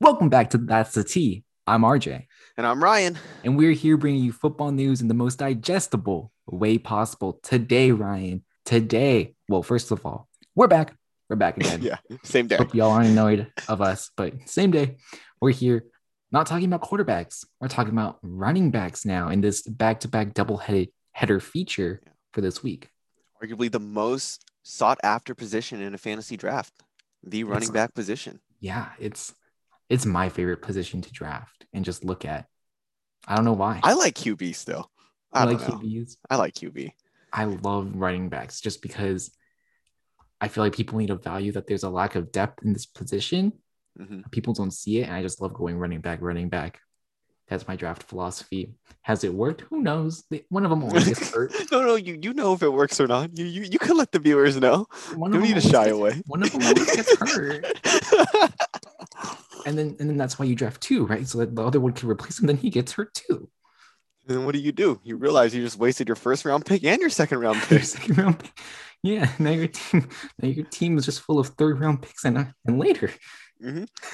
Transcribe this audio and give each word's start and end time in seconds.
Welcome 0.00 0.28
back 0.28 0.50
to 0.50 0.58
That's 0.58 0.94
the 0.94 1.04
T. 1.04 1.44
I'm 1.66 1.82
RJ, 1.82 2.26
And 2.58 2.66
I'm 2.66 2.82
Ryan. 2.82 3.16
and 3.42 3.56
we're 3.56 3.72
here 3.72 3.96
bringing 3.96 4.22
you 4.22 4.32
football 4.32 4.70
news 4.70 5.00
in 5.00 5.08
the 5.08 5.14
most 5.14 5.38
digestible 5.38 6.30
way 6.46 6.76
possible. 6.76 7.40
Today, 7.42 7.90
Ryan, 7.90 8.44
today, 8.66 9.34
well, 9.48 9.62
first 9.62 9.90
of 9.90 10.04
all, 10.04 10.28
we're 10.54 10.66
back. 10.68 10.94
We're 11.30 11.36
back 11.36 11.56
again. 11.56 11.80
Yeah, 11.82 11.96
same 12.22 12.48
day. 12.48 12.56
Hope 12.56 12.74
y'all 12.74 12.90
aren't 12.90 13.08
annoyed 13.08 13.50
of 13.66 13.80
us, 13.80 14.10
but 14.14 14.34
same 14.46 14.72
day, 14.72 14.96
we're 15.40 15.52
here 15.52 15.84
not 16.32 16.46
talking 16.46 16.66
about 16.66 16.82
quarterbacks. 16.82 17.46
We're 17.60 17.68
talking 17.68 17.92
about 17.94 18.18
running 18.20 18.70
backs 18.70 19.06
now 19.06 19.28
in 19.30 19.40
this 19.40 19.62
back 19.62 20.00
to 20.00 20.08
back 20.08 20.34
double 20.34 20.58
headed 20.58 20.90
header 21.12 21.40
feature 21.40 22.02
for 22.34 22.42
this 22.42 22.62
week. 22.62 22.90
Arguably 23.42 23.70
the 23.72 23.80
most 23.80 24.44
sought 24.64 24.98
after 25.02 25.34
position 25.34 25.80
in 25.80 25.94
a 25.94 25.98
fantasy 25.98 26.36
draft, 26.36 26.74
the 27.22 27.44
running 27.44 27.68
It's- 27.70 27.70
back 27.70 27.94
position. 27.94 28.40
Yeah, 28.60 28.90
it's 28.98 29.34
it's 29.94 30.04
my 30.06 30.28
favorite 30.28 30.60
position 30.60 31.00
to 31.02 31.12
draft 31.12 31.66
and 31.72 31.84
just 31.84 32.04
look 32.04 32.24
at. 32.24 32.46
I 33.26 33.36
don't 33.36 33.44
know 33.44 33.52
why. 33.52 33.80
I 33.82 33.94
like 33.94 34.14
QB 34.14 34.54
still. 34.54 34.90
I, 35.32 35.42
I 35.42 35.44
like 35.44 35.60
know. 35.60 35.76
QBs. 35.78 36.16
I 36.28 36.36
like 36.36 36.54
QB. 36.54 36.90
I 37.32 37.44
love 37.44 37.92
running 37.94 38.28
backs 38.28 38.60
just 38.60 38.82
because 38.82 39.30
I 40.40 40.48
feel 40.48 40.64
like 40.64 40.74
people 40.74 40.98
need 40.98 41.06
to 41.08 41.16
value 41.16 41.52
that 41.52 41.66
there's 41.68 41.84
a 41.84 41.88
lack 41.90 42.16
of 42.16 42.32
depth 42.32 42.64
in 42.64 42.72
this 42.72 42.86
position. 42.86 43.52
hmm 43.96 44.20
People 44.32 44.52
don't 44.52 44.72
see 44.72 44.98
it, 44.98 45.04
and 45.04 45.14
I 45.14 45.22
just 45.22 45.40
love 45.40 45.54
going 45.54 45.78
running 45.78 46.00
back, 46.00 46.20
running 46.20 46.48
back. 46.48 46.80
That's 47.48 47.68
my 47.68 47.76
draft 47.76 48.02
philosophy. 48.02 48.72
Has 49.02 49.22
it 49.22 49.32
worked? 49.32 49.60
Who 49.68 49.82
knows? 49.82 50.24
One 50.48 50.64
of 50.64 50.70
them 50.70 50.82
always 50.82 51.06
gets 51.06 51.30
hurt. 51.30 51.52
no, 51.72 51.82
no, 51.82 51.94
you 51.94 52.18
you 52.20 52.32
know 52.34 52.54
if 52.54 52.62
it 52.62 52.72
works 52.72 52.98
or 53.00 53.06
not. 53.06 53.36
You 53.38 53.44
you, 53.44 53.62
you 53.62 53.78
can 53.78 53.96
let 53.96 54.12
the 54.12 54.18
viewers 54.18 54.56
know. 54.56 54.86
One 55.14 55.30
them 55.30 55.42
need 55.42 55.54
to 55.54 55.60
shy 55.60 55.84
gets- 55.84 55.92
away. 55.92 56.22
One 56.26 56.42
of 56.42 56.50
them 56.52 56.62
always 56.62 56.96
gets 56.96 57.14
hurt, 57.18 57.64
and 59.66 59.78
then 59.78 59.96
and 60.00 60.08
then 60.08 60.16
that's 60.16 60.38
why 60.38 60.44
you 60.46 60.54
draft 60.54 60.80
two, 60.80 61.06
right? 61.06 61.26
So 61.26 61.38
that 61.38 61.54
the 61.54 61.64
other 61.64 61.80
one 61.80 61.92
can 61.92 62.08
replace 62.08 62.40
him. 62.40 62.46
Then 62.46 62.56
he 62.56 62.70
gets 62.70 62.92
hurt 62.92 63.14
too. 63.14 63.48
then 64.26 64.44
what 64.44 64.54
do 64.54 64.60
you 64.60 64.72
do? 64.72 65.00
You 65.04 65.16
realize 65.16 65.54
you 65.54 65.62
just 65.62 65.78
wasted 65.78 66.08
your 66.08 66.16
first 66.16 66.44
round 66.44 66.64
pick 66.66 66.84
and 66.84 67.00
your 67.00 67.10
second 67.10 67.40
round 67.40 67.60
pick. 67.68 67.82
second 67.84 68.18
round 68.18 68.38
pick. 68.38 68.52
Yeah, 69.02 69.30
now 69.38 69.50
your 69.50 69.68
team, 69.68 70.08
now 70.40 70.48
your 70.48 70.64
team 70.66 70.96
is 70.96 71.04
just 71.04 71.20
full 71.20 71.38
of 71.38 71.48
third 71.48 71.78
round 71.80 72.02
picks 72.02 72.24
and 72.24 72.38
uh, 72.38 72.44
and 72.64 72.78
later. 72.78 73.10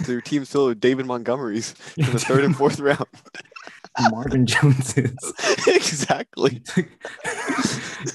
So 0.05 0.13
your 0.13 0.21
team's 0.21 0.51
filled 0.51 0.69
with 0.69 0.81
David 0.81 1.07
Montgomerys 1.07 1.75
in 1.97 2.13
the 2.13 2.19
third 2.21 2.45
and 2.45 2.57
fourth 2.57 2.79
round. 2.79 3.07
Marvin 4.11 4.47
Joneses. 4.47 5.17
exactly. 5.67 6.63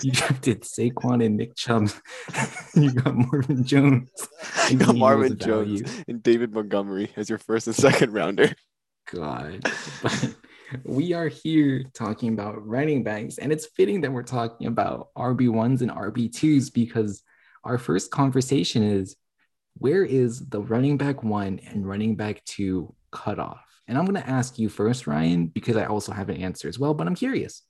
You, 0.01 0.11
drafted 0.11 0.61
Saquon 0.61 1.23
and 1.23 1.37
Nick 1.37 1.55
Chubb. 1.55 1.89
you 2.75 2.91
got 2.91 3.15
Marvin 3.15 3.63
Jones. 3.63 4.09
You 4.69 4.77
got 4.77 4.95
Marvin 4.95 5.37
Jones 5.37 5.81
value. 5.81 6.03
and 6.07 6.23
David 6.23 6.51
Montgomery 6.51 7.11
as 7.15 7.29
your 7.29 7.37
first 7.37 7.67
and 7.67 7.75
second 7.75 8.13
rounder. 8.13 8.51
God. 9.11 9.63
But 10.01 10.33
we 10.83 11.13
are 11.13 11.27
here 11.27 11.83
talking 11.93 12.33
about 12.33 12.65
running 12.65 13.03
backs, 13.03 13.37
and 13.37 13.51
it's 13.51 13.67
fitting 13.67 14.01
that 14.01 14.11
we're 14.11 14.23
talking 14.23 14.65
about 14.65 15.09
RB1s 15.15 15.81
and 15.81 15.91
RB2s 15.91 16.73
because 16.73 17.21
our 17.63 17.77
first 17.77 18.09
conversation 18.09 18.81
is 18.81 19.15
where 19.77 20.03
is 20.03 20.47
the 20.47 20.61
running 20.61 20.97
back 20.97 21.21
one 21.23 21.59
and 21.67 21.87
running 21.87 22.15
back 22.15 22.43
two 22.45 22.95
cutoff? 23.11 23.64
And 23.87 23.97
I'm 23.97 24.05
going 24.05 24.21
to 24.21 24.27
ask 24.29 24.57
you 24.57 24.69
first, 24.69 25.05
Ryan, 25.07 25.47
because 25.47 25.75
I 25.77 25.85
also 25.85 26.11
have 26.11 26.29
an 26.29 26.37
answer 26.37 26.67
as 26.67 26.79
well, 26.79 26.93
but 26.93 27.07
I'm 27.07 27.15
curious. 27.15 27.61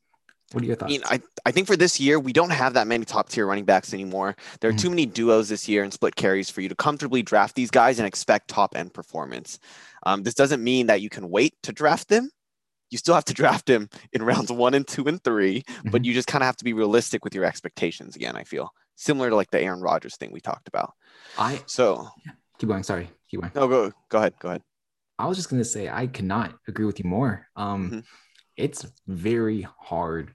What 0.51 0.63
are 0.63 0.67
your 0.67 0.75
I 0.75 0.79
thoughts? 0.79 0.91
mean, 0.91 1.01
I, 1.05 1.21
I 1.45 1.51
think 1.51 1.67
for 1.67 1.75
this 1.75 1.99
year, 1.99 2.19
we 2.19 2.31
don't 2.31 2.51
have 2.51 2.73
that 2.75 2.87
many 2.87 3.03
top 3.03 3.29
tier 3.29 3.45
running 3.47 3.65
backs 3.65 3.93
anymore. 3.93 4.35
There 4.61 4.69
are 4.69 4.73
Mhm. 4.73 4.79
too 4.79 4.89
many 4.89 5.05
duos 5.05 5.49
this 5.49 5.67
year 5.67 5.83
and 5.83 5.91
split 5.91 6.15
carries 6.15 6.49
for 6.49 6.61
you 6.61 6.69
to 6.69 6.75
comfortably 6.75 7.23
draft 7.23 7.55
these 7.55 7.71
guys 7.71 7.99
and 7.99 8.07
expect 8.07 8.47
top 8.47 8.75
end 8.77 8.93
performance. 8.93 9.59
Um, 10.05 10.23
this 10.23 10.35
doesn't 10.35 10.63
mean 10.63 10.87
that 10.87 11.01
you 11.01 11.09
can 11.09 11.29
wait 11.29 11.55
to 11.63 11.73
draft 11.73 12.07
them. 12.09 12.29
You 12.91 12.99
still 12.99 13.15
have 13.15 13.25
to 13.25 13.33
draft 13.41 13.65
them 13.65 13.89
in 14.13 14.21
rounds 14.23 14.51
one 14.51 14.75
and 14.75 14.87
two 14.87 15.07
and 15.07 15.21
3 15.23 15.63
but 15.85 16.03
Mhm. 16.03 16.05
you 16.05 16.13
just 16.13 16.27
kind 16.27 16.43
of 16.43 16.45
have 16.45 16.57
to 16.57 16.63
be 16.63 16.73
realistic 16.73 17.25
with 17.25 17.33
your 17.35 17.43
expectations 17.43 18.15
again, 18.15 18.35
I 18.37 18.43
feel. 18.43 18.69
Similar 18.95 19.31
to 19.31 19.35
like 19.35 19.49
the 19.51 19.59
Aaron 19.59 19.81
Rodgers 19.81 20.15
thing 20.15 20.31
we 20.31 20.39
talked 20.39 20.67
about. 20.69 20.93
I 21.37 21.61
So, 21.65 22.07
keep 22.59 22.69
going. 22.69 22.83
Sorry. 22.83 23.09
Keep 23.29 23.41
going. 23.41 23.51
no, 23.55 23.67
go, 23.67 23.91
go 24.09 24.19
ahead. 24.19 24.35
Go 24.39 24.49
ahead. 24.49 24.61
I 25.17 25.27
was 25.27 25.37
just 25.37 25.49
gonna 25.49 25.63
say 25.63 25.89
I 25.89 26.07
cannot 26.07 26.55
agree 26.67 26.85
with 26.85 26.99
you 26.99 27.05
more. 27.09 27.47
Um, 27.55 27.89
Mhm. 27.91 28.03
it's 28.57 28.85
very 29.07 29.61
hard, 29.79 30.33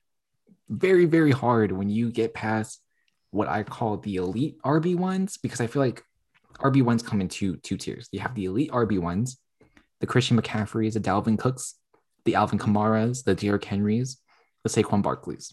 very 0.69 1.05
very 1.05 1.33
hard 1.33 1.73
when 1.73 1.91
you 1.91 2.11
get 2.11 2.35
past 2.35 2.83
what 3.31 3.49
I 3.49 3.63
call 3.63 3.99
the 3.99 4.17
elite 4.17 4.59
RB 4.65 4.95
ones 4.95 5.37
because 5.37 5.61
I 5.61 5.67
feel 5.67 5.83
like 5.83 6.03
RB 6.59 6.83
ones 6.83 7.03
come 7.03 7.21
in 7.21 7.29
two 7.29 7.57
two 7.59 7.77
tiers. 7.77 8.09
You 8.13 8.21
have 8.21 8.35
the 8.35 8.47
elite 8.47 8.71
RB 8.73 8.99
ones, 8.99 9.39
the 10.01 10.07
Christian 10.07 10.41
McCaffreys, 10.41 10.95
the 10.95 11.01
Dalvin 11.01 11.39
Cooks, 11.39 11.75
the 12.25 12.35
Alvin 12.35 12.59
Kamara's, 12.59 13.23
the 13.23 13.35
Derrick 13.35 13.65
Henrys, 13.65 14.19
the 14.65 14.71
Saquon 14.71 15.03
Barkleys. 15.03 15.53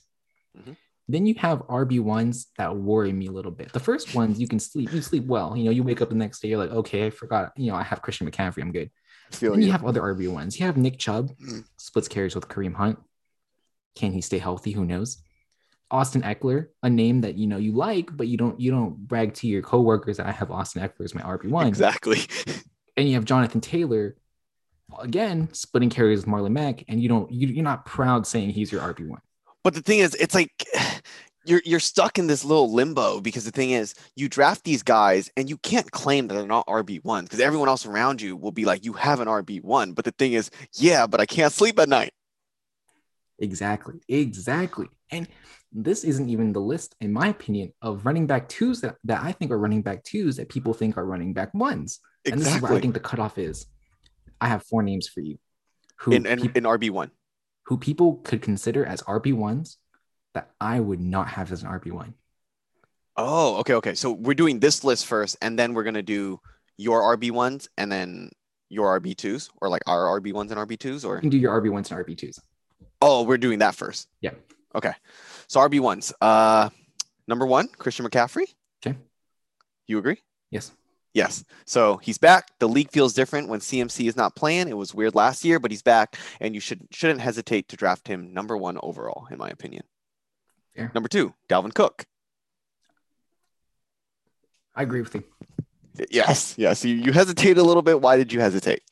Mhm. 0.58 0.76
Then 1.10 1.26
you 1.26 1.36
have 1.36 1.60
RB 1.70 2.00
ones 2.02 2.48
that 2.58 2.76
worry 2.76 3.14
me 3.14 3.28
a 3.28 3.32
little 3.32 3.52
bit. 3.52 3.72
The 3.72 3.80
first 3.80 4.14
ones 4.14 4.40
you 4.42 4.48
can 4.48 4.60
sleep, 4.60 4.92
you 4.92 5.02
sleep 5.02 5.26
well. 5.26 5.56
You 5.56 5.64
know, 5.66 5.72
you 5.72 5.84
wake 5.84 6.02
up 6.02 6.10
the 6.10 6.16
next 6.16 6.42
day, 6.42 6.50
you're 6.50 6.58
like, 6.58 6.72
okay, 6.72 7.06
I 7.06 7.10
forgot. 7.12 7.54
You 7.56 7.72
know, 7.72 7.76
I 7.78 7.84
have 7.84 8.02
Christian 8.02 8.30
McCaffrey, 8.30 8.62
I'm 8.62 8.74
good. 8.74 8.92
Feel 9.32 9.52
Then 9.52 9.62
you 9.62 9.68
you. 9.68 9.72
have 9.74 9.86
other 9.86 10.02
RB 10.02 10.28
ones. 10.32 10.60
You 10.60 10.66
have 10.66 10.78
Nick 10.78 10.98
Chubb, 10.98 11.32
Mm. 11.38 11.66
splits 11.78 12.08
carries 12.08 12.36
with 12.36 12.48
Kareem 12.48 12.74
Hunt. 12.76 13.00
Can 13.96 14.12
he 14.14 14.22
stay 14.22 14.38
healthy? 14.38 14.72
Who 14.72 14.86
knows? 14.86 15.18
Austin 15.90 16.22
Ekeler, 16.22 16.68
a 16.84 16.90
name 16.90 17.22
that 17.22 17.36
you 17.36 17.48
know 17.48 17.58
you 17.58 17.72
like, 17.72 18.16
but 18.16 18.28
you 18.28 18.36
don't 18.38 18.60
you 18.60 18.72
don't 18.72 18.96
brag 19.08 19.34
to 19.36 19.48
your 19.48 19.62
coworkers 19.62 20.18
that 20.18 20.26
I 20.28 20.32
have 20.32 20.52
Austin 20.52 20.82
Ekeler 20.82 21.06
as 21.06 21.16
my 21.16 21.22
RB 21.22 21.50
one. 21.50 21.68
Exactly. 21.68 22.20
And 22.98 23.08
you 23.08 23.14
have 23.14 23.26
Jonathan 23.26 23.62
Taylor, 23.62 24.18
again 25.00 25.50
splitting 25.54 25.92
carries 25.92 26.26
with 26.26 26.28
Marlon 26.34 26.52
Mack, 26.52 26.84
and 26.88 27.00
you 27.02 27.08
don't 27.08 27.32
you, 27.32 27.48
you're 27.48 27.64
not 27.64 27.86
proud 27.86 28.26
saying 28.26 28.50
he's 28.50 28.72
your 28.72 28.82
RB 28.82 29.08
one. 29.08 29.22
But 29.64 29.76
the 29.76 29.82
thing 29.84 30.00
is, 30.00 30.16
it's 30.16 30.34
like 30.34 30.52
you're 31.48 31.62
you're 31.66 31.80
stuck 31.80 32.18
in 32.20 32.28
this 32.28 32.44
little 32.46 32.74
limbo 32.74 33.20
because 33.22 33.46
the 33.46 33.52
thing 33.52 33.72
is, 33.72 33.96
you 34.16 34.28
draft 34.30 34.64
these 34.64 34.84
guys 34.84 35.32
and 35.38 35.50
you 35.50 35.58
can't 35.58 35.90
claim 35.92 36.28
that 36.28 36.34
they're 36.36 36.46
not 36.46 36.68
RB 36.68 37.04
one 37.04 37.24
because 37.24 37.40
everyone 37.40 37.70
else 37.70 37.86
around 37.86 38.22
you 38.22 38.36
will 38.36 38.52
be 38.52 38.66
like, 38.66 38.86
you 38.86 38.94
have 38.94 39.20
an 39.20 39.28
RB 39.28 39.64
one. 39.64 39.94
But 39.94 40.06
the 40.06 40.12
thing 40.12 40.34
is, 40.34 40.50
yeah, 40.74 41.08
but 41.08 41.20
I 41.20 41.26
can't 41.26 41.54
sleep 41.54 41.80
at 41.80 41.90
night. 41.90 42.12
Exactly, 43.40 43.96
exactly. 44.08 44.88
And 45.12 45.28
this 45.72 46.04
isn't 46.04 46.30
even 46.30 46.54
the 46.54 46.60
list, 46.62 46.96
in 47.02 47.14
my 47.14 47.28
opinion, 47.28 47.74
of 47.82 48.06
running 48.06 48.26
back 48.26 48.50
twos 48.50 48.82
that, 48.82 48.96
that 49.04 49.22
I 49.24 49.32
think 49.32 49.52
are 49.52 49.60
running 49.60 49.82
back 49.82 50.04
twos 50.04 50.38
that 50.38 50.50
people 50.50 50.74
think 50.74 50.98
are 50.98 51.06
running 51.06 51.34
back 51.34 51.54
ones. 51.54 52.00
Exactly. 52.26 52.32
And 52.32 52.42
this 52.42 52.56
is 52.56 52.62
where 52.62 52.74
I 52.74 52.80
think 52.82 52.94
the 52.94 53.00
cutoff 53.00 53.38
is. 53.38 53.68
I 54.42 54.48
have 54.48 54.64
four 54.64 54.82
names 54.82 55.08
for 55.08 55.22
you 55.22 55.38
who, 56.00 56.14
In, 56.14 56.26
in, 56.26 56.40
in 56.56 56.64
RB 56.64 56.90
one. 56.90 57.12
who 57.66 57.78
people 57.78 58.16
could 58.24 58.42
consider 58.42 58.86
as 58.86 59.02
RB1s 59.04 59.76
that 60.38 60.52
I 60.62 60.80
would 60.80 61.02
not 61.02 61.28
have 61.30 61.52
as 61.52 61.64
an 61.64 61.70
RB1. 61.70 62.14
Oh, 63.16 63.56
okay, 63.62 63.74
okay. 63.74 63.96
So 63.96 64.12
we're 64.12 64.36
doing 64.36 64.60
this 64.60 64.84
list 64.84 65.08
first, 65.08 65.36
and 65.42 65.58
then 65.58 65.74
we're 65.74 65.84
gonna 65.84 66.04
do 66.04 66.40
your 66.78 67.02
RB 67.18 67.32
ones 67.32 67.68
and 67.76 67.92
then 67.92 68.30
your 68.70 69.00
RB 69.00 69.18
twos, 69.18 69.50
or 69.62 69.68
like 69.68 69.82
our 69.88 70.20
RB 70.22 70.34
ones 70.34 70.52
and 70.52 70.60
RB 70.60 70.78
twos, 70.78 71.04
or 71.04 71.16
You 71.16 71.22
can 71.22 71.30
do 71.32 71.40
your 71.40 71.60
RB1s 71.60 71.90
and 71.92 72.06
RB2s. 72.06 72.40
oh, 73.02 73.24
we're 73.24 73.40
doing 73.40 73.60
that 73.60 73.74
first. 73.74 74.08
Yeah. 74.22 74.34
Okay. 74.76 74.94
So 75.48 75.60
RB 75.62 75.80
ones. 75.80 76.14
Uh, 76.22 76.70
number 77.28 77.48
one, 77.48 77.68
Christian 77.70 78.06
McCaffrey. 78.06 78.46
Okay. 78.86 78.96
You 79.88 79.98
agree? 79.98 80.22
Yes. 80.52 80.72
Yes. 81.16 81.44
So 81.66 81.98
he's 81.98 82.20
back. 82.20 82.52
The 82.60 82.70
league 82.70 82.92
feels 82.92 83.14
different 83.16 83.48
when 83.50 83.60
CMC 83.62 84.08
is 84.08 84.16
not 84.16 84.36
playing. 84.36 84.68
It 84.68 84.78
was 84.78 84.94
weird 84.94 85.16
last 85.16 85.44
year, 85.44 85.58
but 85.60 85.72
he's 85.72 85.82
back, 85.82 86.16
and 86.40 86.54
you 86.54 86.62
should 86.62 86.82
shouldn't 86.92 87.22
hesitate 87.22 87.70
to 87.70 87.76
draft 87.76 88.08
him 88.08 88.32
number 88.34 88.56
one 88.56 88.78
overall, 88.84 89.26
in 89.32 89.40
my 89.40 89.50
opinion. 89.50 89.82
Fair. 90.78 90.92
Number 90.94 91.10
two, 91.10 91.34
Dalvin 91.50 91.74
Cook. 91.74 92.06
I 94.76 94.84
agree 94.84 95.02
with 95.02 95.16
you. 95.16 95.24
Yes. 96.12 96.54
Yes. 96.58 96.86
You, 96.86 96.96
you 96.96 97.12
hesitate 97.12 97.58
a 97.58 97.64
little 97.64 97.82
bit. 97.82 98.00
Why 98.00 98.16
did 98.16 98.32
you 98.32 98.40
hesitate? 98.40 98.84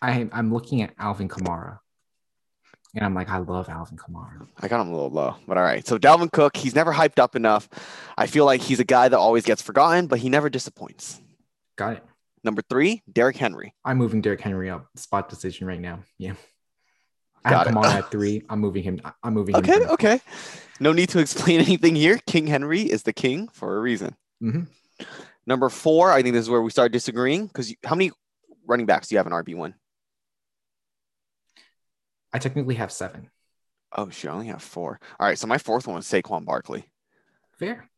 I, 0.00 0.26
I'm 0.32 0.52
looking 0.52 0.80
at 0.80 0.94
Alvin 0.98 1.28
Kamara. 1.28 1.80
And 2.94 3.04
I'm 3.04 3.14
like, 3.14 3.28
I 3.28 3.38
love 3.38 3.68
Alvin 3.68 3.98
Kamara. 3.98 4.46
I 4.60 4.68
got 4.68 4.80
him 4.80 4.88
a 4.88 4.92
little 4.92 5.10
low, 5.10 5.36
but 5.46 5.58
all 5.58 5.64
right. 5.64 5.86
So 5.86 5.98
Dalvin 5.98 6.32
Cook, 6.32 6.56
he's 6.56 6.74
never 6.74 6.92
hyped 6.92 7.18
up 7.18 7.36
enough. 7.36 7.68
I 8.16 8.26
feel 8.26 8.46
like 8.46 8.62
he's 8.62 8.80
a 8.80 8.84
guy 8.84 9.08
that 9.08 9.18
always 9.18 9.44
gets 9.44 9.60
forgotten, 9.60 10.06
but 10.06 10.20
he 10.20 10.30
never 10.30 10.48
disappoints. 10.48 11.20
Got 11.76 11.94
it. 11.94 12.04
Number 12.44 12.62
three, 12.70 13.02
Derrick 13.12 13.36
Henry. 13.36 13.74
I'm 13.84 13.98
moving 13.98 14.22
Derrick 14.22 14.40
Henry 14.40 14.70
up 14.70 14.86
spot 14.96 15.28
decision 15.28 15.66
right 15.66 15.80
now. 15.80 16.00
Yeah. 16.18 16.34
I 17.44 17.50
Got 17.50 17.66
have 17.66 17.76
it. 17.76 17.78
Kamara 17.78 17.94
at 17.94 18.10
three. 18.10 18.42
I'm 18.48 18.60
moving 18.60 18.82
him. 18.82 19.00
I'm 19.22 19.34
moving 19.34 19.54
him. 19.54 19.60
Okay, 19.60 19.86
okay. 19.86 20.20
No 20.80 20.92
need 20.92 21.08
to 21.10 21.18
explain 21.18 21.60
anything 21.68 21.94
here. 21.94 22.18
King 22.26 22.46
Henry 22.46 22.82
is 22.82 23.02
the 23.02 23.12
king 23.12 23.48
for 23.48 23.76
a 23.76 23.80
reason. 23.80 24.16
Mhm. 24.42 24.66
Number 25.46 25.68
four, 25.68 26.10
I 26.10 26.22
think 26.22 26.32
this 26.34 26.42
is 26.44 26.50
where 26.50 26.62
we 26.62 26.70
start 26.70 26.90
disagreeing 26.92 27.46
because 27.46 27.74
how 27.84 27.94
many 27.94 28.12
running 28.66 28.86
backs 28.86 29.08
do 29.08 29.14
you 29.14 29.18
have 29.18 29.26
in 29.26 29.32
RB 29.32 29.54
one? 29.54 29.74
I 32.32 32.38
technically 32.38 32.74
have 32.76 32.90
seven. 32.90 33.30
Oh 33.96 34.10
shit, 34.10 34.30
I 34.30 34.34
only 34.34 34.46
have 34.46 34.62
four. 34.62 34.98
All 35.20 35.26
right, 35.26 35.38
so 35.38 35.46
my 35.46 35.58
fourth 35.58 35.86
one 35.86 35.96
was 35.96 36.06
Saquon 36.06 36.44
Barkley. 36.44 36.86
Fair. 37.58 37.88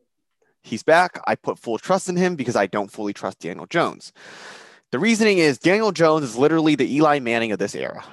He's 0.62 0.82
back. 0.82 1.20
I 1.26 1.36
put 1.36 1.58
full 1.58 1.78
trust 1.78 2.08
in 2.08 2.16
him 2.16 2.34
because 2.34 2.56
I 2.56 2.66
don't 2.66 2.90
fully 2.90 3.12
trust 3.12 3.38
Daniel 3.38 3.66
Jones. 3.66 4.12
The 4.90 4.98
reasoning 4.98 5.38
is 5.38 5.58
Daniel 5.58 5.92
Jones 5.92 6.24
is 6.24 6.36
literally 6.36 6.74
the 6.74 6.92
Eli 6.96 7.20
Manning 7.20 7.52
of 7.52 7.58
this 7.58 7.74
era. 7.74 8.04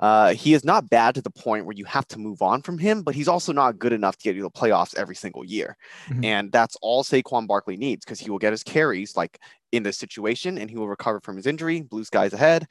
Uh, 0.00 0.32
he 0.32 0.54
is 0.54 0.64
not 0.64 0.88
bad 0.88 1.14
to 1.14 1.20
the 1.20 1.30
point 1.30 1.66
where 1.66 1.76
you 1.76 1.84
have 1.84 2.08
to 2.08 2.18
move 2.18 2.40
on 2.40 2.62
from 2.62 2.78
him, 2.78 3.02
but 3.02 3.14
he's 3.14 3.28
also 3.28 3.52
not 3.52 3.78
good 3.78 3.92
enough 3.92 4.16
to 4.16 4.24
get 4.24 4.34
you 4.34 4.42
the 4.42 4.50
playoffs 4.50 4.96
every 4.96 5.14
single 5.14 5.44
year. 5.44 5.76
Mhm. 6.08 6.24
And 6.24 6.52
that's 6.52 6.74
all 6.80 7.04
Saquon 7.04 7.46
Barkley 7.46 7.76
needs 7.76 8.04
because 8.04 8.18
he 8.18 8.30
will 8.30 8.38
get 8.38 8.52
his 8.54 8.62
carries 8.62 9.14
like 9.14 9.38
in 9.72 9.82
this 9.82 9.98
situation 9.98 10.56
and 10.56 10.70
he 10.70 10.76
will 10.76 10.88
recover 10.88 11.20
from 11.20 11.36
his 11.36 11.46
injury. 11.46 11.82
Blue 11.82 12.04
skies 12.04 12.32
ahead 12.32 12.66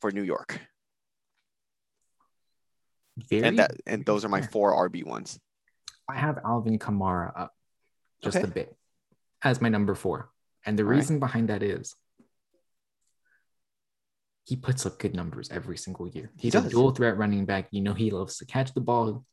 for 0.00 0.12
New 0.12 0.22
York. 0.22 0.60
Very, 3.30 3.48
and 3.48 3.58
that 3.58 3.72
and 3.86 4.04
those 4.04 4.26
are 4.26 4.28
my 4.28 4.42
four 4.42 4.74
RB 4.90 5.02
ones. 5.02 5.40
I 6.08 6.16
have 6.16 6.38
Alvin 6.44 6.78
Kamara 6.78 7.32
up 7.34 7.54
just 8.22 8.36
Okay. 8.36 8.44
a 8.44 8.48
bit 8.50 8.76
as 9.42 9.62
my 9.62 9.70
number 9.70 9.94
four. 9.94 10.30
And 10.66 10.78
the 10.78 10.82
All 10.82 10.90
right. 10.90 10.96
reason 10.96 11.18
behind 11.18 11.48
that 11.48 11.62
is 11.62 11.94
he 14.46 14.54
puts 14.54 14.86
up 14.86 15.00
good 15.00 15.12
numbers 15.12 15.50
every 15.50 15.76
single 15.76 16.06
year. 16.06 16.30
He 16.36 16.46
He's 16.46 16.54
a 16.54 16.68
dual 16.68 16.92
threat 16.92 17.18
running 17.18 17.46
back. 17.46 17.66
You 17.72 17.80
know, 17.80 17.94
he 17.94 18.12
loves 18.12 18.38
to 18.38 18.46
catch 18.46 18.72
the 18.72 18.80
ball. 18.80 19.24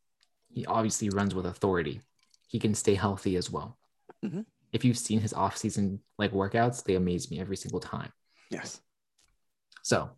He 0.50 0.66
obviously 0.66 1.10
runs 1.10 1.36
with 1.36 1.46
authority. 1.46 2.02
He 2.48 2.58
can 2.58 2.74
stay 2.74 2.96
healthy 2.96 3.36
as 3.36 3.52
well. 3.52 3.78
Mhm. 4.26 4.46
If 4.72 4.84
you've 4.84 4.98
seen 4.98 5.20
his 5.20 5.32
offseason 5.32 6.00
like 6.18 6.32
workouts, 6.32 6.84
they 6.84 6.96
amaze 6.96 7.30
me 7.30 7.40
every 7.40 7.58
single 7.58 7.80
time. 7.80 8.12
Yes. 8.50 8.82
So 9.84 10.10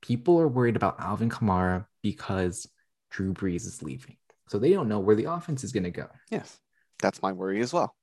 people 0.00 0.40
are 0.40 0.46
worried 0.46 0.76
about 0.76 1.00
Alvin 1.00 1.30
Kamara 1.30 1.86
because 2.00 2.68
Drew 3.10 3.34
Brees 3.34 3.66
is 3.66 3.82
leaving. 3.82 4.16
So 4.48 4.60
they 4.60 4.70
don't 4.70 4.88
know 4.88 5.00
where 5.00 5.16
the 5.16 5.32
offense 5.32 5.64
is 5.64 5.72
going 5.72 5.84
to 5.84 5.90
go. 5.90 6.08
Yes. 6.30 6.60
That's 7.00 7.20
my 7.22 7.32
worry 7.32 7.60
as 7.60 7.72
well. 7.72 7.96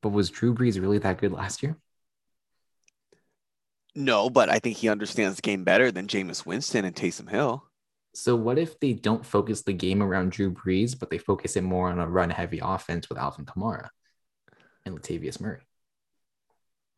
But 0.00 0.10
was 0.10 0.30
Drew 0.30 0.54
Brees 0.54 0.80
really 0.80 0.98
that 0.98 1.18
good 1.18 1.32
last 1.32 1.62
year? 1.62 1.76
No, 3.98 4.30
but 4.30 4.48
I 4.48 4.60
think 4.60 4.76
he 4.76 4.88
understands 4.88 5.34
the 5.34 5.42
game 5.42 5.64
better 5.64 5.90
than 5.90 6.06
Jameis 6.06 6.46
Winston 6.46 6.84
and 6.84 6.94
Taysom 6.94 7.28
Hill. 7.28 7.64
So 8.14 8.36
what 8.36 8.56
if 8.56 8.78
they 8.78 8.92
don't 8.92 9.26
focus 9.26 9.62
the 9.62 9.72
game 9.72 10.04
around 10.04 10.30
Drew 10.30 10.52
Brees, 10.52 10.96
but 10.96 11.10
they 11.10 11.18
focus 11.18 11.56
it 11.56 11.64
more 11.64 11.90
on 11.90 11.98
a 11.98 12.08
run-heavy 12.08 12.60
offense 12.62 13.08
with 13.08 13.18
Alvin 13.18 13.44
Kamara 13.44 13.88
and 14.86 14.96
Latavius 14.96 15.40
Murray? 15.40 15.62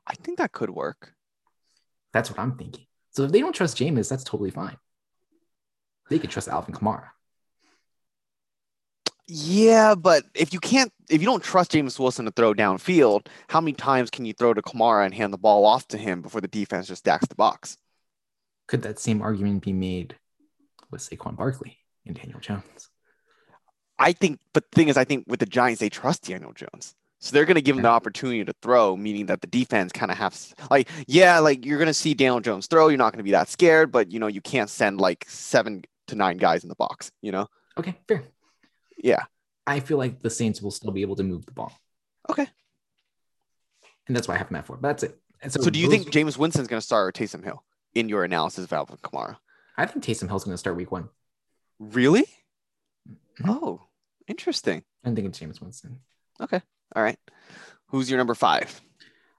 I 0.07 0.13
think 0.13 0.37
that 0.37 0.53
could 0.53 0.69
work. 0.69 1.15
That's 2.13 2.29
what 2.29 2.39
I'm 2.39 2.59
thinking. 2.59 2.85
So 3.13 3.23
if 3.23 3.33
they 3.33 3.41
don't 3.41 3.55
trust 3.55 3.79
Jameis, 3.79 4.11
that's 4.11 4.23
totally 4.23 4.51
fine. 4.51 4.77
They 6.11 6.19
could 6.19 6.29
trust 6.29 6.49
Alvin 6.49 6.75
Kamara. 6.75 7.09
Yeah, 9.33 9.95
but 9.95 10.25
if 10.35 10.53
you 10.53 10.59
can't, 10.59 10.93
if 11.09 11.21
you 11.21 11.27
don't 11.27 11.43
trust 11.43 11.71
Jameis 11.71 12.01
Winston 12.01 12.25
to 12.25 12.33
throw 12.33 12.53
downfield, 12.53 13.29
how 13.49 13.61
many 13.61 13.75
times 13.75 14.11
can 14.11 14.25
you 14.25 14.33
throw 14.33 14.53
to 14.53 14.61
Kamara 14.61 15.05
and 15.05 15.15
hand 15.15 15.33
the 15.33 15.39
ball 15.39 15.65
off 15.65 15.87
to 15.89 15.97
him 15.97 16.21
before 16.21 16.41
the 16.41 16.49
defense 16.49 16.89
just 16.89 16.99
stacks 17.01 17.29
the 17.29 17.37
box? 17.37 17.77
Could 18.67 18.83
that 18.83 18.99
same 18.99 19.23
argument 19.23 19.63
be 19.63 19.73
made 19.73 20.17
with 20.91 21.01
Saquon 21.01 21.37
Barkley 21.37 21.79
and 22.05 22.17
Daniel 22.17 22.41
Jones? 22.41 22.91
I 24.01 24.15
think, 24.15 24.41
but 24.53 24.69
the 24.73 24.75
thing 24.75 24.89
is, 24.89 24.97
I 24.97 25.05
think 25.05 25.27
with 25.29 25.39
the 25.39 25.47
Giants, 25.47 25.79
they 25.79 25.91
trust 25.91 26.25
Daniel 26.25 26.53
Jones. 26.53 26.97
So 27.21 27.33
they're 27.33 27.45
going 27.45 27.55
to 27.55 27.63
give 27.63 27.77
him 27.77 27.83
the 27.83 27.89
opportunity 27.89 28.45
to 28.45 28.55
throw, 28.63 28.97
meaning 28.97 29.27
that 29.27 29.43
the 29.43 29.47
defense 29.47 29.93
kind 29.93 30.11
of 30.11 30.19
has, 30.19 30.53
like, 30.73 30.89
yeah, 31.07 31.39
like 31.39 31.65
you're 31.65 31.79
going 31.79 31.87
to 31.87 31.95
see 31.95 32.15
Daniel 32.15 32.41
Jones 32.41 32.67
throw. 32.67 32.89
You're 32.89 32.99
not 32.99 33.13
going 33.13 33.19
to 33.19 33.25
be 33.25 33.31
that 33.31 33.49
scared, 33.49 33.93
but 33.93 34.11
you 34.11 34.19
know, 34.19 34.27
you 34.27 34.41
can't 34.41 34.71
send 34.71 35.01
like 35.01 35.25
seven 35.29 35.85
to 36.09 36.17
nine 36.17 36.39
guys 36.39 36.65
in 36.65 36.69
the 36.69 36.75
box, 36.75 37.13
you 37.23 37.31
know? 37.31 37.47
Okay, 37.79 37.97
fair. 38.09 38.25
Yeah. 39.03 39.25
I 39.67 39.81
feel 39.81 39.99
like 39.99 40.21
the 40.21 40.31
Saints 40.31 40.61
will 40.61 40.71
still 40.71 40.91
be 40.93 41.03
able 41.03 41.17
to 41.17 41.23
move 41.23 41.47
the 41.47 41.53
ball. 41.53 41.73
Okay. 42.29 42.47
And 44.07 44.17
that's 44.17 44.27
why 44.29 44.35
I 44.35 44.39
have 44.39 44.49
him 44.49 44.57
at 44.57 44.67
four. 44.67 44.77
But 44.77 44.89
that's 44.89 45.03
it. 45.05 45.19
And 45.43 45.53
So 45.53 45.71
do 45.71 45.79
you 45.79 45.89
those- 45.89 46.05
think 46.05 46.11
Jameis 46.13 46.37
Winston's 46.37 46.69
going 46.69 46.81
to 46.81 46.85
start 46.85 47.09
or 47.09 47.13
Taysom 47.13 47.45
Hill 47.45 47.63
in 47.95 48.09
your 48.09 48.25
analysis 48.25 48.65
of 48.65 48.73
Alvin 48.73 48.97
Kamara? 48.99 49.37
I 49.77 49.87
think 49.87 50.05
Taysom 50.05 50.29
Hill's 50.29 50.45
going 50.45 50.55
to 50.55 50.59
start 50.59 50.77
week 50.77 50.91
one. 50.93 51.09
Really? 51.79 52.25
Mhm. 53.39 53.49
Oh, 53.49 53.83
interesting. 54.27 54.85
I'm 55.05 55.15
thinking 55.15 55.33
Jameis 55.33 55.61
Winston. 55.61 56.01
Okay. 56.41 56.61
All 56.95 57.03
right. 57.03 57.19
Who's 57.87 58.11
your 58.11 58.19
number 58.19 58.35
five? 58.35 58.81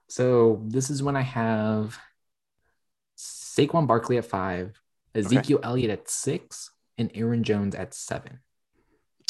So 0.08 0.60
this 0.66 0.90
is 0.90 1.02
when 1.02 1.16
I 1.16 1.20
have 1.22 1.98
Saquon 3.16 3.86
Barkley 3.86 4.18
at 4.18 4.24
five, 4.24 4.80
Ezekiel 5.14 5.60
Elliott 5.62 5.90
at 5.90 6.10
six, 6.10 6.70
and 6.98 7.10
Aaron 7.14 7.44
Jones 7.44 7.74
at 7.74 7.94
seven. 7.94 8.40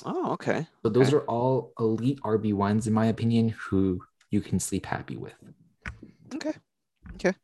Oh, 0.04 0.32
okay. 0.32 0.66
So 0.82 0.88
those 0.88 1.08
Okay. 1.08 1.16
are 1.16 1.24
all 1.26 1.72
elite 1.78 2.20
RB 2.22 2.52
ones 2.52 2.86
in 2.86 2.92
my 2.92 3.06
opinion, 3.06 3.50
who 3.50 4.02
you 4.30 4.40
can 4.40 4.58
sleep 4.58 4.86
happy 4.86 5.16
with. 5.16 5.34
Okay. 6.34 6.52
Okay. 7.14 7.34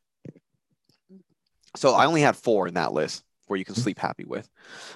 So 1.77 1.95
I 1.95 2.07
only 2.07 2.23
had 2.23 2.35
four 2.37 2.67
in 2.67 2.75
that 2.75 2.93
list 2.93 3.25
where 3.47 3.59
you 3.59 3.65
can 3.65 3.75
Mhm. 3.75 3.83
sleep 3.83 3.99
happy 3.99 4.25
with. 4.25 4.49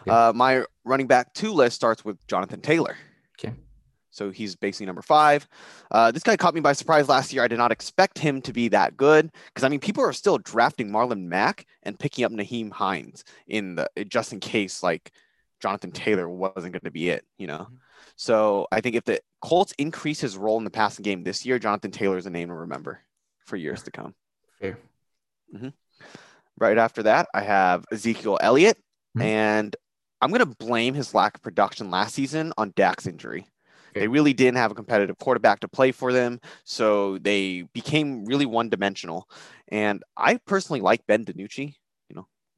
Yeah. 0.06 0.28
Uh, 0.28 0.32
my 0.32 0.64
running 0.84 1.06
back 1.06 1.34
two 1.34 1.52
list 1.52 1.76
starts 1.76 2.04
with 2.04 2.24
Jonathan 2.26 2.60
Taylor. 2.60 2.96
Okay. 3.38 3.54
So 4.10 4.30
he's 4.30 4.56
basically 4.56 4.86
number 4.86 5.02
five. 5.02 5.46
Uh, 5.90 6.10
this 6.10 6.22
guy 6.22 6.36
caught 6.36 6.54
me 6.54 6.60
by 6.60 6.72
surprise 6.72 7.08
last 7.08 7.32
year. 7.32 7.42
I 7.42 7.48
did 7.48 7.58
not 7.58 7.72
expect 7.72 8.18
him 8.18 8.42
to 8.42 8.52
be 8.52 8.68
that 8.68 8.96
good 8.96 9.30
because 9.46 9.64
I 9.64 9.68
mean, 9.68 9.80
people 9.80 10.02
are 10.04 10.12
still 10.12 10.38
drafting 10.38 10.90
Marlon 10.90 11.24
Mack 11.26 11.66
and 11.82 11.98
picking 11.98 12.24
up 12.24 12.32
Nyheim 12.32 12.72
Hines 12.72 13.24
in 13.46 13.76
the 13.76 13.88
just 14.08 14.32
in 14.32 14.40
case 14.40 14.82
like 14.82 15.12
Jonathan 15.62 15.92
Taylor 15.92 16.28
wasn't 16.28 16.72
going 16.72 16.80
to 16.84 16.90
be 16.90 17.08
it, 17.08 17.24
you 17.38 17.46
know. 17.46 17.68
Mhm. 17.70 17.78
So 18.16 18.66
I 18.72 18.80
think 18.80 18.96
if 18.96 19.04
the 19.04 19.20
Colts 19.40 19.72
increase 19.78 20.20
his 20.20 20.36
role 20.36 20.58
in 20.58 20.64
the 20.64 20.70
passing 20.70 21.02
game 21.02 21.22
this 21.22 21.46
year, 21.46 21.58
Jonathan 21.58 21.90
Taylor 21.92 22.18
is 22.18 22.26
a 22.26 22.30
name 22.30 22.48
to 22.48 22.54
remember 22.54 23.00
for 23.38 23.56
years 23.56 23.82
to 23.84 23.90
come. 23.90 24.14
Fair. 24.60 24.78
Right 26.58 26.78
after 26.78 27.04
that, 27.04 27.28
I 27.34 27.42
have 27.42 27.84
Ezekiel 27.90 28.38
Elliott, 28.40 28.78
Mhm. 29.16 29.22
and 29.22 29.76
I'm 30.20 30.30
going 30.30 30.40
to 30.40 30.46
blame 30.46 30.94
his 30.94 31.14
lack 31.14 31.36
of 31.36 31.42
production 31.42 31.90
last 31.90 32.14
season 32.14 32.52
on 32.56 32.72
Dak's 32.76 33.06
injury. 33.06 33.48
Okay. 33.90 34.00
They 34.00 34.08
really 34.08 34.32
didn't 34.32 34.56
have 34.56 34.70
a 34.70 34.74
competitive 34.74 35.18
quarterback 35.18 35.60
to 35.60 35.68
play 35.68 35.92
for 35.92 36.12
them, 36.12 36.40
so 36.64 37.18
they 37.18 37.62
became 37.74 38.24
really 38.24 38.46
one 38.46 38.68
dimensional. 38.68 39.28
And 39.68 40.02
I 40.16 40.36
personally 40.36 40.80
like 40.80 41.06
Ben 41.06 41.24
DiNucci, 41.24 41.74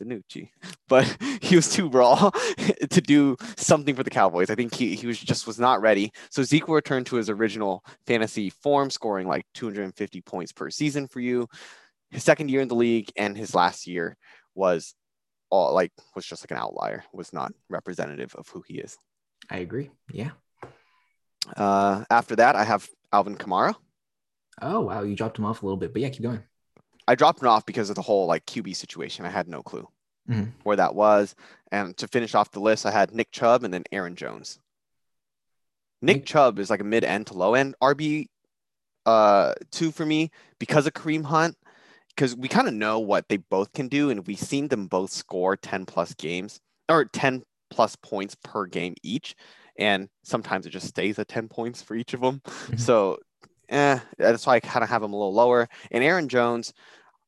but 0.89 1.17
he 1.41 1.57
was 1.57 1.73
too 1.73 1.89
raw 1.89 2.31
to 2.91 3.01
do 3.01 3.37
something 3.57 3.95
for 3.95 4.03
the 4.03 4.11
Cowboys. 4.11 4.51
I 4.51 4.55
think 4.55 4.75
he, 4.75 4.95
he 4.95 5.07
was 5.07 5.19
just 5.19 5.47
was 5.47 5.59
not 5.59 5.81
ready. 5.81 6.13
So 6.31 6.43
Zeke 6.43 6.69
will 6.69 6.75
return 6.75 7.05
to 7.05 7.17
his 7.17 7.31
original 7.31 7.85
fantasy 8.07 8.51
form, 8.51 8.91
scoring 8.91 9.27
like 9.27 9.47
250 9.55 10.21
points 10.23 10.53
per 10.53 10.71
season 10.71 11.09
for 11.09 11.21
you. 11.21 11.49
His 12.11 12.25
second 12.25 12.51
year 12.51 12.61
in 12.61 12.69
the 12.69 12.75
league 12.75 13.11
and 13.17 13.37
his 13.37 13.55
last 13.55 13.87
year 13.87 14.17
was 14.55 14.95
all 15.51 15.75
like 15.75 15.93
was 16.15 16.27
just 16.27 16.43
like 16.43 16.51
an 16.51 16.63
outlier, 16.63 17.05
was 17.13 17.33
not 17.33 17.53
representative 17.69 18.35
of 18.35 18.49
who 18.49 18.63
he 18.67 18.79
is. 18.79 18.97
I 19.51 19.59
agree. 19.59 19.91
Yeah. 20.13 20.31
Uh, 21.57 22.05
after 22.11 22.37
that, 22.37 22.57
I 22.57 22.65
have 22.65 22.89
Alvin 23.13 23.37
Kamara. 23.37 23.75
Oh 24.63 24.81
wow, 24.81 25.03
you 25.03 25.17
dropped 25.17 25.39
him 25.39 25.45
off 25.45 25.63
a 25.63 25.67
little 25.67 25.77
bit, 25.77 25.93
but 25.93 26.01
yeah, 26.01 26.09
keep 26.09 26.23
going. 26.23 26.43
I 27.07 27.15
dropped 27.17 27.43
him 27.43 27.49
off 27.49 27.67
because 27.67 27.91
of 27.91 27.97
the 27.97 28.03
whole 28.03 28.27
like 28.27 28.47
QB 28.47 28.77
situation. 28.77 29.27
I 29.27 29.31
had 29.31 29.49
no 29.49 29.63
clue 29.63 29.87
Mhm. 30.29 30.53
where 30.63 30.77
that 30.77 30.95
was. 30.95 31.35
And 31.71 31.97
to 31.99 32.09
finish 32.09 32.35
off 32.35 32.51
the 32.51 32.61
list, 32.61 32.87
I 32.87 32.91
had 32.91 33.15
Nick 33.15 33.31
Chubb 33.31 33.63
and 33.65 33.75
then 33.75 33.85
Aaron 33.93 34.17
Jones. 34.17 34.59
Nick 36.01 36.17
Nick- 36.19 36.27
Chubb 36.27 36.59
is 36.59 36.71
like 36.71 36.81
a 36.81 36.85
mid 36.85 37.05
end 37.05 37.27
to 37.29 37.35
low 37.35 37.55
end 37.55 37.75
RB 37.83 38.29
uh 39.07 39.53
two 39.71 39.91
for 39.91 40.07
me 40.07 40.31
because 40.59 40.87
of 40.87 40.95
Kareem 40.95 41.25
Hunt. 41.25 41.57
Because 42.11 42.37
we 42.37 42.47
kind 42.47 42.69
of 42.69 42.75
know 42.75 43.01
what 43.01 43.29
they 43.29 43.39
both 43.39 43.73
can 43.73 43.89
do, 43.89 44.09
and 44.09 44.25
we've 44.25 44.39
seen 44.39 44.69
them 44.69 44.87
both 44.87 45.11
score 45.11 45.57
10 45.57 45.85
plus 45.85 46.15
games 46.15 46.61
or 46.89 47.07
10 47.07 47.43
plus 47.71 47.97
points 47.97 48.37
per 48.37 48.67
game 48.67 48.95
each. 49.03 49.35
And 49.77 50.09
sometimes 50.23 50.65
it 50.65 50.71
just 50.71 50.87
stays 50.87 51.19
at 51.19 51.27
10 51.27 51.49
points 51.49 51.83
for 51.83 51.97
each 51.97 52.15
of 52.15 52.21
them. 52.21 52.41
Mhm. 52.45 52.79
So 52.79 53.19
eh, 53.69 53.99
that's 54.17 54.47
why 54.47 54.55
I 54.55 54.61
kind 54.61 54.85
of 54.85 54.91
have 54.91 55.03
them 55.03 55.13
a 55.13 55.17
little 55.17 55.35
lower. 55.35 55.69
And 55.91 56.05
Aaron 56.05 56.29
Jones, 56.29 56.73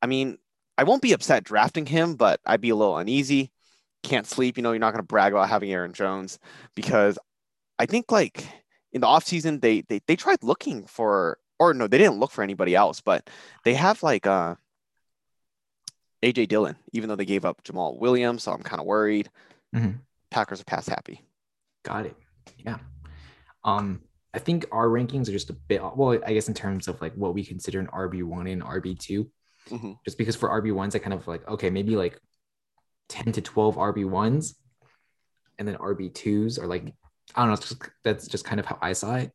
I 0.01 0.07
mean, 0.07 0.39
I 0.79 0.85
won't 0.85 1.03
be 1.03 1.13
upset 1.13 1.45
drafting 1.45 1.87
him, 1.87 2.15
but 2.15 2.41
I'd 2.45 2.61
be 2.61 2.71
a 2.71 2.77
little 2.77 2.99
uneasy. 2.99 3.51
Can't 4.03 4.27
sleep. 4.27 4.57
You 4.57 4.63
know, 4.63 4.73
you're 4.73 4.79
not 4.79 4.93
going 4.93 5.03
to 5.03 5.07
brag 5.07 5.33
about 5.33 5.49
having 5.49 5.73
Aaron 5.73 5.93
Jones 5.93 6.39
because 6.75 7.19
I 7.79 7.87
think 7.87 8.13
like 8.13 8.47
in 8.93 9.01
the 9.01 9.07
offseason, 9.07 9.61
they, 9.61 9.83
they 9.89 10.01
they 10.07 10.17
tried 10.17 10.43
looking 10.43 10.87
for, 10.87 11.39
or 11.59 11.75
no, 11.75 11.87
they 11.87 11.99
didn't 11.99 12.19
look 12.19 12.31
for 12.31 12.43
anybody 12.43 12.75
else, 12.75 13.01
but 13.01 13.29
they 13.65 13.75
have 13.75 14.03
like 14.03 14.27
uh 14.27 14.55
AJ 16.23 16.49
Dillon, 16.49 16.77
even 16.93 17.09
though 17.09 17.17
they 17.17 17.25
gave 17.25 17.45
up 17.45 17.63
Jamaal 17.65 17.99
Williams. 17.99 18.45
So 18.45 18.53
I'm 18.53 18.63
kind 18.63 18.81
of 18.81 18.87
worried. 18.87 19.31
Mhm. 19.75 20.01
Packers 20.31 20.61
are 20.61 20.65
pass 20.65 20.89
happy. 20.89 21.23
Got 21.85 22.07
it. 22.07 22.17
Yeah. 22.59 22.79
Um, 23.65 24.03
I 24.35 24.39
think 24.39 24.67
our 24.71 24.87
rankings 24.89 25.29
are 25.29 25.33
just 25.33 25.51
a 25.51 25.55
bit 25.55 25.83
well, 25.97 26.19
I 26.27 26.35
guess 26.35 26.49
in 26.49 26.55
terms 26.55 26.89
of 26.89 27.01
like 27.01 27.15
what 27.15 27.35
we 27.35 27.45
consider 27.45 27.81
an 27.81 27.87
RB 27.89 28.23
one 28.23 28.47
and 28.47 28.63
RB 28.63 28.99
2 28.99 29.31
Mhm. 29.69 29.99
just 30.05 30.19
because 30.19 30.37
for 30.37 30.49
RB 30.51 30.73
ones, 30.73 30.95
I 30.95 30.99
kind 30.99 31.15
of 31.15 31.27
like 31.27 31.47
okay, 31.49 31.71
maybe 31.71 31.97
like 31.97 32.21
ten 33.09 33.33
to 33.33 33.41
twelve 33.41 33.77
RB 33.77 34.05
ones, 34.09 34.55
and 35.59 35.67
then 35.67 35.77
RB 35.77 36.13
twos 36.15 36.59
are 36.59 36.67
like 36.67 36.95
I 37.35 37.41
don't 37.43 37.49
know. 37.49 37.55
It's 37.55 37.69
just, 37.69 37.83
that's 38.05 38.29
just 38.29 38.45
kind 38.45 38.61
of 38.61 38.67
how 38.67 38.79
I 38.81 38.93
saw 38.93 39.17
it. 39.17 39.33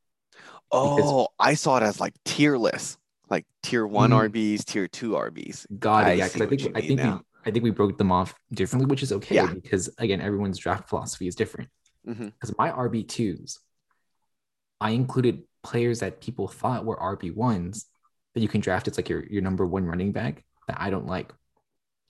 Oh, 0.71 1.27
I 1.37 1.55
saw 1.55 1.77
it 1.77 1.83
as 1.83 1.99
like 1.99 2.13
tier 2.25 2.57
list. 2.57 2.97
like 3.29 3.45
tier 3.63 3.87
one 3.87 4.09
Mhm. 4.11 4.29
RBs, 4.29 4.65
tier 4.65 4.89
two 4.89 5.11
RBs. 5.11 5.65
Got 5.79 6.03
I 6.05 6.11
it. 6.11 6.17
Yeah, 6.17 6.27
because 6.27 6.41
I 6.41 6.45
think 6.47 6.61
I 6.77 6.81
think 6.81 6.99
we. 7.01 7.19
I 7.45 7.49
think 7.51 7.63
we 7.63 7.71
broke 7.71 7.97
them 7.97 8.11
off 8.11 8.35
differently, 8.53 8.87
which 8.89 9.01
is 9.03 9.11
okay 9.13 9.35
Yeah. 9.35 9.53
because 9.53 9.89
again, 9.97 10.19
everyone's 10.21 10.57
draft 10.57 10.89
philosophy 10.89 11.27
is 11.27 11.35
different. 11.35 11.69
Because 12.05 12.53
my 12.57 12.69
RB 12.71 13.03
twos, 13.07 13.57
I 14.81 14.91
included 14.91 15.43
players 15.63 15.99
that 16.01 16.19
people 16.21 16.47
thought 16.47 16.83
were 16.85 16.97
RB 16.97 17.31
ones 17.33 17.85
that 18.33 18.41
you 18.41 18.47
can 18.47 18.61
draft. 18.61 18.87
It's 18.87 18.97
like 18.97 19.09
your 19.09 19.23
your 19.25 19.41
number 19.41 19.65
one 19.65 19.85
running 19.85 20.11
back 20.11 20.43
that 20.67 20.77
I 20.79 20.89
don't 20.89 21.07
like. 21.07 21.31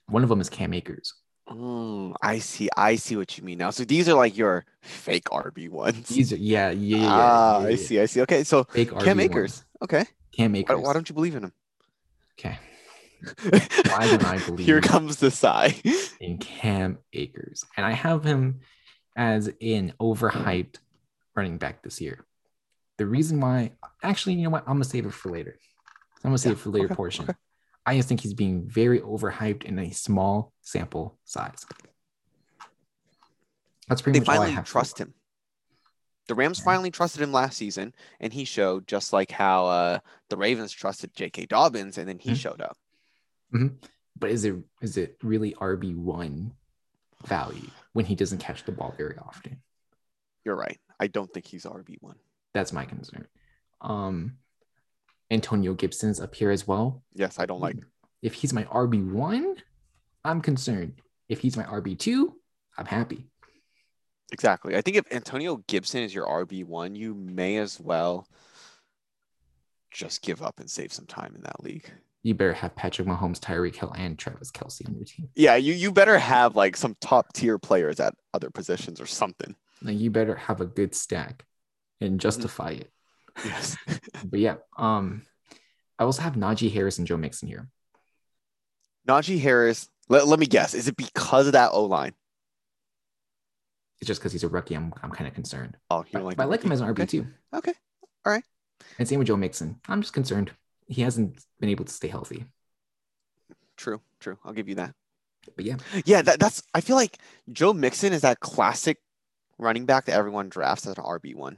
One 0.08 0.24
of 0.24 0.30
them 0.30 0.42
is 0.42 0.50
Cam 0.50 0.74
Akers. 0.74 1.14
Mm, 1.50 2.14
I 2.22 2.40
see. 2.40 2.70
I 2.78 2.96
see 2.96 3.16
what 3.18 3.38
you 3.38 3.44
mean 3.44 3.58
now. 3.58 3.72
So 3.72 3.84
these 3.84 4.08
are 4.08 4.14
like 4.14 4.38
your 4.38 4.66
fake 4.82 5.26
RB 5.26 5.70
ones. 5.70 6.08
These 6.10 6.34
are 6.34 6.38
yeah 6.38 6.70
yeah 6.72 6.98
yeah. 6.98 7.08
ah, 7.10 7.60
yeah, 7.62 7.66
I 7.66 7.70
yeah. 7.70 7.76
see. 7.78 8.00
I 8.00 8.06
see. 8.06 8.22
Okay, 8.22 8.44
so 8.44 8.64
Fake 8.66 8.92
Cam 9.00 9.18
RB 9.18 9.22
Akers. 9.24 9.52
ones. 9.58 9.66
Okay. 9.84 10.06
Cam 10.36 10.54
Why, 10.54 10.60
Akers. 10.60 10.80
why 10.80 10.94
don't 10.94 11.10
you 11.10 11.16
believe 11.16 11.36
in 11.36 11.44
him? 11.46 11.54
okay. 12.40 12.58
Why 13.52 14.08
don't 14.08 14.26
I 14.26 14.40
believe 14.40 14.66
Here 14.66 14.82
comes 14.82 15.18
the 15.18 15.30
sigh. 15.30 15.76
in 16.20 16.40
Cam 16.40 16.98
Akers, 17.14 17.64
and 17.78 17.86
I 17.86 17.92
have 17.92 18.24
him 18.24 18.62
as 19.16 19.48
an 19.62 19.94
overhyped 20.02 20.78
running 21.36 21.58
back 21.60 21.84
this 21.84 22.02
year. 22.02 22.26
The 22.98 23.06
reason 23.06 23.40
why, 23.40 23.74
actually, 24.02 24.36
you 24.36 24.44
know 24.44 24.50
what? 24.50 24.64
I'm 24.66 24.74
gonna 24.76 24.86
save 24.86 25.06
it 25.06 25.14
for 25.14 25.30
later. 25.32 25.60
I'm 26.24 26.30
gonna 26.30 26.38
save 26.38 26.58
Yeah, 26.58 26.64
for 26.64 26.70
later 26.70 26.86
okay, 26.86 26.96
portion. 26.96 27.24
okay. 27.26 27.34
I 27.86 27.96
just 27.98 28.08
think 28.08 28.22
he's 28.22 28.34
being 28.34 28.68
very 28.68 29.00
overhyped 29.00 29.64
in 29.64 29.80
a 29.80 29.92
small 29.92 30.54
sample 30.62 31.18
size. 31.26 31.66
That's 33.88 34.02
pretty 34.02 34.20
they 34.20 34.22
much 34.26 34.30
all 34.30 34.34
I 34.36 34.38
finally 34.46 34.56
have. 34.56 34.66
trust 34.66 34.98
him. 35.00 35.14
The 36.28 36.36
Rams 36.36 36.60
Yeah. 36.60 36.66
finally 36.66 36.92
trusted 36.92 37.22
him 37.22 37.32
last 37.34 37.58
season, 37.58 37.94
and 38.20 38.32
he 38.32 38.46
showed 38.46 38.88
just 38.88 39.12
like 39.12 39.32
how 39.32 39.66
uh, 39.66 40.00
the 40.30 40.38
Ravens 40.38 40.72
trusted 40.72 41.14
J.K. 41.16 41.48
Dobbins, 41.48 41.98
and 41.98 42.08
then 42.08 42.20
he 42.20 42.32
Mhm. 42.32 42.38
showed 42.38 42.62
up. 42.62 42.78
But 44.18 44.30
is 44.30 44.46
it 44.46 44.56
is 44.82 44.98
it 44.98 45.18
really 45.24 45.56
RB 45.56 45.96
one 45.96 46.54
value 47.26 47.72
when 47.94 48.06
he 48.06 48.16
doesn't 48.16 48.38
catch 48.38 48.64
the 48.64 48.72
ball 48.72 48.94
very 48.96 49.18
often? 49.18 49.62
You're 50.46 50.56
right. 50.56 50.80
I 51.00 51.08
don't 51.08 51.32
think 51.34 51.48
he's 51.48 51.66
RB 51.66 51.98
one. 52.00 52.18
That's 52.54 52.72
my 52.72 52.86
concern. 52.86 53.28
Um, 53.82 54.38
Antonio 55.32 55.74
Gibson's 55.74 56.20
up 56.20 56.36
here 56.36 56.52
as 56.52 56.68
well. 56.68 57.02
Yes, 57.14 57.40
I 57.40 57.46
don't 57.46 57.62
like. 57.62 57.78
If 58.22 58.34
he's 58.34 58.54
my 58.54 58.66
RB 58.66 59.12
one, 59.12 59.56
I'm 60.24 60.42
concerned. 60.42 61.02
If 61.30 61.40
he's 61.40 61.58
my 61.58 61.64
RB 61.64 61.98
two, 61.98 62.36
I'm 62.78 62.86
happy. 62.86 63.28
Exactly. 64.32 64.76
I 64.76 64.82
think 64.82 64.98
if 64.98 65.12
Antonio 65.12 65.64
Gibson 65.68 66.04
is 66.04 66.14
your 66.14 66.28
RB 66.28 66.66
one, 66.66 66.96
you 66.96 67.14
may 67.14 67.58
as 67.58 67.80
well 67.80 68.28
just 69.90 70.22
give 70.22 70.42
up 70.42 70.60
and 70.60 70.70
save 70.70 70.94
some 70.94 71.06
time 71.06 71.34
in 71.36 71.42
that 71.42 71.64
league. 71.64 71.90
You 72.24 72.36
better 72.36 72.54
have 72.54 72.76
Patrick 72.76 73.08
Mahomes, 73.08 73.40
Tyreek 73.40 73.76
Hill, 73.76 73.94
and 73.98 74.18
Travis 74.18 74.52
Kelce 74.52 74.88
on 74.88 74.96
your 74.96 75.06
team. 75.06 75.30
Yeah, 75.36 75.56
you 75.56 75.74
you 75.74 75.92
better 75.92 76.20
have 76.20 76.56
like 76.56 76.78
some 76.78 76.96
top 77.02 77.34
tier 77.34 77.58
players 77.58 78.00
at 78.00 78.14
other 78.34 78.50
positions 78.50 79.02
or 79.02 79.08
something. 79.08 79.56
Like 79.82 79.98
you 79.98 80.12
better 80.12 80.36
have 80.36 80.62
a 80.62 80.66
good 80.66 80.94
stack 80.94 81.46
and 82.00 82.20
justify 82.20 82.72
it. 82.72 82.92
Yes. 83.46 83.78
But 84.26 84.40
yeah, 84.40 84.56
um, 84.78 85.24
I 85.98 86.04
also 86.04 86.22
have 86.22 86.34
Najee 86.36 86.72
Harris 86.72 86.98
and 87.00 87.08
Joe 87.08 87.18
Mixon 87.18 87.48
here. 87.48 87.68
Najee 89.08 89.40
Harris. 89.42 89.90
Let, 90.10 90.28
let 90.28 90.40
me 90.40 90.46
guess. 90.46 90.74
Is 90.74 90.88
it 90.88 90.96
because 90.96 91.48
of 91.48 91.54
that 91.54 91.72
O 91.72 91.86
line? 91.86 92.14
It's 94.00 94.08
just 94.08 94.20
because 94.22 94.32
he's 94.32 94.44
a 94.44 94.48
rookie. 94.50 94.76
I'm 94.76 94.94
I'm 95.04 95.12
kind 95.12 95.28
of 95.28 95.34
concerned. 95.34 95.78
Oh, 95.90 96.04
you 96.12 96.20
like. 96.20 96.38
but 96.38 96.44
I 96.44 96.46
like 96.48 96.64
him 96.64 96.72
as 96.72 96.82
an 96.82 96.88
RB 96.88 96.92
Okay. 96.92 97.06
two. 97.06 97.28
Okay. 97.54 97.74
All 98.26 98.32
right. 98.32 98.44
And 99.00 99.08
same 99.08 99.20
with 99.20 99.28
Joe 99.28 99.38
Mixon. 99.38 99.80
I'm 99.88 100.02
just 100.02 100.14
concerned. 100.14 100.52
He 100.88 101.02
hasn't 101.04 101.44
been 101.60 101.70
able 101.70 101.86
to 101.86 101.94
stay 101.94 102.08
healthy. 102.08 102.46
True. 103.78 104.02
True. 104.20 104.38
I'll 104.44 104.54
give 104.54 104.70
you 104.70 104.76
that. 104.76 104.94
But 105.56 105.66
yeah, 105.66 105.78
Yeah, 106.06 106.22
that, 106.22 106.40
that's. 106.40 106.62
I 106.74 106.82
feel 106.82 106.96
like 106.96 107.18
Joe 107.52 107.74
Mixon 107.74 108.14
is 108.14 108.22
that 108.22 108.40
classic 108.40 108.98
running 109.58 109.86
back 109.86 110.06
that 110.06 110.14
everyone 110.16 110.50
drafts 110.50 110.86
as 110.88 110.98
an 110.98 111.04
RB 111.04 111.36
one. 111.36 111.58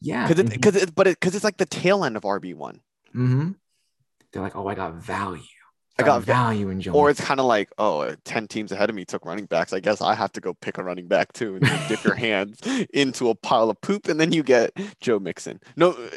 Yeah. 0.00 0.26
Because 0.26 0.44
it, 0.44 0.50
because 0.50 0.76
it, 0.76 0.94
but 0.94 1.06
it, 1.06 1.20
because 1.20 1.34
it's 1.34 1.44
like 1.44 1.56
the 1.56 1.66
tail 1.66 2.04
end 2.04 2.16
of 2.16 2.22
RB 2.22 2.54
one. 2.54 2.80
mm-hmm. 3.14 3.50
They're 4.32 4.42
like, 4.42 4.56
oh, 4.56 4.68
I 4.68 4.74
got 4.74 4.94
value. 4.94 5.42
I 5.98 6.02
got 6.02 6.20
va- 6.20 6.26
value 6.26 6.70
in 6.70 6.80
Joe. 6.80 6.92
Or 6.92 7.10
it's 7.10 7.20
kind 7.20 7.40
of 7.40 7.46
like, 7.46 7.70
oh, 7.78 8.00
uh, 8.00 8.16
10 8.24 8.48
teams 8.48 8.72
ahead 8.72 8.88
of 8.88 8.96
me 8.96 9.04
took 9.04 9.24
running 9.26 9.46
backs. 9.46 9.72
I 9.72 9.80
guess 9.80 10.00
I 10.00 10.14
have 10.14 10.32
to 10.32 10.40
go 10.40 10.54
pick 10.54 10.78
a 10.78 10.84
running 10.84 11.08
back 11.08 11.32
too 11.32 11.56
and 11.56 11.88
dip 11.88 12.02
your 12.04 12.14
hands 12.28 12.60
into 12.94 13.28
a 13.28 13.34
pile 13.34 13.70
of 13.70 13.80
poop, 13.80 14.08
and 14.08 14.18
then 14.18 14.32
you 14.32 14.42
get 14.42 14.72
Joe 15.00 15.18
Mixon. 15.18 15.60
No, 15.76 15.90
uh, 15.90 16.10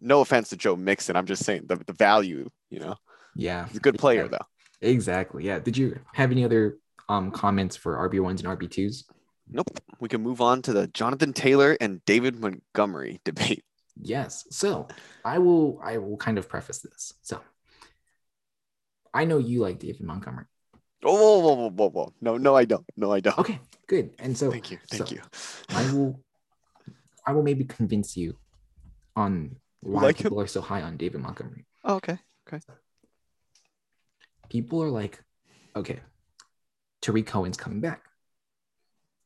no 0.00 0.20
offense 0.20 0.50
to 0.50 0.56
Joe 0.56 0.76
Mixon. 0.76 1.16
I'm 1.16 1.26
just 1.26 1.44
saying 1.44 1.64
the, 1.66 1.76
the 1.76 1.92
value. 1.92 2.48
You 2.70 2.80
know, 2.80 2.94
yeah, 3.34 3.66
he's 3.68 3.78
a 3.78 3.80
good 3.80 3.98
player 3.98 4.24
exactly. 4.24 4.38
though. 4.80 4.88
Exactly. 4.90 5.44
Yeah. 5.44 5.58
Did 5.58 5.76
you 5.76 5.98
have 6.12 6.30
any 6.30 6.44
other 6.44 6.78
um 7.08 7.30
comments 7.30 7.76
for 7.76 8.08
RB 8.08 8.20
ones 8.20 8.42
and 8.42 8.58
RB 8.58 8.70
twos? 8.70 9.04
Nope. 9.48 9.78
We 10.00 10.08
can 10.08 10.22
move 10.22 10.40
on 10.40 10.62
to 10.62 10.72
the 10.72 10.86
Jonathan 10.88 11.32
Taylor 11.32 11.76
and 11.80 12.04
David 12.04 12.40
Montgomery 12.40 13.20
debate. 13.24 13.64
Yes. 14.00 14.44
So 14.50 14.88
I 15.24 15.38
will 15.38 15.80
I 15.82 15.98
will 15.98 16.16
kind 16.16 16.38
of 16.38 16.48
preface 16.48 16.78
this. 16.80 17.14
So 17.22 17.40
I 19.12 19.24
know 19.24 19.38
you 19.38 19.60
like 19.60 19.78
David 19.78 20.02
Montgomery. 20.02 20.46
Oh, 21.04 21.12
whoa, 21.14 21.38
whoa, 21.38 21.54
whoa, 21.54 21.70
whoa, 21.70 21.90
whoa. 21.90 22.12
No, 22.20 22.36
no, 22.38 22.56
I 22.56 22.64
don't. 22.64 22.84
No, 22.96 23.12
I 23.12 23.20
don't. 23.20 23.38
Okay, 23.38 23.60
good. 23.86 24.10
And 24.18 24.36
so 24.36 24.50
Thank 24.50 24.70
you. 24.70 24.78
Thank 24.90 25.08
so 25.08 25.14
you. 25.14 25.20
I 25.68 25.92
will 25.92 26.20
I 27.26 27.32
will 27.32 27.42
maybe 27.42 27.64
convince 27.64 28.16
you 28.16 28.36
on 29.14 29.56
why 29.80 30.02
like 30.02 30.18
him? 30.18 30.24
people 30.24 30.40
are 30.40 30.46
so 30.46 30.60
high 30.60 30.82
on 30.82 30.96
David 30.96 31.20
Montgomery. 31.20 31.66
Oh, 31.84 31.96
okay. 31.96 32.18
People 34.48 34.82
are 34.82 34.90
like, 34.90 35.20
okay, 35.74 36.00
Tarik 37.00 37.26
Cohen's 37.26 37.56
coming 37.56 37.80
back. 37.80 38.02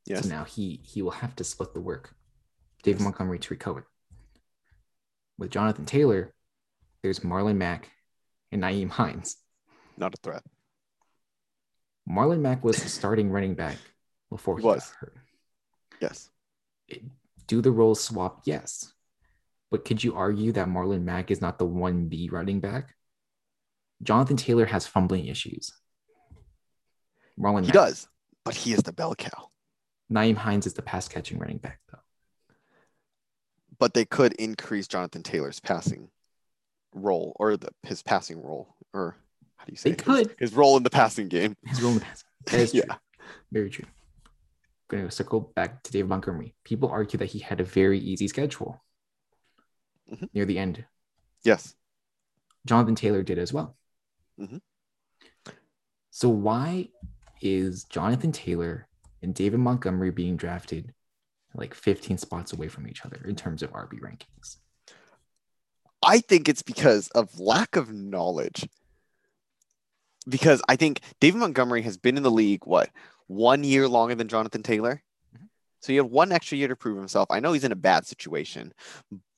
Yes. 0.08 0.22
So 0.24 0.28
now 0.28 0.44
he 0.44 0.80
he 0.84 1.02
will 1.02 1.10
have 1.12 1.36
to 1.36 1.44
split 1.44 1.74
the 1.74 1.80
work. 1.80 2.14
David 2.82 3.00
Yes. 3.00 3.04
Montgomery, 3.04 3.38
Tarik 3.38 3.60
Cohen. 3.60 3.84
With 5.36 5.50
Jonathan 5.50 5.84
Taylor, 5.84 6.34
there's 7.02 7.20
Marlon 7.20 7.56
Mack 7.56 7.90
and 8.50 8.62
Nyheim 8.62 8.90
Hines. 8.90 9.36
Not 9.96 10.14
a 10.14 10.16
threat. 10.22 10.42
Marlon 12.08 12.40
Mack 12.40 12.64
was 12.64 12.82
the 12.82 12.88
starting 12.88 13.30
running 13.30 13.54
back 13.54 13.76
before 14.30 14.56
He 14.56 14.62
he, 14.62 14.68
got 14.68 14.74
was. 14.76 14.90
hurt. 14.98 15.14
Yes. 16.00 16.30
Do 17.46 17.60
the 17.60 17.70
roles 17.70 18.02
swap? 18.02 18.42
Yes. 18.44 18.92
But 19.70 19.84
could 19.84 20.02
you 20.02 20.14
argue 20.14 20.52
that 20.52 20.68
Marlon 20.68 21.02
Mack 21.04 21.30
is 21.30 21.40
not 21.42 21.58
the 21.58 21.66
1B 21.66 22.32
running 22.32 22.60
back? 22.60 22.94
Jonathan 24.02 24.36
Taylor 24.36 24.64
has 24.64 24.86
fumbling 24.86 25.26
issues. 25.26 25.72
Marlon 27.38 27.60
He 27.62 27.66
Mack, 27.66 27.74
does, 27.74 28.08
but 28.44 28.54
he 28.54 28.72
is 28.72 28.82
the 28.82 28.92
bell 28.92 29.14
cow. 29.14 29.50
Nyheim 30.12 30.36
Hines 30.36 30.66
is 30.66 30.74
the 30.74 30.82
pass 30.82 31.08
catching 31.08 31.38
running 31.38 31.58
back, 31.58 31.80
though. 31.90 31.98
But 33.78 33.94
they 33.94 34.04
could 34.04 34.32
increase 34.34 34.88
Jonathan 34.88 35.22
Taylor's 35.22 35.60
passing 35.60 36.08
role 36.94 37.36
or 37.38 37.56
the, 37.56 37.68
his 37.82 38.02
passing 38.02 38.42
role, 38.42 38.74
or 38.92 39.16
how 39.56 39.64
do 39.66 39.72
you 39.72 39.76
say 39.76 39.90
They 39.90 39.94
it? 39.94 40.00
His- 40.00 40.04
could. 40.26 40.36
his, 40.38 40.52
role 40.54 40.76
in 40.76 40.82
the 40.82 40.90
passing 40.90 41.28
game. 41.28 41.56
His 41.66 41.80
role 41.82 41.92
in 41.92 41.98
the 41.98 42.04
pass. 42.04 42.24
That 42.46 42.60
is 42.60 42.74
Yeah. 42.74 42.84
true. 42.84 42.94
Very 43.52 43.70
true. 43.70 43.84
Going 44.88 45.04
to 45.04 45.10
circle 45.10 45.52
back 45.54 45.82
to 45.82 45.92
David 45.92 46.08
Montgomery. 46.08 46.54
People 46.64 46.88
argue 46.88 47.18
that 47.18 47.26
he 47.26 47.38
had 47.40 47.60
a 47.60 47.64
very 47.64 47.98
easy 47.98 48.26
schedule 48.28 48.82
Mhm. 50.10 50.28
near 50.32 50.46
the 50.46 50.58
end. 50.58 50.84
Yes. 51.44 51.74
Jonathan 52.66 52.94
Taylor 52.94 53.22
did 53.22 53.38
as 53.38 53.52
well. 53.52 53.76
Mhm. 54.40 54.60
So 56.10 56.30
why 56.30 56.88
is 57.42 57.84
Jonathan 57.84 58.32
Taylor 58.32 58.87
and 59.22 59.34
David 59.34 59.60
Montgomery 59.60 60.10
being 60.10 60.36
drafted 60.36 60.94
like 61.54 61.74
15 61.74 62.18
spots 62.18 62.52
away 62.52 62.68
from 62.68 62.86
each 62.86 63.04
other 63.04 63.20
in 63.26 63.36
terms 63.36 63.62
of 63.62 63.72
RB 63.72 64.00
rankings? 64.00 64.56
I 66.02 66.20
think 66.20 66.48
it's 66.48 66.62
because 66.62 67.08
of 67.08 67.40
lack 67.40 67.76
of 67.76 67.92
knowledge. 67.92 68.68
Because 70.28 70.62
I 70.68 70.76
think 70.76 71.00
David 71.20 71.38
Montgomery 71.38 71.82
has 71.82 71.96
been 71.96 72.16
in 72.16 72.22
the 72.22 72.30
league, 72.30 72.64
what, 72.64 72.90
one 73.26 73.64
year 73.64 73.88
longer 73.88 74.14
than 74.14 74.28
Jonathan 74.28 74.62
Taylor? 74.62 75.02
Mhm. 75.34 75.48
So 75.80 75.92
he 75.92 75.96
had 75.96 76.06
one 76.06 76.32
extra 76.32 76.58
year 76.58 76.68
to 76.68 76.76
prove 76.76 76.98
himself. 76.98 77.30
I 77.30 77.40
know 77.40 77.52
he's 77.52 77.64
in 77.64 77.72
a 77.72 77.76
bad 77.76 78.06
situation, 78.06 78.72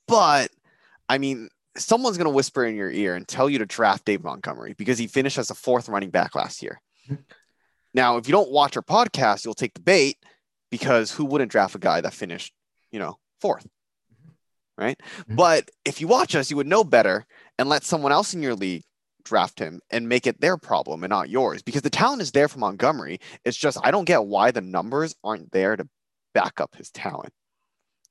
but 0.07 0.51
I 1.07 1.17
mean, 1.17 1.49
someone's 1.77 2.17
going 2.17 2.25
to 2.25 2.35
whisper 2.35 2.65
in 2.65 2.75
your 2.75 2.91
ear 2.91 3.15
and 3.15 3.27
tell 3.27 3.49
you 3.49 3.59
to 3.59 3.65
draft 3.65 4.05
David 4.05 4.25
Montgomery 4.25 4.73
because 4.77 4.97
he 4.97 5.07
finished 5.07 5.37
as 5.37 5.49
a 5.49 5.55
fourth 5.55 5.89
running 5.89 6.09
back 6.09 6.35
last 6.35 6.61
year. 6.61 6.81
Now, 7.93 8.17
if 8.17 8.27
you 8.27 8.31
don't 8.31 8.51
watch 8.51 8.75
our 8.77 8.83
podcast, 8.83 9.43
you'll 9.45 9.53
take 9.53 9.73
the 9.73 9.81
bait 9.81 10.17
because 10.69 11.11
who 11.11 11.25
wouldn't 11.25 11.51
draft 11.51 11.75
a 11.75 11.79
guy 11.79 12.01
that 12.01 12.13
finished, 12.13 12.53
you 12.91 12.99
know, 12.99 13.17
fourth? 13.41 13.67
Right. 14.77 14.99
Mhm. 15.29 15.35
But 15.35 15.69
if 15.85 16.01
you 16.01 16.07
watch 16.07 16.33
us, 16.35 16.49
you 16.49 16.57
would 16.57 16.67
know 16.67 16.83
better 16.83 17.25
and 17.59 17.69
let 17.69 17.83
someone 17.83 18.11
else 18.11 18.33
in 18.33 18.41
your 18.41 18.55
league 18.55 18.83
draft 19.23 19.59
him 19.59 19.79
and 19.91 20.09
make 20.09 20.25
it 20.25 20.41
their 20.41 20.57
problem 20.57 21.03
and 21.03 21.11
not 21.11 21.29
yours 21.29 21.61
because 21.61 21.83
the 21.83 21.89
talent 21.91 22.21
is 22.21 22.31
there 22.31 22.47
for 22.47 22.57
Montgomery. 22.57 23.19
It's 23.45 23.57
just 23.57 23.77
I 23.83 23.91
don't 23.91 24.05
get 24.05 24.25
why 24.25 24.49
the 24.51 24.61
numbers 24.61 25.13
aren't 25.23 25.51
there 25.51 25.75
to 25.75 25.87
back 26.33 26.59
up 26.59 26.75
his 26.75 26.89
talent. 26.89 27.33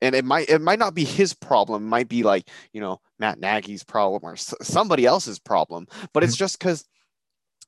and 0.03 0.15
it 0.15 0.25
might 0.25 0.49
it 0.49 0.61
might 0.61 0.79
not 0.79 0.95
be 0.95 1.05
his 1.05 1.35
problem. 1.35 1.83
It 1.85 1.89
might 1.89 2.09
be 2.09 2.23
like 2.23 2.49
you 2.73 2.81
know 2.81 3.01
Matt 3.19 3.41
Nagy's 3.41 3.83
problem 3.83 4.23
or 4.25 4.37
somebody 4.37 5.07
else's 5.07 5.39
problem. 5.41 5.87
But 6.15 6.23
it's 6.23 6.37
just 6.37 6.59
because, 6.59 6.85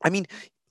I 0.04 0.10
mean, 0.10 0.26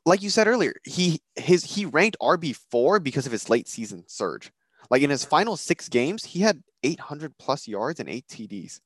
like 0.05 0.21
you 0.21 0.29
said 0.29 0.47
earlier, 0.47 0.73
he 0.83 1.21
his 1.35 1.63
he 1.63 1.85
ranked 1.85 2.17
RB 2.21 2.55
four 2.55 2.99
because 2.99 3.25
of 3.25 3.31
his 3.31 3.49
late 3.49 3.67
season 3.67 4.03
surge. 4.07 4.51
Like 4.89 5.03
in 5.03 5.09
his 5.09 5.23
final 5.23 5.55
six 5.57 5.87
games, 5.87 6.25
he 6.25 6.39
had 6.41 6.63
800 6.83 7.37
plus 7.37 7.67
yards 7.67 7.99
and 7.99 8.09
eight 8.09 8.27
TDs 8.27 8.81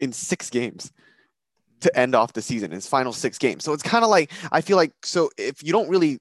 in 0.00 0.12
six 0.12 0.50
games 0.50 0.92
to 1.80 1.98
end 1.98 2.14
off 2.14 2.32
the 2.32 2.42
season. 2.42 2.70
His 2.70 2.86
final 2.86 3.12
six 3.12 3.38
games. 3.38 3.64
So 3.64 3.72
it's 3.72 3.82
kind 3.82 4.04
of 4.04 4.10
like 4.10 4.30
I 4.52 4.60
feel 4.60 4.76
like 4.76 4.92
so 5.02 5.30
if 5.38 5.62
you 5.62 5.72
don't 5.72 5.88
really 5.88 6.18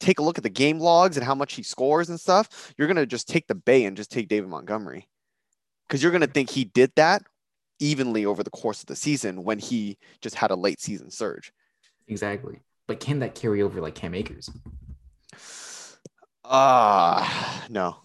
take 0.00 0.18
a 0.18 0.22
look 0.22 0.38
at 0.38 0.42
the 0.42 0.50
game 0.50 0.80
logs 0.80 1.16
and 1.16 1.24
how 1.24 1.34
much 1.34 1.54
he 1.54 1.62
scores 1.62 2.08
and 2.08 2.18
stuff, 2.18 2.74
you're 2.76 2.88
gonna 2.88 3.06
just 3.06 3.28
take 3.28 3.46
the 3.46 3.54
bay 3.54 3.84
and 3.84 3.96
just 3.96 4.10
take 4.10 4.28
David 4.28 4.48
Montgomery 4.48 5.06
because 5.86 6.02
you're 6.02 6.12
gonna 6.12 6.26
think 6.26 6.50
he 6.50 6.64
did 6.64 6.92
that 6.96 7.22
evenly 7.78 8.24
over 8.24 8.42
the 8.42 8.50
course 8.50 8.80
of 8.80 8.86
the 8.86 8.96
season 8.96 9.44
when 9.44 9.58
he 9.58 9.98
just 10.20 10.36
had 10.36 10.50
a 10.50 10.56
late 10.56 10.80
season 10.80 11.10
surge. 11.10 11.52
Exactly. 12.08 12.60
But 12.92 13.00
can 13.00 13.20
that 13.20 13.34
carry 13.34 13.62
over 13.62 13.80
like 13.80 13.94
Cam 13.94 14.14
Akers? 14.14 14.50
Ah, 16.44 17.64
no. 17.70 17.96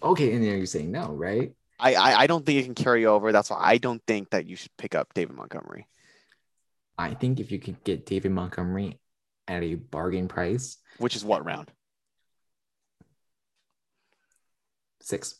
Okay, 0.00 0.32
and 0.32 0.44
then 0.44 0.56
you're 0.58 0.64
saying 0.64 0.92
no, 0.92 1.08
right? 1.08 1.52
I, 1.80 1.94
I 1.96 2.20
I 2.20 2.26
don't 2.28 2.46
think 2.46 2.60
it 2.60 2.64
can 2.64 2.76
carry 2.76 3.04
over. 3.04 3.32
That's 3.32 3.50
why 3.50 3.58
I 3.60 3.78
don't 3.78 4.00
think 4.06 4.30
that 4.30 4.46
you 4.46 4.54
should 4.54 4.70
pick 4.76 4.94
up 4.94 5.12
David 5.12 5.34
Montgomery. 5.34 5.88
I 6.96 7.14
think 7.14 7.40
if 7.40 7.50
you 7.50 7.58
could 7.58 7.82
get 7.82 8.06
David 8.06 8.30
Montgomery 8.30 9.00
at 9.48 9.64
a 9.64 9.74
bargain 9.74 10.28
price, 10.28 10.76
Which 10.98 11.16
is 11.16 11.24
what 11.24 11.44
round? 11.44 11.72
six. 15.00 15.34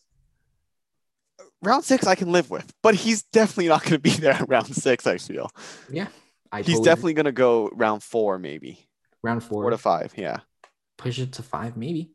Round 1.62 1.84
six, 1.84 2.04
I 2.08 2.16
can 2.16 2.32
live 2.32 2.50
with, 2.50 2.72
but 2.82 2.96
he's 2.96 3.22
definitely 3.22 3.68
not 3.68 3.82
going 3.82 3.92
to 3.92 3.98
be 4.00 4.10
there 4.24 4.32
at 4.32 4.48
round 4.48 4.74
six. 4.74 5.06
I 5.06 5.18
feel 5.18 5.50
Yeah, 5.88 6.08
I 6.52 6.58
he's 6.62 6.66
totally- 6.76 6.84
definitely 6.84 7.14
going 7.14 7.26
to 7.26 7.32
go 7.32 7.68
round 7.74 8.02
four, 8.02 8.38
maybe 8.38 8.87
round 9.22 9.42
four, 9.42 9.62
four 9.64 9.70
to 9.70 9.78
five. 9.78 10.12
Yeah, 10.16 10.40
push 10.96 11.18
it 11.18 11.32
to 11.34 11.42
five, 11.42 11.76
maybe. 11.76 12.12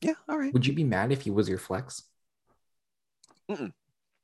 yeah. 0.00 0.14
All 0.28 0.38
right. 0.38 0.52
Would 0.52 0.66
you 0.66 0.72
be 0.74 0.84
mad 0.84 1.12
if 1.12 1.22
he 1.22 1.30
was 1.30 1.48
your 1.48 1.58
flex? 1.58 2.02
Mm-mm. 3.50 3.72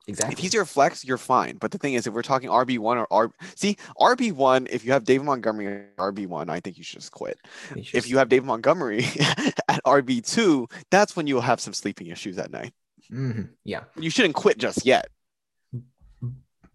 Exactly. 0.07 0.33
If 0.33 0.39
he's 0.39 0.55
your 0.55 0.65
flex, 0.65 1.05
you're 1.05 1.19
fine. 1.19 1.59
But 1.59 1.71
the 1.73 1.79
thing 1.79 1.93
is, 1.95 2.07
if 2.07 2.15
we're 2.15 2.23
talking 2.23 2.49
RB 2.49 2.79
one 2.79 2.97
or 2.99 3.07
R, 3.11 3.31
see 3.55 3.77
RB 4.01 4.33
one, 4.33 4.67
if 4.71 4.85
you 4.85 4.93
have 4.93 5.05
David 5.05 5.25
Montgomery 5.27 5.85
RB 5.99 6.27
one, 6.27 6.49
I 6.49 6.59
think 6.61 6.79
you 6.79 6.85
should 6.85 7.01
just 7.01 7.13
quit. 7.13 7.39
Should 7.83 7.95
If 7.95 8.09
you 8.09 8.17
have 8.19 8.29
David 8.31 8.47
Montgomery 8.47 9.05
at 9.69 9.81
RB 9.85 10.25
two, 10.27 10.69
that's 10.91 11.15
when 11.15 11.27
you'll 11.27 11.43
have 11.43 11.61
some 11.61 11.75
sleeping 11.75 12.07
issues 12.09 12.39
at 12.39 12.51
night. 12.51 12.73
Mhm, 13.13 13.51
yeah, 13.65 13.85
You 13.97 14.09
shouldn't 14.11 14.35
quit 14.37 14.57
just 14.57 14.87
yet. 14.87 15.09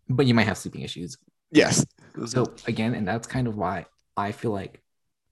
but 0.08 0.26
you 0.28 0.34
might 0.34 0.44
have 0.48 0.58
sleeping 0.58 0.82
issues. 0.82 1.18
Yes. 1.52 1.86
So 2.28 2.54
again, 2.68 2.94
and 2.94 3.08
that's 3.08 3.28
kind 3.28 3.48
of 3.48 3.56
why 3.58 3.88
I 4.16 4.32
feel 4.34 4.52
like 4.52 4.82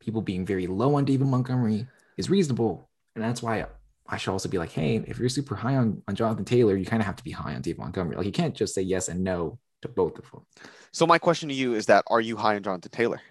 people 0.03 0.22
being 0.22 0.45
very 0.45 0.67
low 0.67 0.95
on 0.95 1.05
David 1.05 1.27
Montgomery 1.27 1.88
is 2.17 2.29
reasonable, 2.29 2.89
and 3.15 3.24
that's 3.24 3.41
why 3.41 3.65
I 4.07 4.17
should 4.17 4.31
also 4.31 4.50
be 4.50 4.57
like, 4.57 4.72
hey, 4.72 5.03
if 5.07 5.17
you're 5.17 5.29
super 5.29 5.55
high 5.55 5.75
on, 5.75 6.01
on 6.07 6.15
Jonathan 6.15 6.45
Taylor, 6.45 6.75
you 6.75 6.86
kind 6.86 7.01
of 7.01 7.05
have 7.05 7.15
to 7.15 7.24
be 7.24 7.31
high 7.31 7.55
on 7.55 7.62
David 7.62 7.79
Montgomery. 7.79 8.15
Like 8.15 8.25
you 8.25 8.31
can't 8.31 8.55
just 8.55 8.75
say 8.75 8.81
yes 8.81 9.07
and 9.07 9.24
no 9.24 9.60
to 9.81 9.88
both 9.88 10.17
of 10.19 10.29
them. 10.31 10.45
So 10.91 11.07
my 11.07 11.17
question 11.17 11.50
to 11.50 11.55
you 11.55 11.75
is 11.75 11.86
that: 11.88 12.03
Are 12.07 12.22
you 12.22 12.38
high 12.38 12.55
on 12.55 12.63
Jonathan 12.63 12.91
Taylor? 12.91 13.22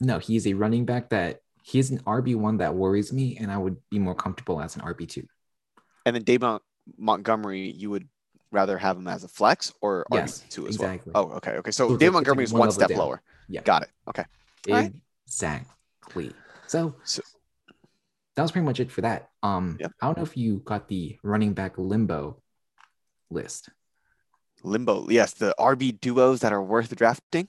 No, 0.00 0.18
he's 0.18 0.46
a 0.46 0.54
running 0.54 0.84
back 0.84 1.10
that 1.10 1.40
he 1.62 1.78
is 1.78 1.90
an 1.90 2.00
RB 2.00 2.36
one 2.36 2.58
that 2.58 2.74
worries 2.74 3.12
me, 3.12 3.36
and 3.40 3.50
I 3.50 3.58
would 3.58 3.76
be 3.90 3.98
more 3.98 4.14
comfortable 4.14 4.60
as 4.60 4.76
an 4.76 4.82
RB 4.82 5.08
two. 5.08 5.26
And 6.04 6.14
then 6.14 6.22
David 6.22 6.42
Mon- 6.42 6.60
Montgomery, 6.98 7.70
you 7.70 7.90
would 7.90 8.08
rather 8.52 8.78
have 8.78 8.96
him 8.96 9.08
as 9.08 9.24
a 9.24 9.28
flex 9.28 9.72
or 9.80 10.06
RB 10.12 10.48
two 10.48 10.66
as 10.66 10.76
exactly. 10.76 11.12
well. 11.14 11.30
Oh, 11.32 11.36
okay, 11.36 11.52
okay. 11.52 11.70
So 11.70 11.88
So 11.88 11.96
David 11.96 12.12
Montgomery 12.12 12.44
is 12.44 12.52
one 12.52 12.60
one 12.60 12.70
step 12.70 12.90
down. 12.90 12.98
lower. 12.98 13.22
Yeah. 13.48 13.62
Got 13.62 13.82
it. 13.82 13.90
Okay. 14.08 14.24
Alright. 14.74 14.92
Exactly. 15.26 16.32
So, 16.66 16.96
So- 17.04 17.22
that 18.34 18.42
was 18.42 18.52
pretty 18.52 18.66
much 18.66 18.80
it 18.80 18.90
for 18.92 19.00
that. 19.02 19.30
Um, 19.42 19.76
Yep. 19.80 19.92
I 20.00 20.06
don't 20.06 20.16
know 20.18 20.22
if 20.24 20.36
you 20.36 20.58
got 20.58 20.88
the 20.88 21.18
running 21.22 21.54
back 21.54 21.78
limbo 21.78 22.42
list. 23.30 23.70
Limbo. 24.62 25.08
Yes, 25.08 25.32
the 25.34 25.54
RB 25.58 25.92
duos 26.00 26.40
that 26.40 26.52
are 26.52 26.62
worth 26.62 26.94
drafting. 26.96 27.48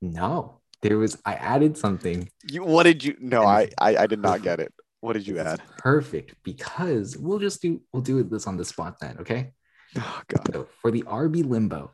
No, 0.00 0.60
there 0.82 0.98
was. 0.98 1.18
I 1.24 1.34
added 1.34 1.76
something. 1.76 2.28
You 2.50 2.64
what 2.64 2.84
did 2.84 3.04
you 3.04 3.16
no, 3.20 3.42
I 3.44 3.70
I, 3.78 3.96
I 3.96 4.06
did 4.06 4.20
not 4.20 4.42
get 4.42 4.60
it. 4.60 4.72
What 5.00 5.14
did 5.14 5.26
you 5.26 5.38
add? 5.38 5.60
Perfect, 5.78 6.34
because 6.42 7.16
we'll 7.16 7.38
just 7.38 7.62
do 7.62 7.80
we'll 7.92 8.02
do 8.02 8.22
this 8.22 8.46
on 8.46 8.56
the 8.56 8.64
spot 8.64 8.98
then. 9.00 9.18
Okay. 9.20 9.52
Oh 9.96 10.22
god. 10.28 10.48
So 10.52 10.68
for 10.80 10.90
the 10.90 11.02
RB 11.02 11.44
limbo, 11.44 11.92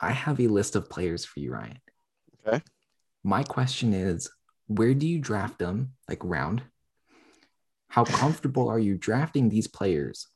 I 0.00 0.12
have 0.12 0.40
a 0.40 0.48
list 0.48 0.76
of 0.76 0.88
players 0.90 1.24
for 1.24 1.40
you, 1.40 1.52
Ryan. 1.52 1.78
Okay. 2.46 2.62
My 3.22 3.42
question 3.42 3.92
is, 3.92 4.30
where 4.66 4.94
do 4.94 5.06
you 5.06 5.18
draft 5.18 5.58
them? 5.58 5.92
Like 6.08 6.20
round? 6.22 6.62
How 7.88 8.04
comfortable 8.04 8.68
are 8.68 8.78
you 8.78 8.96
drafting 8.96 9.48
these 9.48 9.66
players? 9.66 10.28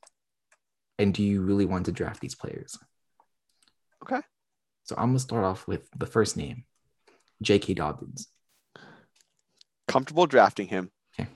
And 0.99 1.15
do 1.15 1.23
you 1.23 1.43
really 1.43 1.65
want 1.65 1.87
to 1.87 1.93
draft 1.93 2.21
these 2.21 2.35
players? 2.35 2.79
Okay. 4.03 4.21
So 4.85 4.95
I'm 4.99 5.09
gonna 5.09 5.19
start 5.19 5.45
off 5.45 5.67
with 5.67 5.89
the 5.97 6.07
first 6.07 6.37
name, 6.37 6.65
J.K. 7.43 7.75
Dobbins. 7.75 8.29
Comfortable 9.89 10.27
drafting 10.27 10.69
him. 10.69 10.91
Okay. 11.19 11.29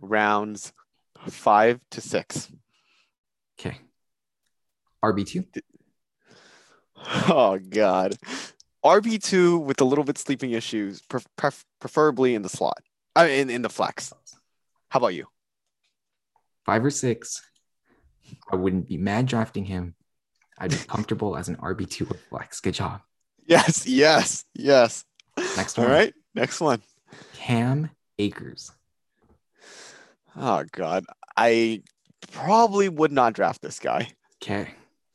Rounds 0.00 0.72
five 1.28 1.80
to 1.90 2.00
six. 2.00 2.50
Okay. 3.58 3.78
RB2. 5.04 5.46
Oh 7.30 7.58
god. 7.58 8.14
RB 8.84 9.22
two 9.22 9.58
with 9.58 9.80
a 9.80 9.84
little 9.84 10.04
bit 10.04 10.18
sleeping 10.18 10.52
issues, 10.52 11.02
pref- 11.02 11.26
pref- 11.36 11.64
preferably 11.80 12.34
in 12.34 12.42
the 12.42 12.48
slot. 12.48 12.78
I 13.14 13.26
mean, 13.26 13.40
in, 13.40 13.50
in 13.50 13.62
the 13.62 13.68
flex. 13.68 14.12
How 14.88 14.98
about 14.98 15.14
you? 15.14 15.26
Five 16.64 16.84
or 16.84 16.90
six. 16.90 17.42
I 18.50 18.56
wouldn't 18.56 18.88
be 18.88 18.96
mad 18.96 19.26
drafting 19.26 19.64
him. 19.64 19.94
I'd 20.58 20.70
be 20.70 20.76
comfortable 20.76 21.36
as 21.36 21.48
an 21.48 21.56
RB2 21.56 22.08
with 22.08 22.20
flex. 22.28 22.60
Good 22.60 22.74
job. 22.74 23.00
Yes, 23.46 23.86
yes, 23.86 24.44
yes. 24.54 25.04
Next 25.56 25.76
one. 25.78 25.88
right, 25.88 26.14
next 26.34 26.60
one. 26.60 26.82
Cam 27.34 27.90
Akers. 28.18 28.70
Oh 30.36 30.64
god, 30.70 31.04
I 31.36 31.82
probably 32.30 32.88
would 32.88 33.10
not 33.10 33.32
draft 33.32 33.62
this 33.62 33.78
guy 33.80 34.12
Okay. 34.42 34.68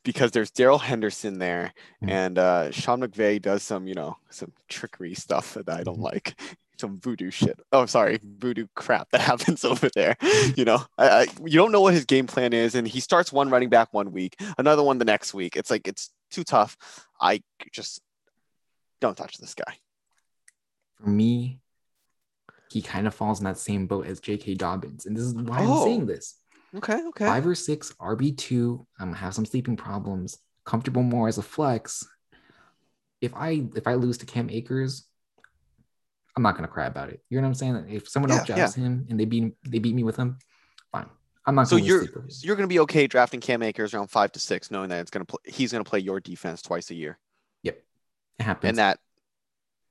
Because 0.06 0.30
there's 0.30 0.52
Darrell 0.52 0.78
Henderson 0.78 1.40
there, 1.40 1.74
Mhm. 2.00 2.10
and 2.10 2.38
uh, 2.38 2.70
Sean 2.70 3.00
McVay 3.00 3.42
does 3.42 3.64
some, 3.64 3.88
you 3.88 3.94
know, 3.94 4.16
some 4.30 4.52
trickery 4.68 5.14
stuff 5.14 5.54
that 5.54 5.68
I 5.68 5.82
don't 5.82 5.98
Mhm. 5.98 6.02
like. 6.14 6.38
Some 6.78 7.00
voodoo 7.00 7.30
shit. 7.30 7.58
Oh, 7.72 7.86
sorry, 7.86 8.20
voodoo 8.22 8.66
crap 8.74 9.08
that 9.12 9.20
happens 9.54 9.64
over 9.64 9.88
there. 9.94 10.14
You 10.56 10.66
know, 10.66 10.84
I, 10.98 11.08
I, 11.08 11.26
you 11.42 11.56
don't 11.58 11.72
know 11.72 11.80
what 11.80 11.94
his 11.94 12.04
game 12.04 12.26
plan 12.26 12.52
is, 12.52 12.74
and 12.74 12.86
he 12.86 13.00
starts 13.00 13.32
one 13.32 13.48
running 13.48 13.70
back 13.70 13.94
one 13.94 14.12
week, 14.12 14.36
another 14.58 14.82
one 14.82 14.98
the 14.98 15.06
next 15.06 15.32
week. 15.32 15.56
It's 15.56 15.70
like 15.70 15.88
it's 15.88 16.10
too 16.30 16.44
tough. 16.44 16.76
I 17.18 17.42
just 17.72 18.02
don't 19.00 19.16
touch 19.16 19.38
this 19.38 19.54
guy. 19.54 19.78
For 21.02 21.08
me, 21.08 21.60
he 22.70 22.82
kind 22.82 23.06
of 23.06 23.14
falls 23.14 23.38
in 23.40 23.44
that 23.46 23.56
same 23.56 23.86
boat 23.86 24.06
as 24.06 24.20
J.K. 24.20 24.56
Dobbins. 24.56 25.06
And 25.06 25.16
this 25.16 25.24
is 25.24 25.32
why 25.32 25.64
Oh. 25.64 25.78
I'm 25.78 25.84
saying 25.84 26.04
this. 26.04 26.34
Okay, 26.74 27.02
okay. 27.08 27.26
Five 27.26 27.46
or 27.46 27.54
six 27.54 27.92
RB2. 28.00 28.86
I'm 28.98 29.08
gonna 29.08 29.16
have 29.16 29.34
some 29.34 29.46
sleeping 29.46 29.76
problems. 29.76 30.38
Comfortable 30.64 31.02
more 31.02 31.28
as 31.28 31.38
a 31.38 31.42
flex. 31.42 32.06
If 33.20 33.34
I 33.34 33.64
if 33.74 33.86
I 33.86 33.94
lose 33.94 34.18
to 34.18 34.26
Cam 34.26 34.50
Akers, 34.50 35.06
I'm 36.36 36.42
not 36.42 36.56
gonna 36.56 36.68
cry 36.68 36.86
about 36.86 37.08
it. 37.10 37.22
You 37.30 37.38
know 37.38 37.42
what 37.42 37.48
I'm 37.48 37.54
saying? 37.54 37.86
If 37.88 38.08
someone 38.08 38.30
else 38.30 38.40
Yeah, 38.48 38.56
drafts 38.56 38.74
him 38.74 39.06
and 39.08 39.18
they 39.18 39.24
beat 39.24 39.54
they 39.66 39.78
beat 39.78 39.94
me 39.94 40.02
with 40.04 40.16
him, 40.16 40.38
fine. 40.92 41.06
I'm 41.46 41.54
not 41.54 41.68
So 41.68 41.76
going 41.76 41.84
to 41.84 41.88
you're 41.88 42.08
you're 42.42 42.56
gonna 42.56 42.66
be 42.68 42.80
okay 42.80 43.06
drafting 43.06 43.40
Cam 43.40 43.62
Akers 43.62 43.94
around 43.94 44.08
five 44.08 44.32
to 44.32 44.40
six, 44.40 44.70
knowing 44.70 44.88
that 44.90 45.00
it's 45.00 45.10
gonna 45.10 45.24
play, 45.24 45.38
he's 45.44 45.72
gonna 45.72 45.84
play 45.84 46.00
your 46.00 46.20
defense 46.20 46.60
twice 46.60 46.90
a 46.90 46.94
year, 46.94 47.18
Yep, 47.62 47.82
It 48.38 48.42
happens. 48.42 48.68
and 48.70 48.78
that, 48.78 48.98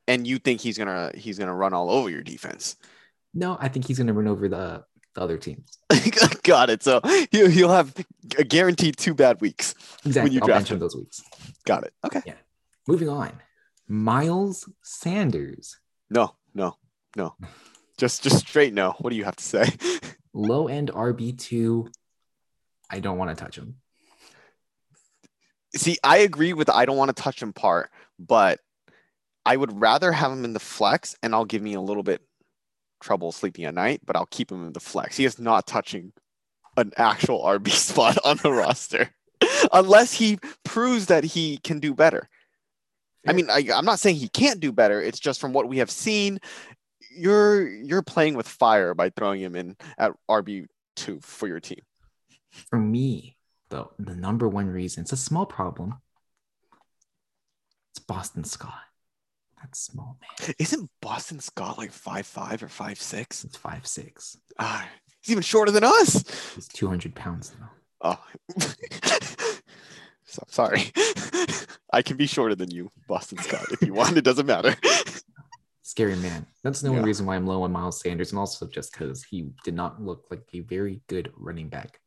and 0.07 0.27
you 0.27 0.37
think 0.37 0.61
he's 0.61 0.77
gonna 0.77 1.11
he's 1.15 1.39
gonna 1.39 1.55
run 1.55 1.73
all 1.73 1.89
over 1.89 2.09
your 2.09 2.21
defense. 2.23 2.75
no, 3.33 3.57
I 3.59 3.69
think 3.69 3.87
he's 3.87 3.97
gonna 3.97 4.13
run 4.13 4.27
over 4.27 4.47
the, 4.47 4.83
the 5.15 5.21
other 5.21 5.37
teams. 5.37 5.79
Got 6.43 6.69
it. 6.69 6.83
So 6.83 7.01
he'll 7.31 7.49
he'll 7.49 7.71
have 7.71 7.93
a 8.37 8.43
guaranteed 8.43 8.97
two 8.97 9.13
bad 9.13 9.41
weeks. 9.41 9.73
Exactly. 10.05 10.33
you 10.33 10.41
I'll 10.41 10.47
draft 10.47 10.69
him 10.69 10.79
those 10.79 10.95
weeks. 10.95 11.23
Got 11.65 11.85
it. 11.85 11.93
Okay. 12.05 12.21
Yeah. 12.25 12.33
Moving 12.87 13.09
on. 13.09 13.31
Miles 13.87 14.69
Sanders. 14.83 15.77
No, 16.09 16.35
no, 16.53 16.77
no. 17.15 17.35
Just 17.97 18.23
just 18.23 18.47
straight 18.47 18.73
no. 18.73 18.95
What 18.99 19.09
do 19.09 19.15
you 19.15 19.23
have 19.23 19.37
to 19.37 19.43
say? 19.43 19.69
Low 20.33 20.67
end 20.67 20.91
RB2. 20.91 21.87
I 22.89 22.99
don't 22.99 23.17
want 23.17 23.35
to 23.35 23.41
touch 23.41 23.57
him. 23.57 23.77
See, 25.75 25.97
I 26.03 26.17
agree 26.17 26.53
with 26.53 26.69
I 26.69 26.85
don't 26.85 26.97
want 26.97 27.15
to 27.15 27.21
touch 27.21 27.41
him 27.41 27.53
part, 27.53 27.89
but 28.19 28.59
I 29.45 29.55
would 29.55 29.79
rather 29.79 30.11
have 30.11 30.31
him 30.31 30.43
in 30.45 30.53
the 30.53 30.59
flex, 30.59 31.15
and 31.21 31.33
I'll 31.33 31.45
give 31.45 31.61
me 31.61 31.73
a 31.73 31.81
little 31.81 32.03
bit 32.03 32.21
trouble 33.05 33.31
sleeping 33.31 33.65
at 33.65 33.75
night, 33.75 34.01
but 34.05 34.15
I'll 34.15 34.25
keep 34.25 34.51
him 34.51 34.65
in 34.65 34.73
the 34.73 34.79
flex. 34.79 35.15
He 35.15 35.25
is 35.25 35.39
not 35.39 35.67
touching 35.67 36.11
an 36.75 36.91
actual 36.97 37.41
RB 37.43 37.69
spot 37.89 38.17
on 38.25 38.37
the 38.37 38.51
roster 38.51 39.09
unless 39.71 40.11
he 40.11 40.39
proves 40.63 41.05
that 41.05 41.23
he 41.23 41.57
can 41.57 41.79
do 41.79 41.93
better. 41.93 42.27
I 43.27 43.33
mean, 43.33 43.49
I, 43.49 43.67
I'm 43.73 43.85
not 43.85 43.99
saying 43.99 44.17
he 44.17 44.27
can't 44.27 44.59
do 44.59 44.71
better. 44.71 45.01
It's 45.01 45.19
just 45.19 45.41
from 45.41 45.53
what 45.53 45.67
we 45.67 45.77
have 45.77 45.89
seen, 45.89 46.39
you're 47.17 47.67
you're 47.67 48.03
playing 48.03 48.35
with 48.35 48.47
fire 48.47 48.93
by 48.93 49.09
throwing 49.09 49.41
him 49.41 49.55
in 49.55 49.77
at 49.97 50.11
RB 50.29 50.67
two 50.95 51.19
for 51.21 51.47
your 51.47 51.59
team. 51.59 51.79
For 52.51 52.77
me, 52.77 53.37
though, 53.69 53.91
the 53.97 54.15
number 54.15 54.47
one 54.47 54.67
reason 54.67 55.01
it's 55.03 55.13
a 55.13 55.17
small 55.17 55.45
problem. 55.45 55.95
It's 57.91 57.99
Boston 57.99 58.43
Scott. 58.43 58.84
That's 59.65 59.79
small, 59.79 60.17
man. 60.21 60.53
Isn't 60.59 60.91
Boston 61.01 61.39
Scott 61.39 61.79
like 61.79 61.91
five 61.91 62.27
five 62.27 62.61
or 62.61 62.67
five 62.67 62.99
six? 63.01 63.43
It's 63.43 63.57
five 63.57 63.87
six. 63.87 64.37
Ah, 64.59 64.87
he's 65.21 65.31
even 65.31 65.41
shorter 65.41 65.71
than 65.71 65.83
us. 65.83 66.23
He's 66.53 66.67
two 66.67 66.87
hundred 66.87 67.15
pounds 67.15 67.49
though. 67.49 67.65
Oh, 68.01 68.23
so, 70.25 70.43
sorry. 70.47 70.91
I 71.91 72.03
can 72.03 72.15
be 72.15 72.27
shorter 72.27 72.53
than 72.53 72.69
you, 72.69 72.91
Boston 73.07 73.39
Scott, 73.39 73.65
if 73.71 73.81
you 73.81 73.93
want. 73.95 74.17
It 74.17 74.23
doesn't 74.23 74.45
matter. 74.45 74.75
Scary 75.81 76.15
man. 76.17 76.45
That's 76.63 76.81
the 76.81 76.89
only 76.89 76.99
Yeah. 77.01 77.05
reason 77.07 77.25
why 77.25 77.35
I'm 77.35 77.47
low 77.47 77.63
on 77.63 77.71
Miles 77.71 77.99
Sanders, 78.01 78.31
and 78.33 78.37
also 78.39 78.67
just 78.67 78.91
because 78.93 79.23
he 79.23 79.49
did 79.63 79.73
not 79.73 79.99
look 79.99 80.25
like 80.29 80.43
a 80.53 80.59
very 80.59 81.01
good 81.07 81.31
running 81.35 81.69
back 81.69 81.99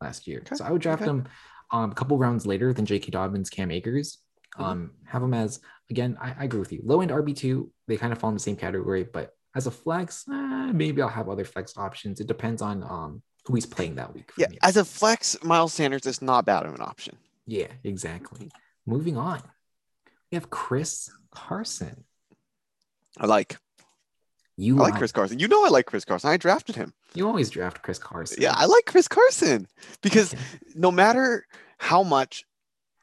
last 0.00 0.28
year. 0.28 0.40
Okay, 0.46 0.54
So 0.54 0.64
I 0.64 0.70
would 0.70 0.82
draft 0.82 1.02
okay. 1.02 1.10
him 1.10 1.26
um, 1.72 1.90
a 1.90 1.94
couple 1.94 2.18
rounds 2.18 2.46
later 2.46 2.72
than 2.72 2.86
J.K. 2.86 3.10
Dobbins, 3.10 3.50
Cam 3.50 3.72
Akers. 3.72 4.18
Mhm. 4.58 4.64
Um, 4.64 4.90
have 5.06 5.22
them 5.22 5.34
as 5.34 5.60
again. 5.90 6.16
I, 6.20 6.34
I 6.40 6.44
agree 6.44 6.60
with 6.60 6.72
you. 6.72 6.80
Low 6.84 7.00
end 7.00 7.10
RB 7.10 7.34
two. 7.36 7.70
They 7.86 7.96
kind 7.96 8.12
of 8.12 8.18
fall 8.18 8.30
in 8.30 8.34
the 8.34 8.40
same 8.40 8.56
category, 8.56 9.04
but 9.04 9.34
as 9.54 9.66
a 9.66 9.70
flex, 9.70 10.24
eh, 10.28 10.72
maybe 10.72 11.00
I'll 11.02 11.08
have 11.08 11.28
other 11.28 11.44
flex 11.44 11.76
options. 11.76 12.20
It 12.20 12.26
depends 12.26 12.60
on 12.62 12.82
um 12.82 13.22
who 13.46 13.54
he's 13.54 13.66
playing 13.66 13.94
that 13.96 14.12
week. 14.14 14.30
Yeah, 14.36 14.48
me. 14.48 14.58
as 14.62 14.76
a 14.76 14.84
flex, 14.84 15.36
Miles 15.42 15.72
Sanders 15.72 16.04
is 16.06 16.20
not 16.20 16.44
bad 16.44 16.66
of 16.66 16.74
an 16.74 16.80
option. 16.82 17.16
yeah, 17.46 17.68
exactly. 17.84 18.50
Moving 18.86 19.16
on, 19.16 19.40
we 20.30 20.36
have 20.36 20.50
Chris 20.50 21.10
Carson. 21.30 22.04
I 23.18 23.26
like. 23.26 23.56
You 24.56 24.76
I 24.78 24.88
like 24.88 24.96
Chris 24.96 25.12
Carson. 25.12 25.38
You 25.38 25.46
know 25.46 25.64
I 25.64 25.68
like 25.68 25.86
Chris 25.86 26.04
Carson. 26.04 26.30
I 26.30 26.36
drafted 26.36 26.74
him. 26.74 26.92
You 27.14 27.26
always 27.28 27.48
draft 27.48 27.82
Chris 27.82 27.98
Carson. 27.98 28.38
Yeah, 28.42 28.54
I 28.56 28.64
like 28.66 28.86
Chris 28.86 29.06
Carson 29.06 29.68
because 30.02 30.34
no 30.74 30.90
matter 30.90 31.46
how 31.78 32.02
much 32.02 32.44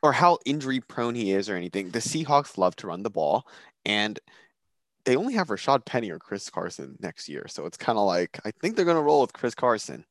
or 0.06 0.12
how 0.12 0.38
injury 0.46 0.80
prone 0.80 1.16
he 1.16 1.32
is 1.32 1.50
or 1.50 1.56
anything, 1.56 1.90
the 1.90 2.00
Seahawks 2.00 2.60
love 2.60 2.76
to 2.78 2.88
run 2.88 3.02
the 3.02 3.10
ball 3.10 3.48
and 3.86 4.20
they 5.04 5.16
only 5.16 5.34
have 5.34 5.48
Rashaad 5.48 5.84
Penny 5.86 6.12
or 6.12 6.20
Chris 6.20 6.48
Carson 6.50 6.96
next 7.00 7.28
year. 7.28 7.48
So 7.48 7.66
it's 7.66 7.78
kind 7.78 7.98
of 7.98 8.06
like 8.06 8.40
I 8.46 8.52
think 8.52 8.76
they're 8.76 8.86
going 8.86 8.98
to 8.98 9.04
roll 9.04 9.22
with 9.22 9.34
Chris 9.34 9.56
Carson. 9.56 10.06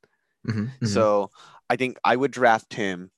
Mhm, 0.49 0.71
mhm. 0.81 0.89
So 0.89 1.31
I 1.71 1.77
think 1.77 1.97
I 2.05 2.17
would 2.17 2.33
draft 2.33 2.75
him. 2.75 3.11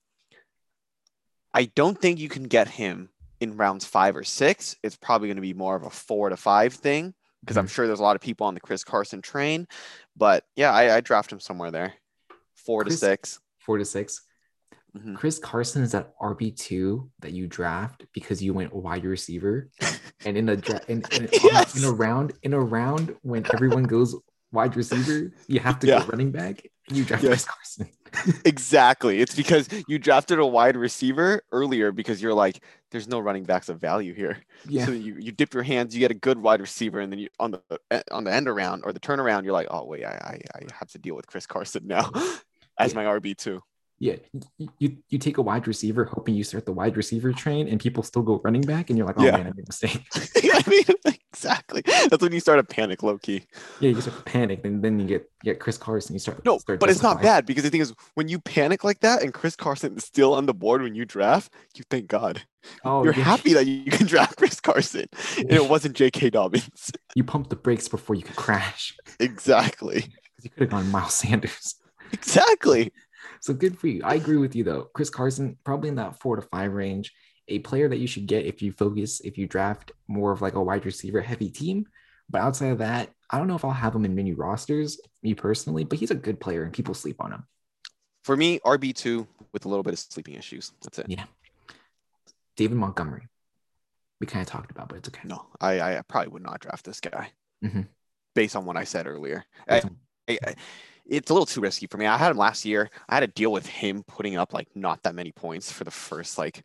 I 1.54 1.64
don't 1.74 1.98
think 1.98 2.18
you 2.18 2.28
can 2.28 2.44
get 2.44 2.68
him 2.68 3.08
in 3.40 3.56
rounds 3.56 3.86
five 3.86 4.16
or 4.16 4.24
six. 4.24 4.76
It's 4.82 4.96
probably 4.96 5.28
going 5.28 5.36
to 5.36 5.42
be 5.42 5.54
more 5.54 5.76
of 5.76 5.82
a 5.84 5.90
four 5.90 6.28
to 6.28 6.36
five 6.36 6.74
thing 6.74 7.14
because 7.40 7.56
I'm 7.56 7.66
sure 7.68 7.86
there's 7.86 8.00
a 8.00 8.02
lot 8.02 8.16
of 8.16 8.22
people 8.22 8.46
on 8.46 8.54
the 8.54 8.60
Chris 8.60 8.84
Carson 8.84 9.22
train. 9.22 9.66
But 10.14 10.44
yeah, 10.56 10.72
I, 10.72 10.96
I 10.96 11.00
draft 11.00 11.32
him 11.32 11.40
somewhere 11.40 11.70
there, 11.70 11.94
four 12.54 12.82
Chris- 12.82 13.00
to 13.00 13.06
six. 13.06 13.40
four 13.58 13.78
to 13.78 13.84
6 13.84 14.22
Mhm. 14.96 15.16
Chris 15.16 15.38
Carson 15.38 15.82
is 15.82 15.92
that 15.92 16.12
RB 16.20 16.50
two 16.56 17.10
that 17.20 17.32
you 17.32 17.46
draft 17.46 18.04
because 18.12 18.42
you 18.42 18.54
went 18.54 18.72
wide 18.72 19.04
receiver, 19.04 19.68
and 20.24 20.36
in 20.36 20.48
a 20.48 20.56
dra- 20.56 20.80
in, 20.88 21.02
in, 21.12 21.24
a- 21.32 21.38
Yes. 21.44 21.76
in 21.76 21.84
a 21.84 21.90
round 21.92 22.32
in 22.42 22.52
a 22.54 22.60
round 22.60 23.14
when 23.22 23.44
everyone 23.52 23.84
goes 23.84 24.14
wide 24.52 24.76
receiver, 24.76 25.32
you 25.48 25.60
have 25.60 25.78
to 25.80 25.86
Yeah. 25.86 26.00
go 26.00 26.06
running 26.06 26.30
back. 26.30 26.66
You 26.88 27.04
draft 27.04 27.24
Yes. 27.24 27.44
Chris 27.44 27.46
Carson. 27.84 27.88
Exactly. 28.46 29.20
It's 29.20 29.34
because 29.34 29.68
you 29.88 29.98
drafted 29.98 30.38
a 30.38 30.46
wide 30.46 30.76
receiver 30.76 31.42
earlier 31.52 31.92
because 31.92 32.22
you're 32.22 32.32
like, 32.32 32.62
there's 32.90 33.08
no 33.08 33.18
running 33.18 33.44
backs 33.44 33.68
of 33.68 33.78
value 33.80 34.14
here. 34.14 34.38
Yeah, 34.66 34.86
So 34.86 34.92
you, 34.92 35.16
you 35.18 35.32
dip 35.32 35.52
your 35.52 35.64
hands, 35.64 35.94
you 35.94 36.00
get 36.00 36.10
a 36.12 36.14
good 36.14 36.38
wide 36.38 36.60
receiver, 36.60 37.00
and 37.00 37.12
then 37.12 37.18
you 37.18 37.28
on 37.38 37.50
the 37.50 37.60
eh, 37.90 38.00
on 38.10 38.24
the 38.24 38.32
end 38.32 38.48
around 38.48 38.82
or 38.84 38.92
the 38.92 39.00
turnaround, 39.00 39.44
you're 39.44 39.52
like, 39.52 39.66
oh 39.70 39.84
wait, 39.84 40.04
I 40.04 40.12
I, 40.54 40.58
I 40.58 40.60
have 40.78 40.88
to 40.92 40.98
deal 40.98 41.14
with 41.16 41.26
Chris 41.26 41.46
Carson 41.46 41.86
now 41.86 42.10
as 42.78 42.92
Yeah. 42.92 43.02
my 43.02 43.04
RB 43.18 43.36
two. 43.36 43.60
Yeah. 43.98 44.16
You, 44.78 44.96
you 45.08 45.18
take 45.18 45.38
a 45.38 45.42
wide 45.42 45.66
receiver, 45.66 46.04
hoping 46.04 46.34
you 46.34 46.44
start 46.44 46.66
the 46.66 46.72
wide 46.72 46.96
receiver 46.96 47.32
train, 47.32 47.68
and 47.68 47.80
people 47.80 48.02
still 48.02 48.22
go 48.22 48.40
running 48.44 48.62
back, 48.62 48.90
and 48.90 48.98
you're 48.98 49.06
like, 49.06 49.18
oh 49.18 49.24
Yeah. 49.24 49.32
man, 49.32 49.40
I 49.40 49.50
made 49.50 49.64
a 49.64 49.68
mistake. 49.68 50.02
I 50.36 50.62
mean, 50.68 50.84
exactly. 51.32 51.82
That's 51.86 52.22
when 52.22 52.32
you 52.32 52.40
start 52.40 52.58
a 52.58 52.64
panic, 52.64 53.02
low 53.02 53.18
key. 53.18 53.44
yeah, 53.80 53.90
you 53.90 54.00
start 54.00 54.16
to 54.18 54.22
panic, 54.24 54.64
and 54.64 54.82
then 54.82 54.98
you 55.00 55.06
get 55.06 55.30
get 55.42 55.60
Chris 55.60 55.78
Carson. 55.78 56.14
You 56.14 56.18
start 56.18 56.44
No, 56.44 56.58
start 56.58 56.80
but 56.80 56.90
it's 56.90 57.02
not 57.02 57.22
bad 57.22 57.46
because 57.46 57.62
the 57.64 57.70
thing 57.70 57.80
is, 57.80 57.94
when 58.14 58.28
you 58.28 58.38
panic 58.40 58.84
like 58.84 59.00
that 59.00 59.22
and 59.22 59.32
Chris 59.32 59.56
Carson 59.56 59.96
is 59.96 60.04
still 60.04 60.34
on 60.34 60.46
the 60.46 60.54
board 60.54 60.82
when 60.82 60.94
you 60.94 61.04
draft, 61.04 61.52
you 61.74 61.84
thank 61.90 62.06
God. 62.08 62.42
Oh, 62.84 63.04
You're 63.04 63.14
yeah. 63.14 63.22
happy 63.24 63.52
that 63.54 63.66
you 63.66 63.90
can 63.90 64.06
draft 64.14 64.36
Chris 64.36 64.60
Carson, 64.60 65.06
and 65.38 65.52
it 65.52 65.68
wasn't 65.68 65.94
J.K. 65.96 66.30
Dobbins. 66.30 66.90
You 67.14 67.24
pump 67.24 67.48
the 67.48 67.56
brakes 67.56 67.88
before 67.88 68.16
you 68.16 68.22
could 68.22 68.36
crash. 68.36 68.94
exactly. 69.20 70.04
You 70.42 70.50
could 70.50 70.60
have 70.64 70.70
gone 70.70 70.90
Miles 70.90 71.14
Sanders. 71.14 71.76
Exactly. 72.12 72.92
So 73.46 73.54
good 73.54 73.78
for 73.78 73.86
you. 73.86 74.00
I 74.02 74.14
agree 74.14 74.38
with 74.38 74.56
you 74.56 74.64
though. 74.64 74.90
Chris 74.92 75.08
Carson, 75.08 75.56
probably 75.62 75.88
in 75.88 75.94
that 75.94 76.18
four 76.20 76.34
to 76.34 76.42
five 76.42 76.72
range, 76.72 77.12
a 77.46 77.60
player 77.60 77.88
that 77.88 77.98
you 77.98 78.08
should 78.08 78.26
get 78.26 78.44
if 78.44 78.60
you 78.60 78.72
focus, 78.72 79.20
if 79.20 79.38
you 79.38 79.46
draft 79.46 79.92
more 80.08 80.32
of 80.32 80.42
like 80.42 80.54
a 80.56 80.62
wide 80.62 80.84
receiver 80.84 81.20
heavy 81.20 81.48
team. 81.48 81.86
But 82.28 82.40
outside 82.40 82.70
of 82.72 82.78
that, 82.78 83.10
I 83.30 83.38
don't 83.38 83.46
know 83.46 83.54
if 83.54 83.64
I'll 83.64 83.70
have 83.70 83.94
him 83.94 84.04
in 84.04 84.16
many 84.16 84.32
rosters, 84.32 84.98
me 85.22 85.32
personally, 85.34 85.84
but 85.84 86.00
he's 86.00 86.10
a 86.10 86.16
good 86.16 86.40
player 86.40 86.64
and 86.64 86.72
people 86.72 86.92
sleep 86.92 87.20
on 87.20 87.30
him. 87.34 87.46
For 88.24 88.36
me, 88.36 88.58
RB 88.64 88.92
two 88.92 89.28
with 89.52 89.64
a 89.64 89.68
little 89.68 89.84
bit 89.84 89.92
of 89.92 90.00
sleeping 90.00 90.34
issues. 90.34 90.72
That's 90.82 90.98
it. 90.98 91.06
Yeah. 91.08 91.26
David 92.56 92.78
Montgomery. 92.78 93.28
We 94.20 94.26
kind 94.26 94.42
of 94.42 94.48
talked 94.48 94.72
about, 94.72 94.88
but 94.88 94.98
it's 94.98 95.08
okay. 95.08 95.20
No, 95.22 95.46
I, 95.60 95.80
I 95.98 96.02
probably 96.08 96.32
would 96.32 96.42
not 96.42 96.58
draft 96.58 96.84
this 96.84 96.98
guy 97.00 97.30
Mhm. 97.64 97.86
based 98.34 98.56
on 98.56 98.64
what 98.64 98.76
I 98.76 98.82
said 98.82 99.06
earlier. 99.06 99.44
I, 99.68 99.82
I- 100.28 100.54
it's 101.08 101.30
a 101.30 101.34
little 101.34 101.46
too 101.46 101.60
risky 101.60 101.86
for 101.86 101.98
me. 101.98 102.06
I 102.06 102.16
had 102.16 102.30
him 102.30 102.36
last 102.36 102.64
year. 102.64 102.90
I 103.08 103.14
had 103.14 103.20
to 103.20 103.26
deal 103.28 103.52
with 103.52 103.66
him 103.66 104.02
putting 104.06 104.36
up 104.36 104.52
like 104.52 104.68
not 104.74 105.02
that 105.02 105.14
many 105.14 105.32
points 105.32 105.70
for 105.70 105.84
the 105.84 105.90
first 105.90 106.38
like 106.38 106.62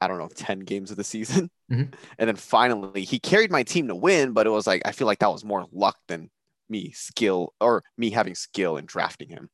I 0.00 0.08
don't 0.08 0.18
know 0.18 0.28
10 0.34 0.60
games 0.60 0.90
of 0.90 0.96
the 0.96 1.04
season. 1.04 1.50
Mhm. 1.70 1.92
And 2.18 2.28
then 2.28 2.36
finally 2.36 3.02
he 3.02 3.18
carried 3.18 3.50
my 3.50 3.64
team 3.64 3.88
to 3.88 3.94
win, 3.96 4.32
but 4.32 4.46
it 4.46 4.50
was 4.50 4.68
like 4.68 4.82
I 4.84 4.92
feel 4.92 5.08
like 5.08 5.18
that 5.18 5.32
was 5.32 5.44
more 5.44 5.64
luck 5.72 5.96
than 6.06 6.30
me 6.68 6.92
skill 6.92 7.52
or 7.60 7.82
me 7.98 8.10
having 8.10 8.36
skill 8.36 8.76
in 8.76 8.86
drafting 8.86 9.28
him. 9.30 9.48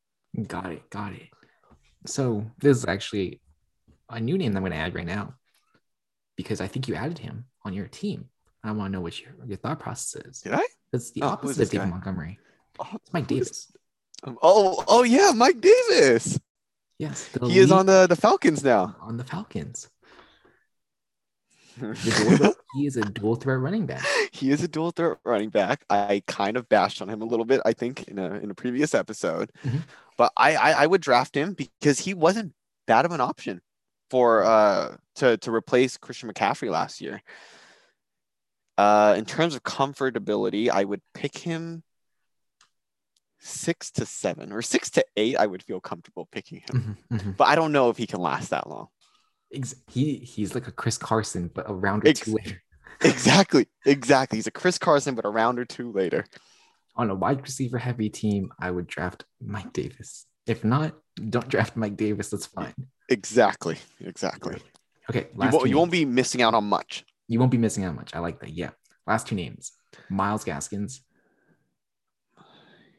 Got 0.47 0.71
it. 0.73 0.87
Got 0.91 1.13
it. 1.13 1.23
So 2.05 2.45
this 2.59 2.77
is 2.77 2.85
actually 2.85 3.41
a 4.09 4.19
new 4.19 4.37
name 4.37 4.51
that 4.51 4.57
I'm 4.57 4.63
going 4.63 4.73
to 4.73 4.77
add 4.77 4.93
right 4.93 5.07
now 5.07 5.33
because 6.35 6.61
I 6.61 6.67
think 6.67 6.87
you 6.87 6.93
added 6.93 7.17
him 7.17 7.45
on 7.65 7.73
your 7.73 7.87
team. 7.87 8.29
I 8.63 8.71
want 8.73 8.91
to 8.91 8.97
know 8.97 9.01
what 9.01 9.19
your, 9.19 9.31
your 9.47 9.57
thought 9.57 9.79
process 9.79 10.21
is. 10.25 10.41
Did 10.41 10.53
I? 10.53 10.61
That's 10.91 11.09
the 11.11 11.23
Oh, 11.23 11.29
opposite 11.29 11.63
of 11.63 11.69
David 11.71 11.85
guy? 11.85 11.89
Montgomery. 11.89 12.39
Oh, 12.79 12.87
It's 12.93 13.11
Mike 13.11 13.27
who 13.29 13.37
is- 13.37 13.47
Davis. 13.47 13.71
Um, 14.23 14.37
oh, 14.41 14.83
oh 14.87 15.03
yeah, 15.03 15.31
Mike 15.35 15.61
Davis. 15.61 16.39
Yes, 16.99 17.29
He 17.47 17.59
is 17.59 17.71
on 17.71 17.85
the, 17.87 18.07
the 18.07 18.15
Falcons 18.15 18.63
now. 18.63 18.95
on 19.01 19.17
the 19.17 19.23
Falcons. 19.23 19.89
He 22.75 22.87
is 22.87 22.97
a 22.97 23.01
dual 23.01 23.35
threat 23.35 23.59
running 23.59 23.85
back. 23.85 24.03
he 24.31 24.49
is 24.51 24.63
a 24.63 24.67
dual 24.67 24.91
threat 24.91 25.17
running 25.23 25.49
back. 25.49 25.83
I 25.89 26.23
kind 26.27 26.57
of 26.57 26.67
bashed 26.69 27.01
on 27.01 27.09
him 27.09 27.21
a 27.21 27.25
little 27.25 27.45
bit, 27.45 27.61
I 27.65 27.73
think, 27.73 28.07
in 28.07 28.17
a 28.19 28.35
in 28.35 28.49
a 28.51 28.55
previous 28.55 28.93
episode. 28.95 29.51
Mhm. 29.63 29.83
But 30.17 30.31
I, 30.37 30.55
I 30.55 30.71
I 30.83 30.87
would 30.87 31.01
draft 31.01 31.35
him 31.35 31.53
because 31.53 31.99
he 31.99 32.13
wasn't 32.13 32.53
bad 32.87 33.05
of 33.05 33.11
an 33.11 33.21
option 33.21 33.61
for 34.09 34.43
uh 34.43 34.97
to 35.15 35.37
to 35.37 35.51
replace 35.53 35.97
Christian 35.97 36.31
McCaffrey 36.31 36.69
last 36.71 37.01
year. 37.01 37.21
Uh, 38.77 39.13
in 39.17 39.25
terms 39.25 39.53
of 39.53 39.61
comfortability, 39.61 40.67
I 40.69 40.83
would 40.83 41.01
pick 41.13 41.37
him 41.37 41.83
six 43.43 43.91
to 43.91 44.05
seven 44.05 44.51
or 44.51 44.61
six 44.61 44.89
to 44.91 45.05
eight. 45.17 45.35
I 45.37 45.45
would 45.45 45.61
feel 45.63 45.79
comfortable 45.81 46.27
picking 46.31 46.59
him, 46.59 46.97
Mhm, 47.11 47.19
mhm. 47.19 47.37
but 47.37 47.47
I 47.47 47.55
don't 47.55 47.71
know 47.71 47.89
if 47.89 47.97
he 47.97 48.07
can 48.07 48.21
last 48.21 48.49
that 48.51 48.69
long. 48.69 48.87
Ex- 49.53 49.75
He 49.91 50.15
he's 50.17 50.55
like 50.55 50.67
a 50.67 50.71
Chris 50.71 50.97
Carson, 50.97 51.49
but 51.53 51.69
a 51.69 51.73
round 51.73 52.05
or 52.05 52.09
Ex- 52.09 52.21
two 52.21 52.33
later. 52.33 52.61
Exactly, 53.01 53.67
exactly. 53.85 54.37
He's 54.37 54.47
a 54.47 54.51
Chris 54.51 54.77
Carson, 54.77 55.13
but 55.15 55.25
a 55.25 55.29
round 55.29 55.59
or 55.59 55.65
two 55.65 55.91
later. 55.91 56.25
On 56.95 57.09
a 57.09 57.15
wide 57.15 57.41
receiver 57.41 57.77
heavy 57.77 58.09
team, 58.09 58.53
I 58.59 58.71
would 58.71 58.87
draft 58.87 59.25
Mike 59.41 59.73
Davis. 59.73 60.25
If 60.47 60.63
not, 60.63 60.95
don't 61.29 61.47
draft 61.49 61.75
Mike 61.75 61.97
Davis. 61.97 62.29
That's 62.29 62.45
fine. 62.45 62.73
Exactly, 63.09 63.77
exactly. 63.99 64.61
Okay, 65.09 65.27
You 65.33 65.49
won't, 65.49 65.69
you 65.69 65.75
won't 65.77 65.91
be 65.91 66.05
missing 66.05 66.41
out 66.41 66.53
on 66.53 66.63
much. 66.65 67.03
you 67.27 67.39
won't 67.39 67.51
be 67.51 67.57
missing 67.57 67.83
out 67.83 67.95
much. 67.95 68.15
I 68.15 68.19
like 68.19 68.39
that. 68.39 68.51
Yeah. 68.51 68.69
Last 69.05 69.27
two 69.27 69.35
names. 69.35 69.73
Myles 70.09 70.45
Gaskins, 70.45 71.01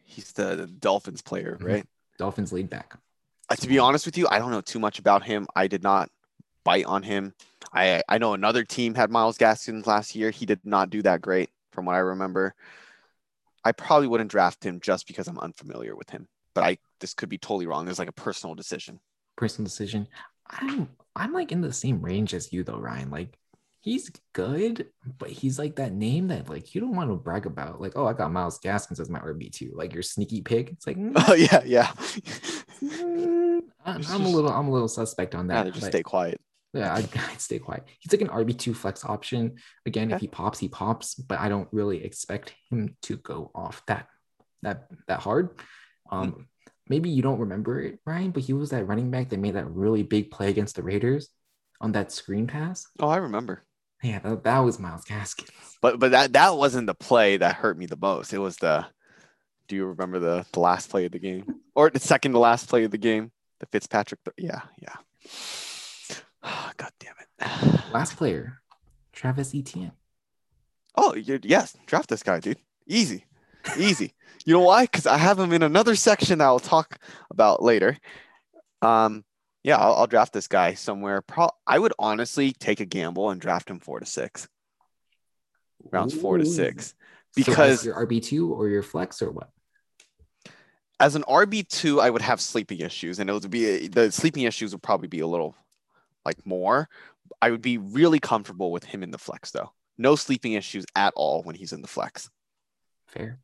He's 0.05 0.33
the, 0.33 0.67
Dolphins 0.79 1.23
player, 1.23 1.57
Mhm. 1.61 1.67
right? 1.67 1.87
Dolphins 2.19 2.53
lead 2.53 2.71
back. 2.71 2.97
Uh, 3.51 3.57
to 3.57 3.67
be 3.69 3.79
honest 3.79 4.07
with 4.07 4.17
you, 4.17 4.27
I 4.31 4.39
don't 4.39 4.51
know 4.51 4.61
too 4.61 4.79
much 4.79 4.99
about 4.99 5.25
him. 5.25 5.47
I 5.57 5.67
did 5.67 5.83
not 5.83 6.11
bite 6.65 6.85
on 6.87 7.03
him. 7.03 7.35
I 7.73 8.03
I 8.09 8.19
know 8.19 8.35
another 8.35 8.65
team 8.65 8.95
had 8.95 9.11
Myles 9.11 9.37
Gaskins 9.37 9.87
last 9.87 10.15
year. 10.15 10.31
He 10.31 10.47
did 10.47 10.61
not 10.65 10.91
do 10.91 11.03
that 11.03 11.21
great, 11.21 11.51
from 11.73 11.85
what 11.85 11.95
I 11.95 11.99
remember. 11.99 12.55
I 13.65 13.73
probably 13.73 14.09
wouldn't 14.09 14.31
draft 14.31 14.65
him 14.65 14.81
just 14.81 15.07
because 15.07 15.27
I'm 15.29 15.39
unfamiliar 15.39 15.97
with 15.97 16.11
him. 16.11 16.29
but 16.55 16.63
I 16.63 16.79
this 17.01 17.15
could 17.15 17.29
be 17.29 17.37
totally 17.39 17.67
wrong. 17.67 17.85
There's 17.85 17.99
like 17.99 18.09
a 18.09 18.13
personal 18.13 18.55
decision. 18.55 19.01
Personal 19.37 19.65
decision. 19.65 20.07
I'm 20.47 20.89
I'm 21.17 21.33
like 21.33 21.51
in 21.51 21.61
the 21.63 21.73
same 21.73 22.01
range 22.01 22.33
as 22.33 22.53
you 22.53 22.63
though, 22.63 22.79
Ryan. 22.79 23.11
Like 23.11 23.37
he's 23.85 24.11
good, 24.33 24.89
but 25.19 25.29
he's 25.29 25.59
like 25.59 25.77
that 25.77 25.93
name 25.93 26.29
that 26.29 26.49
like 26.49 26.75
you 26.75 26.81
don't 26.81 26.97
want 26.97 27.11
to 27.11 27.17
brag 27.17 27.45
about. 27.45 27.83
Like, 27.83 27.93
oh, 27.97 28.07
I 28.07 28.15
got 28.15 28.33
Myles 28.33 28.59
Gaskins 28.59 28.99
as 28.99 29.11
my 29.11 29.19
RB 29.19 29.53
two. 29.53 29.73
Like 29.75 29.93
your 29.93 30.03
sneaky 30.03 30.41
pig. 30.41 30.71
It's 30.71 30.87
like, 30.87 30.97
mm, 30.99 31.13
Oh 31.15 31.35
yeah, 31.35 31.63
yeah. 31.67 31.89
mm, 32.83 33.61
I'm, 33.85 34.03
I'm 34.09 34.25
a 34.25 34.29
little 34.29 34.51
I'm 34.51 34.69
a 34.69 34.73
little 34.73 34.89
suspect 34.89 35.35
on 35.35 35.49
that. 35.49 35.57
Rather 35.57 35.71
just 35.71 35.87
stay 35.87 36.03
quiet. 36.03 36.41
Yeah, 36.73 36.95
I'd, 36.95 37.09
I'd 37.31 37.41
stay 37.41 37.59
quiet. 37.59 37.85
He's 38.01 38.11
like 38.11 38.23
an 38.23 38.29
RB2 38.29 38.75
flex 38.75 39.05
option. 39.05 39.57
Again, 39.85 40.11
if 40.11 40.21
he 40.21 40.29
pops, 40.29 40.59
he 40.59 40.69
pops, 40.69 41.15
but 41.15 41.39
I 41.39 41.51
don't 41.51 41.69
really 41.71 42.03
expect 42.03 42.55
him 42.71 42.97
to 43.03 43.19
go 43.19 43.51
off 43.55 43.83
that 43.87 44.09
that 44.63 44.89
that 45.09 45.21
hard. 45.21 45.51
Um, 46.11 46.49
maybe 46.89 47.11
you 47.11 47.21
don't 47.21 47.41
remember 47.41 47.81
it, 47.83 47.99
Ryan, 48.07 48.31
but 48.31 48.43
he 48.45 48.55
was 48.55 48.71
that 48.71 48.87
running 48.87 49.11
back 49.11 49.29
that 49.29 49.39
made 49.39 49.57
that 49.57 49.71
really 49.71 50.03
big 50.03 50.31
play 50.31 50.49
against 50.49 50.77
the 50.77 50.83
Raiders 50.83 51.29
on 51.83 51.93
that 51.93 52.13
screen 52.13 52.47
pass. 52.47 52.87
Oh, 52.99 53.09
I 53.09 53.19
remember. 53.19 53.63
Yeah, 54.05 54.19
that, 54.19 54.45
that 54.45 54.59
was 54.59 54.79
Myles 54.79 55.05
Gaskins. 55.05 55.51
But 55.81 55.99
but 55.99 56.11
that 56.11 56.35
that 56.35 56.57
wasn't 56.57 56.87
the 56.87 56.95
play 56.95 57.39
that 57.39 57.57
hurt 57.57 57.79
me 57.79 57.87
the 57.87 57.97
most. 57.97 58.35
It 58.35 58.39
was 58.39 58.59
the 58.59 58.87
do 59.67 59.77
you 59.77 59.87
remember 59.87 60.19
the 60.19 60.45
the 60.53 60.61
last 60.61 60.91
play 60.91 61.07
of 61.07 61.13
the 61.13 61.19
game? 61.19 61.61
Or 61.75 61.89
the 61.89 61.99
second 61.99 62.33
to 62.33 62.39
last 62.39 62.69
play 62.69 62.85
of 62.85 62.91
the 62.91 62.99
game? 62.99 63.33
The 63.61 63.67
Fitzpatrick 63.67 64.21
yeah, 64.37 64.61
yeah. 64.81 64.97
God 66.77 66.91
damn 67.01 67.15
it. 67.19 67.81
Last 67.93 68.17
player, 68.17 68.61
Travis 69.13 69.55
Etienne. 69.55 69.93
Oh, 70.97 71.15
you're, 71.15 71.41
yes, 71.43 71.77
draft 71.87 72.11
this 72.11 72.23
guy, 72.23 72.41
dude. 72.41 72.59
Easy, 72.87 73.25
easy. 73.79 74.13
you 74.45 74.53
know 74.53 74.61
why? 74.61 74.85
Because 74.85 75.07
I 75.07 75.17
have 75.17 75.39
him 75.39 75.53
in 75.53 75.63
another 75.63 75.95
section 75.95 76.39
that 76.39 76.45
I'll 76.45 76.61
talk 76.61 76.99
about 77.31 77.63
later. 77.63 77.97
Um, 78.83 79.25
yeah, 79.65 79.79
I'll, 79.79 79.95
I'll 79.95 80.07
draft 80.07 80.33
this 80.33 80.47
guy 80.47 80.75
somewhere. 80.75 81.23
Pro- 81.23 81.51
I 81.67 81.79
would 81.79 81.95
honestly 81.99 82.53
take 82.53 82.81
a 82.81 82.85
gamble 82.85 83.31
and 83.31 83.41
draft 83.41 83.69
him 83.69 83.81
four 83.81 83.99
to 83.99 84.07
six, 84.07 84.47
rounds 85.91 86.15
four 86.15 86.39
to 86.39 86.45
Ooh. 86.45 86.47
six, 86.47 86.89
So 86.89 86.95
because 87.35 87.85
your 87.85 88.07
RB2 88.07 88.51
or 88.51 88.69
your 88.69 88.83
flex 88.83 89.21
or 89.23 89.33
what? 89.33 89.51
as 91.01 91.17
an 91.17 91.23
RB 91.25 91.67
two, 91.67 92.01
I 92.01 92.09
would 92.11 92.23
have 92.23 92.41
sleeping 92.41 92.79
issues, 92.79 93.19
and 93.19 93.29
it 93.29 93.33
would 93.33 93.51
be 93.51 93.89
the 93.89 94.13
sleeping 94.13 94.45
issues 94.45 94.73
would 94.73 94.83
probably 94.83 95.09
be 95.09 95.21
a 95.21 95.27
little 95.27 95.57
like 96.25 96.47
more. 96.47 96.89
I 97.43 97.51
would 97.51 97.63
be 97.63 97.79
really 97.79 98.21
comfortable 98.21 98.71
with 98.71 98.85
him 98.85 99.03
in 99.03 99.11
the 99.11 99.19
flex 99.19 99.51
though. 99.51 99.73
No 99.99 100.15
sleeping 100.15 100.53
issues 100.53 100.85
at 100.95 101.13
all 101.17 101.43
when 101.43 101.57
he's 101.57 101.73
in 101.73 101.83
the 101.83 101.89
flex. 101.89 102.31
Fair. 103.07 103.39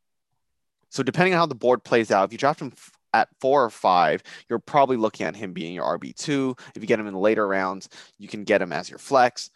So 0.89 1.03
depending 1.03 1.33
on 1.33 1.39
how 1.39 1.45
the 1.45 1.55
board 1.55 1.83
plays 1.83 2.11
out, 2.11 2.25
if 2.25 2.31
you 2.31 2.37
draft 2.37 2.61
him 2.61 2.73
at 3.13 3.29
four 3.39 3.63
or 3.63 3.69
five, 3.69 4.23
you're 4.49 4.59
probably 4.59 4.97
looking 4.97 5.25
at 5.25 5.35
him 5.35 5.53
being 5.53 5.73
your 5.73 5.85
RB 5.97 6.15
two. 6.15 6.55
If 6.75 6.81
you 6.81 6.87
get 6.87 6.99
him 6.99 7.07
in 7.07 7.13
the 7.13 7.19
later 7.19 7.47
rounds, 7.47 7.89
you 8.17 8.27
can 8.27 8.43
get 8.43 8.61
him 8.61 8.71
as 8.71 8.89
your 8.89 8.99
flex. 8.99 9.49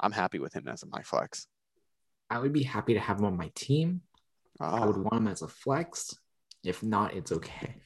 I'm 0.00 0.12
happy 0.12 0.38
with 0.38 0.54
him 0.54 0.68
as 0.68 0.84
my 0.90 1.02
flex. 1.02 1.46
I 2.28 2.38
would 2.38 2.52
be 2.52 2.62
happy 2.62 2.94
to 2.94 3.00
have 3.00 3.18
him 3.18 3.24
on 3.26 3.36
my 3.36 3.50
team. 3.54 4.02
I 4.60 4.84
would 4.86 4.96
Oh, 4.96 5.00
want 5.00 5.14
him 5.22 5.28
as 5.28 5.42
a 5.42 5.48
flex. 5.48 6.16
If 6.64 6.82
not, 6.82 7.14
it's 7.14 7.30
okay. 7.32 7.76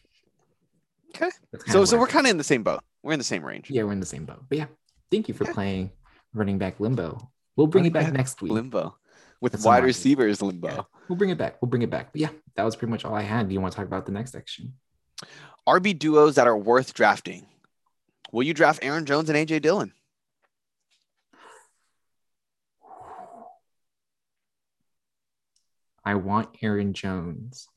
Okay. 1.14 1.30
So 1.66 1.84
so 1.84 1.98
we're 1.98 2.06
kind 2.06 2.26
of 2.26 2.30
in 2.30 2.38
the 2.38 2.44
same 2.44 2.62
boat. 2.62 2.80
We're 3.02 3.12
in 3.12 3.18
the 3.18 3.24
same 3.24 3.44
range. 3.44 3.70
yeah, 3.70 3.82
we're 3.82 3.92
in 3.92 4.00
the 4.00 4.06
same 4.06 4.24
boat. 4.24 4.44
But 4.48 4.58
yeah, 4.58 4.66
thank 5.10 5.28
you 5.28 5.34
for 5.34 5.44
playing 5.52 5.90
running 6.32 6.58
back 6.58 6.78
limbo. 6.80 7.30
We'll 7.56 7.66
bring 7.66 7.84
it 7.86 7.92
back 7.92 8.04
back 8.06 8.12
next 8.14 8.40
week. 8.40 8.52
Limbo 8.52 8.96
with 9.40 9.52
That's 9.52 9.64
wide 9.64 9.84
receivers 9.84 10.40
limbo. 10.40 10.68
Yeah, 10.68 10.80
we'll 11.08 11.16
bring 11.16 11.30
it 11.30 11.38
back. 11.38 11.60
We'll 11.60 11.68
bring 11.68 11.82
it 11.82 11.90
back. 11.90 12.12
But 12.12 12.20
yeah, 12.20 12.28
that 12.54 12.62
was 12.62 12.76
pretty 12.76 12.90
much 12.90 13.04
all 13.04 13.14
I 13.14 13.22
had. 13.22 13.48
Do 13.48 13.54
you 13.54 13.60
want 13.60 13.72
to 13.72 13.76
talk 13.76 13.86
about 13.86 14.06
the 14.06 14.12
next 14.12 14.32
section? 14.32 14.74
RB 15.68 15.98
duos 15.98 16.34
that 16.36 16.46
are 16.46 16.56
worth 16.56 16.94
drafting. 16.94 17.46
Will 18.32 18.42
you 18.42 18.54
draft 18.54 18.80
Aaron 18.82 19.06
Jones 19.06 19.28
and 19.28 19.36
AJ 19.36 19.62
Dillon? 19.62 19.92
I 26.04 26.14
want 26.14 26.48
Aaron 26.62 26.92
Jones. 26.92 27.68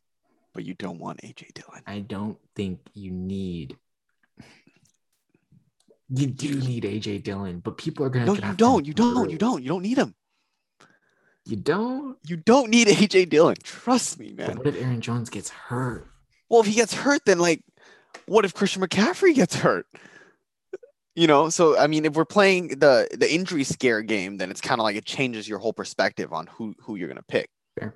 But 0.53 0.65
you 0.65 0.75
don't 0.75 0.99
want 0.99 1.21
AJ 1.21 1.53
Dillon. 1.55 1.81
I 1.87 1.99
don't 1.99 2.37
think 2.55 2.79
you 2.93 3.11
need. 3.11 3.75
You 6.09 6.27
do 6.27 6.59
need 6.59 6.83
AJ 6.83 7.23
Dillon, 7.23 7.59
but 7.59 7.77
people 7.77 8.05
are 8.05 8.09
gonna. 8.09 8.25
No, 8.25 8.33
you 8.33 8.53
don't. 8.53 8.85
You 8.85 8.93
don't. 8.93 9.29
You 9.31 9.37
don't. 9.37 9.63
You 9.63 9.69
don't 9.69 9.81
need 9.81 9.97
him. 9.97 10.13
You 11.45 11.55
don't. 11.55 12.17
You 12.27 12.37
don't 12.37 12.69
need 12.69 12.87
AJ 12.87 13.29
Dillon. 13.29 13.55
Trust 13.63 14.19
me, 14.19 14.33
But 14.33 14.47
man. 14.47 14.57
what 14.57 14.67
if 14.67 14.75
Aaron 14.81 15.01
Jones 15.01 15.29
gets 15.31 15.49
hurt? 15.49 16.07
Well, 16.49 16.61
if 16.61 16.67
he 16.67 16.73
gets 16.73 16.93
hurt, 16.93 17.21
then 17.25 17.39
like, 17.39 17.61
what 18.25 18.45
if 18.45 18.53
Christian 18.53 18.81
McCaffrey 18.81 19.33
gets 19.33 19.55
hurt? 19.55 19.85
You 21.15 21.27
know, 21.27 21.49
so 21.49 21.77
I 21.77 21.87
mean, 21.87 22.05
if 22.05 22.13
we're 22.13 22.25
playing 22.25 22.69
the 22.79 23.07
the 23.11 23.31
injury 23.31 23.63
scare 23.63 24.01
game, 24.01 24.37
then 24.37 24.49
it's 24.49 24.61
kind 24.61 24.81
of 24.81 24.83
like 24.83 24.95
it 24.95 25.05
changes 25.05 25.47
your 25.47 25.59
whole 25.59 25.73
perspective 25.73 26.33
on 26.33 26.47
who 26.47 26.73
who 26.79 26.95
you're 26.95 27.07
gonna 27.07 27.21
pick. 27.21 27.49
Fair. 27.79 27.93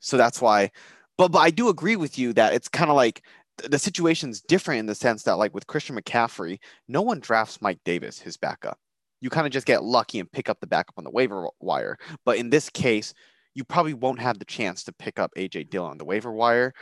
So 0.00 0.16
that's 0.16 0.40
why, 0.40 0.70
but 1.16 1.30
but 1.30 1.38
I 1.38 1.50
do 1.50 1.68
agree 1.68 1.96
with 1.96 2.18
you 2.18 2.32
that 2.32 2.52
it's 2.52 2.68
kind 2.68 2.90
of 2.90 2.96
like 2.96 3.22
th- 3.58 3.70
the 3.70 3.78
situation's 3.78 4.40
different 4.40 4.80
in 4.80 4.86
the 4.86 4.94
sense 4.94 5.22
that 5.22 5.38
like 5.38 5.54
with 5.54 5.68
Christian 5.68 5.96
McCaffrey, 5.96 6.58
no 6.88 7.00
one 7.00 7.20
drafts 7.20 7.62
Mike 7.62 7.78
Davis, 7.84 8.18
his 8.18 8.36
backup. 8.36 8.78
You 9.20 9.30
kind 9.30 9.46
of 9.46 9.52
just 9.52 9.66
get 9.66 9.84
lucky 9.84 10.18
and 10.18 10.30
pick 10.30 10.48
up 10.48 10.58
the 10.60 10.66
backup 10.66 10.94
on 10.98 11.04
the 11.04 11.10
waiver 11.10 11.48
wire. 11.60 11.96
But 12.24 12.38
in 12.38 12.50
this 12.50 12.68
case, 12.68 13.14
you 13.54 13.64
probably 13.64 13.94
won't 13.94 14.20
have 14.20 14.38
the 14.38 14.44
chance 14.44 14.84
to 14.84 14.92
pick 14.92 15.18
up 15.18 15.32
AJ 15.36 15.70
Dillon 15.70 15.92
on 15.92 15.98
the 15.98 16.04
waiver 16.04 16.32
wire 16.32 16.74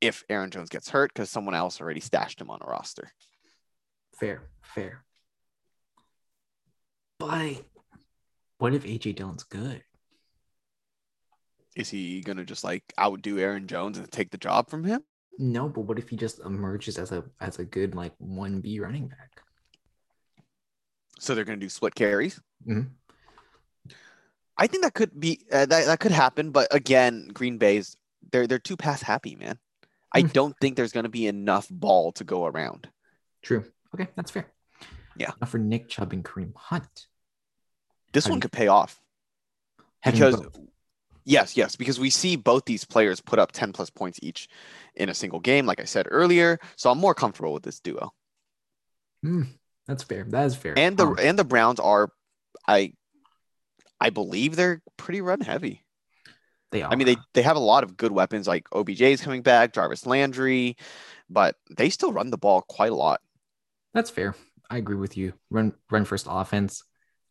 if 0.00 0.24
Aaron 0.28 0.50
Jones 0.50 0.68
gets 0.68 0.88
hurt 0.88 1.12
because 1.12 1.30
someone 1.30 1.54
else 1.54 1.80
already 1.80 2.00
stashed 2.00 2.40
him 2.40 2.50
on 2.50 2.60
a 2.62 2.66
roster. 2.66 3.12
Fair, 4.18 4.42
fair. 4.62 5.04
But 7.18 7.64
what 8.58 8.74
if 8.74 8.84
AJ 8.84 9.16
Dillon's 9.16 9.44
good? 9.44 9.82
Is 11.76 11.88
he 11.90 12.20
gonna 12.22 12.44
just 12.44 12.64
like 12.64 12.82
outdo 12.98 13.38
Aaron 13.38 13.66
Jones 13.66 13.98
and 13.98 14.10
take 14.10 14.30
the 14.30 14.38
job 14.38 14.68
from 14.68 14.84
him? 14.84 15.02
No, 15.38 15.68
but 15.68 15.82
what 15.82 15.98
if 15.98 16.08
he 16.08 16.16
just 16.16 16.40
emerges 16.40 16.98
as 16.98 17.12
a 17.12 17.24
as 17.40 17.58
a 17.58 17.64
good 17.64 17.94
like 17.94 18.12
one 18.18 18.60
B 18.60 18.80
running 18.80 19.08
back? 19.08 19.42
So 21.18 21.34
they're 21.34 21.44
gonna 21.44 21.58
do 21.58 21.68
split 21.68 21.94
carries. 21.94 22.40
Mhm. 22.66 22.90
I 24.56 24.66
think 24.66 24.82
that 24.82 24.94
could 24.94 25.18
be 25.18 25.46
uh, 25.52 25.66
that 25.66 25.86
that 25.86 26.00
could 26.00 26.12
happen, 26.12 26.50
but 26.50 26.68
again, 26.74 27.28
Green 27.32 27.56
Bay's 27.56 27.96
they're 28.32 28.46
they're 28.46 28.58
too 28.58 28.76
pass 28.76 29.00
happy, 29.02 29.36
man. 29.36 29.58
I 30.12 30.22
Mm. 30.22 30.32
don't 30.32 30.56
think 30.60 30.76
there's 30.76 30.92
gonna 30.92 31.08
be 31.08 31.26
enough 31.26 31.68
ball 31.70 32.12
to 32.12 32.24
go 32.24 32.46
around. 32.46 32.88
True. 33.42 33.64
Okay, 33.94 34.08
that's 34.16 34.30
fair. 34.30 34.46
Yeah. 35.16 35.32
Now 35.40 35.46
for 35.46 35.58
Nick 35.58 35.88
Chubb 35.88 36.12
and 36.12 36.24
Kareem 36.24 36.54
Hunt. 36.54 37.06
This 38.12 38.24
How 38.26 38.30
one 38.32 38.40
could 38.40 38.52
pay 38.52 38.66
off 38.68 39.00
because 40.04 40.36
both. 40.36 40.58
yes, 41.24 41.56
yes, 41.56 41.76
because 41.76 42.00
we 42.00 42.10
see 42.10 42.36
both 42.36 42.64
these 42.64 42.84
players 42.84 43.20
put 43.20 43.38
up 43.38 43.52
10 43.52 43.72
plus 43.72 43.90
points 43.90 44.18
each 44.22 44.48
in 44.94 45.08
a 45.08 45.14
single 45.14 45.38
game, 45.40 45.66
like 45.66 45.80
I 45.80 45.84
said 45.84 46.06
earlier. 46.10 46.58
So 46.76 46.90
I'm 46.90 46.98
more 46.98 47.14
comfortable 47.14 47.52
with 47.52 47.62
this 47.62 47.78
duo. 47.80 48.12
Mm, 49.24 49.46
that's 49.86 50.02
fair. 50.02 50.24
That 50.24 50.46
is 50.46 50.56
fair. 50.56 50.76
And 50.78 50.96
the 50.96 51.06
Um, 51.06 51.16
and 51.20 51.38
the 51.38 51.44
Browns 51.44 51.78
are 51.80 52.10
I 52.66 52.94
I 54.00 54.10
believe 54.10 54.56
they're 54.56 54.82
pretty 54.96 55.20
run 55.20 55.40
heavy. 55.40 55.84
They 56.72 56.82
are. 56.82 56.92
I 56.92 56.96
mean, 56.96 57.06
they 57.06 57.16
they 57.34 57.42
have 57.42 57.56
a 57.56 57.60
lot 57.60 57.82
of 57.84 57.96
good 57.96 58.12
weapons 58.12 58.46
like 58.46 58.68
OBJ's 58.70 59.20
coming 59.20 59.42
back, 59.42 59.72
Jarvis 59.72 60.06
Landry, 60.06 60.76
but 61.28 61.56
they 61.76 61.90
still 61.90 62.12
run 62.12 62.30
the 62.30 62.38
ball 62.38 62.62
quite 62.62 62.92
a 62.92 62.94
lot. 62.96 63.20
That's 63.94 64.10
fair. 64.10 64.34
I 64.70 64.76
agree 64.76 64.96
with 64.96 65.16
you. 65.16 65.32
Run 65.50 65.72
run 65.90 66.04
first 66.04 66.26
offense. 66.28 66.84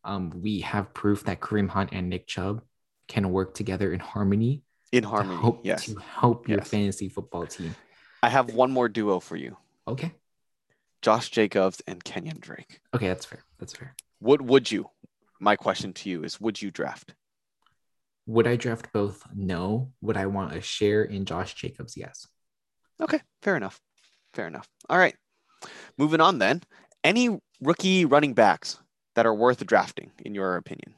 Um, 0.04 0.30
we 0.42 0.60
have 0.60 0.92
proof 0.94 1.24
that 1.24 1.40
Kareem 1.40 1.68
Hunt 1.68 1.90
and 1.92 2.08
Nick 2.08 2.26
Chubb 2.26 2.62
can 3.08 3.32
work 3.32 3.54
together 3.54 3.92
in 3.92 4.00
harmony, 4.00 4.62
In 4.92 5.02
to 5.02 5.08
harmony, 5.08 5.40
help 5.40 5.60
yes. 5.64 5.84
to 5.86 5.96
help 5.96 6.48
your 6.48 6.58
Yes. 6.58 6.68
fantasy 6.68 7.08
football 7.08 7.46
team. 7.46 7.74
I 8.22 8.28
have 8.28 8.52
one 8.54 8.70
more 8.70 8.88
duo 8.88 9.20
for 9.20 9.36
you: 9.36 9.56
Okay. 9.88 10.12
Josh 11.02 11.30
Jacobs 11.30 11.80
and 11.86 12.04
Kenyan 12.04 12.40
Drake. 12.40 12.80
Okay, 12.94 13.08
that's 13.08 13.24
fair. 13.24 13.42
That's 13.58 13.72
fair. 13.72 13.94
Would 14.20 14.42
would 14.42 14.70
you? 14.70 14.90
My 15.40 15.56
question 15.56 15.94
to 15.94 16.10
you 16.10 16.24
is: 16.24 16.38
Would 16.40 16.60
you 16.60 16.70
draft? 16.70 17.14
Would 18.26 18.46
I 18.46 18.56
draft 18.56 18.92
both? 18.92 19.22
No. 19.34 19.92
Would 20.02 20.16
I 20.16 20.26
want 20.26 20.54
a 20.54 20.60
share 20.60 21.02
in 21.04 21.24
Josh 21.24 21.54
Jacobs? 21.54 21.96
Yes. 21.96 22.26
Okay, 23.00 23.20
fair 23.42 23.56
enough. 23.56 23.80
Fair 24.34 24.46
enough. 24.46 24.68
All 24.88 24.98
right, 24.98 25.16
moving 25.98 26.20
on 26.20 26.38
then. 26.38 26.62
Any 27.02 27.40
rookie 27.60 28.04
running 28.04 28.34
backs 28.34 28.78
that 29.16 29.26
are 29.26 29.34
worth 29.34 29.66
drafting, 29.66 30.12
in 30.24 30.34
your 30.34 30.56
opinion? 30.56 30.94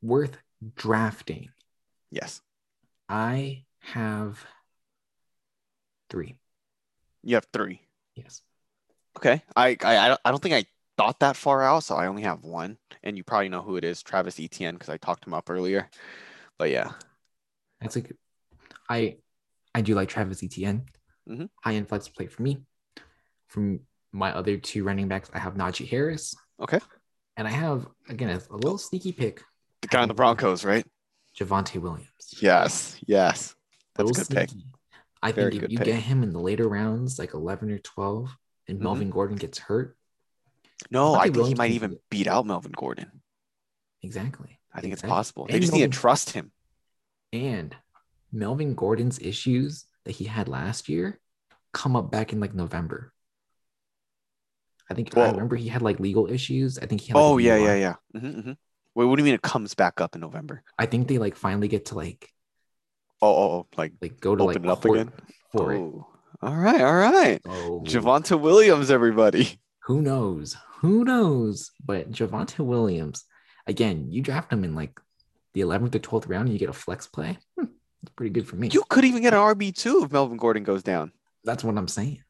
Worth 0.00 0.38
drafting. 0.76 1.50
Yes, 2.10 2.40
I 3.08 3.64
have 3.80 4.44
three. 6.08 6.36
you 7.22 7.34
have 7.36 7.46
three. 7.52 7.80
Yes. 8.14 8.42
Okay, 9.18 9.42
I 9.56 9.76
I 9.82 10.16
I 10.24 10.30
don't- 10.30 10.42
think 10.42 10.54
I 10.54 10.64
thought 10.96 11.18
that 11.20 11.36
far 11.36 11.62
out, 11.62 11.84
so 11.84 11.96
I 11.96 12.06
only 12.06 12.22
have 12.22 12.44
one, 12.44 12.78
and 13.02 13.16
you 13.16 13.24
probably 13.24 13.48
know 13.48 13.62
who 13.62 13.76
it 13.76 13.84
is, 13.84 14.02
Travis 14.02 14.38
Etienne, 14.38 14.74
because 14.74 14.88
I 14.88 14.96
talked 14.96 15.26
him 15.26 15.34
up 15.34 15.50
earlier. 15.50 15.90
But 16.62 16.70
yeah, 16.70 16.92
That's 17.80 17.96
like 17.96 18.12
I 18.88 19.16
I 19.74 19.80
do 19.80 19.96
like 19.96 20.08
Travis 20.08 20.44
Etienne. 20.44 20.86
Mhm. 21.28 21.48
high 21.60 21.74
end 21.74 21.88
flex 21.88 22.06
play 22.08 22.28
for 22.28 22.40
me. 22.40 22.62
From 23.48 23.80
my 24.12 24.32
other 24.32 24.56
two 24.58 24.84
running 24.84 25.08
backs, 25.08 25.28
I 25.34 25.40
have 25.40 25.54
Najee 25.54 25.88
Harris. 25.88 26.36
Okay. 26.60 26.78
And 27.36 27.48
I 27.48 27.50
have, 27.50 27.88
again, 28.08 28.30
a, 28.30 28.54
little 28.54 28.78
sneaky 28.78 29.10
pick, 29.10 29.42
The 29.80 29.88
guy 29.88 30.02
on 30.02 30.08
the 30.08 30.14
Broncos, 30.14 30.64
right? 30.64 30.86
Javonte 31.36 31.80
Williams. 31.80 32.06
Yes, 32.40 32.96
yes. 33.08 33.56
That's 33.96 34.10
a 34.10 34.12
good 34.12 34.28
pick. 34.28 34.50
sneaky. 34.50 34.66
I 35.20 35.32
Very 35.32 35.50
think 35.50 35.64
if 35.64 35.70
you 35.72 35.78
pick. 35.78 35.86
get 35.86 36.00
him 36.00 36.22
in 36.22 36.30
the 36.30 36.38
later 36.40 36.68
rounds, 36.68 37.18
like 37.18 37.34
11 37.34 37.72
or 37.72 37.78
12, 37.78 38.36
and 38.68 38.78
Mhm. 38.78 38.82
Melvin 38.82 39.10
Gordon 39.10 39.36
gets 39.36 39.58
hurt, 39.58 39.98
No, 40.92 41.14
I 41.14 41.28
think 41.28 41.48
he 41.48 41.54
might 41.54 41.72
even 41.72 41.98
beat 42.08 42.28
out 42.28 42.46
Melvin 42.46 42.70
Gordon. 42.72 43.22
exactly. 44.02 44.60
I 44.74 44.80
think 44.80 44.94
it's 44.94 45.02
possible. 45.02 45.46
They 45.46 45.54
And 45.54 45.62
just 45.62 45.72
need 45.74 45.82
to 45.92 45.98
trust 45.98 46.30
him. 46.30 46.51
And 47.32 47.74
Melvin 48.32 48.74
Gordon's 48.74 49.18
issues 49.18 49.86
that 50.04 50.12
he 50.12 50.24
had 50.24 50.48
last 50.48 50.88
year 50.88 51.20
come 51.72 51.96
up 51.96 52.10
back 52.10 52.32
in 52.32 52.40
like 52.40 52.54
November. 52.54 53.12
I 54.90 54.94
think 54.94 55.16
I 55.16 55.30
remember 55.30 55.56
he 55.56 55.68
had 55.68 55.80
like 55.82 56.00
legal 56.00 56.26
issues. 56.30 56.78
I 56.78 56.86
think 56.86 57.00
he 57.00 57.08
had 57.08 57.16
like, 57.16 57.24
Oh 57.24 57.38
yeah, 57.38 57.56
DUI. 57.56 57.66
yeah, 57.66 57.74
yeah. 58.14 58.20
hmm 58.20 58.40
hmm 58.40 58.52
Wait, 58.94 59.06
what 59.06 59.16
do 59.16 59.22
you 59.22 59.24
mean 59.24 59.34
it 59.34 59.42
comes 59.42 59.74
back 59.74 60.02
up 60.02 60.14
in 60.14 60.20
November? 60.20 60.62
I 60.78 60.84
think 60.84 61.08
they 61.08 61.16
like 61.16 61.34
finally 61.34 61.68
get 61.68 61.86
to 61.86 61.94
like 61.94 62.28
Oh, 63.22 63.28
oh, 63.34 63.50
oh 63.52 63.66
like 63.76 63.92
like 64.02 64.20
go 64.20 64.36
to 64.36 64.42
open 64.42 64.64
like 64.64 64.66
it 64.66 64.70
up 64.70 64.84
court 64.84 64.98
again. 64.98 65.12
for 65.52 65.72
it. 65.72 65.78
Oh, 65.80 66.06
all 66.42 66.56
right, 66.56 66.80
all 66.80 66.94
right. 66.94 67.40
Oh, 67.46 67.80
Javonte 67.86 68.38
Williams, 68.38 68.90
everybody. 68.90 69.60
who 69.84 70.02
knows? 70.02 70.56
Who 70.80 71.04
knows? 71.04 71.70
But 71.84 72.10
Javonte 72.10 72.58
Williams, 72.58 73.24
again, 73.66 74.10
you 74.10 74.22
draft 74.22 74.52
him 74.52 74.64
in 74.64 74.74
like 74.74 74.98
the 75.54 75.60
11th 75.60 75.94
or 75.94 75.98
12th 75.98 76.28
round 76.28 76.44
and 76.48 76.52
you 76.52 76.58
get 76.58 76.68
a 76.68 76.72
flex 76.74 77.06
play. 77.06 77.38
Hmm, 77.58 77.66
That's 78.02 78.14
pretty 78.16 78.30
good 78.30 78.46
for 78.48 78.56
me. 78.56 78.68
You 78.72 78.82
could 78.88 79.04
even 79.04 79.22
get 79.22 79.34
an 79.34 79.40
RB 79.40 79.74
two 79.76 80.02
if 80.04 80.12
Melvin 80.12 80.36
Gordon 80.38 80.64
goes 80.64 80.82
down. 80.82 81.12
That's 81.44 81.62
what 81.64 81.76
I'm 81.76 81.88
saying. 81.88 82.22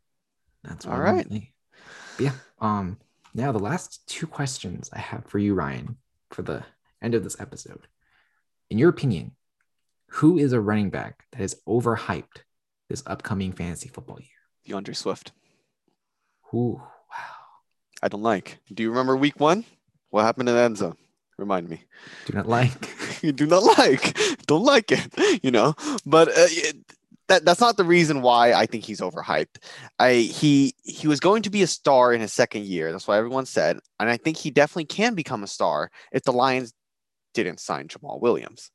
That's 0.64 0.86
what 0.86 0.94
All 0.94 1.00
I'm 1.06 1.14
right. 1.16 1.28
saying. 1.28 1.48
Yeah. 2.18 2.32
Um. 2.60 2.98
Now 3.34 3.50
the 3.52 3.58
last 3.58 4.06
two 4.06 4.26
questions 4.26 4.90
I 4.92 4.98
have 4.98 5.24
for 5.26 5.38
you, 5.38 5.54
Ryan, 5.54 5.96
for 6.30 6.42
the 6.42 6.64
end 7.00 7.14
of 7.14 7.24
this 7.24 7.40
episode. 7.40 7.86
In 8.70 8.78
your 8.78 8.90
opinion, 8.90 9.32
who 10.08 10.38
is 10.38 10.52
a 10.52 10.60
running 10.60 10.90
back 10.90 11.24
that 11.32 11.40
is 11.40 11.56
overhyped 11.66 12.42
this 12.88 13.02
upcoming 13.06 13.52
fantasy 13.52 13.88
football 13.88 14.18
year? 14.20 14.28
D'Andre 14.66 14.94
Swift. 14.94 15.32
Who? 16.50 16.74
Wow. 16.76 16.82
I 18.02 18.08
don't 18.08 18.22
like. 18.22 18.58
Do 18.72 18.82
you 18.82 18.90
remember 18.90 19.16
week 19.16 19.40
one? 19.40 19.64
What 20.10 20.24
happened 20.24 20.48
in 20.50 20.54
the 20.54 20.60
end 20.60 20.76
zone? 20.78 20.96
Remind 21.38 21.68
me. 21.68 21.84
Do 22.26 22.34
not 22.34 22.48
like. 22.48 22.72
you 23.22 23.32
do 23.32 23.46
not 23.46 23.62
like. 23.78 24.16
Don't 24.46 24.64
like 24.64 24.90
it. 24.92 25.42
You 25.42 25.50
know. 25.50 25.74
But 26.06 26.28
uh, 26.28 26.32
it- 26.48 26.76
that 27.28 27.44
that's 27.44 27.60
not 27.60 27.76
the 27.76 27.84
reason 27.84 28.20
why 28.20 28.52
I 28.52 28.66
think 28.66 28.84
he's 28.84 29.00
overhyped. 29.00 29.56
I 29.98 30.14
he 30.14 30.74
he 30.82 31.06
was 31.08 31.20
going 31.20 31.42
to 31.42 31.50
be 31.50 31.62
a 31.62 31.66
star 31.66 32.12
in 32.12 32.20
his 32.20 32.32
second 32.32 32.64
year. 32.64 32.90
That's 32.90 33.06
what 33.06 33.16
everyone 33.16 33.46
said, 33.46 33.78
and 34.00 34.10
I 34.10 34.16
think 34.16 34.36
he 34.36 34.50
definitely 34.50 34.86
can 34.86 35.14
become 35.14 35.42
a 35.42 35.46
star 35.46 35.90
if 36.10 36.24
the 36.24 36.32
Lions 36.32 36.74
didn't 37.32 37.60
sign 37.60 37.88
Jamaal 37.88 38.20
Williams. 38.20 38.70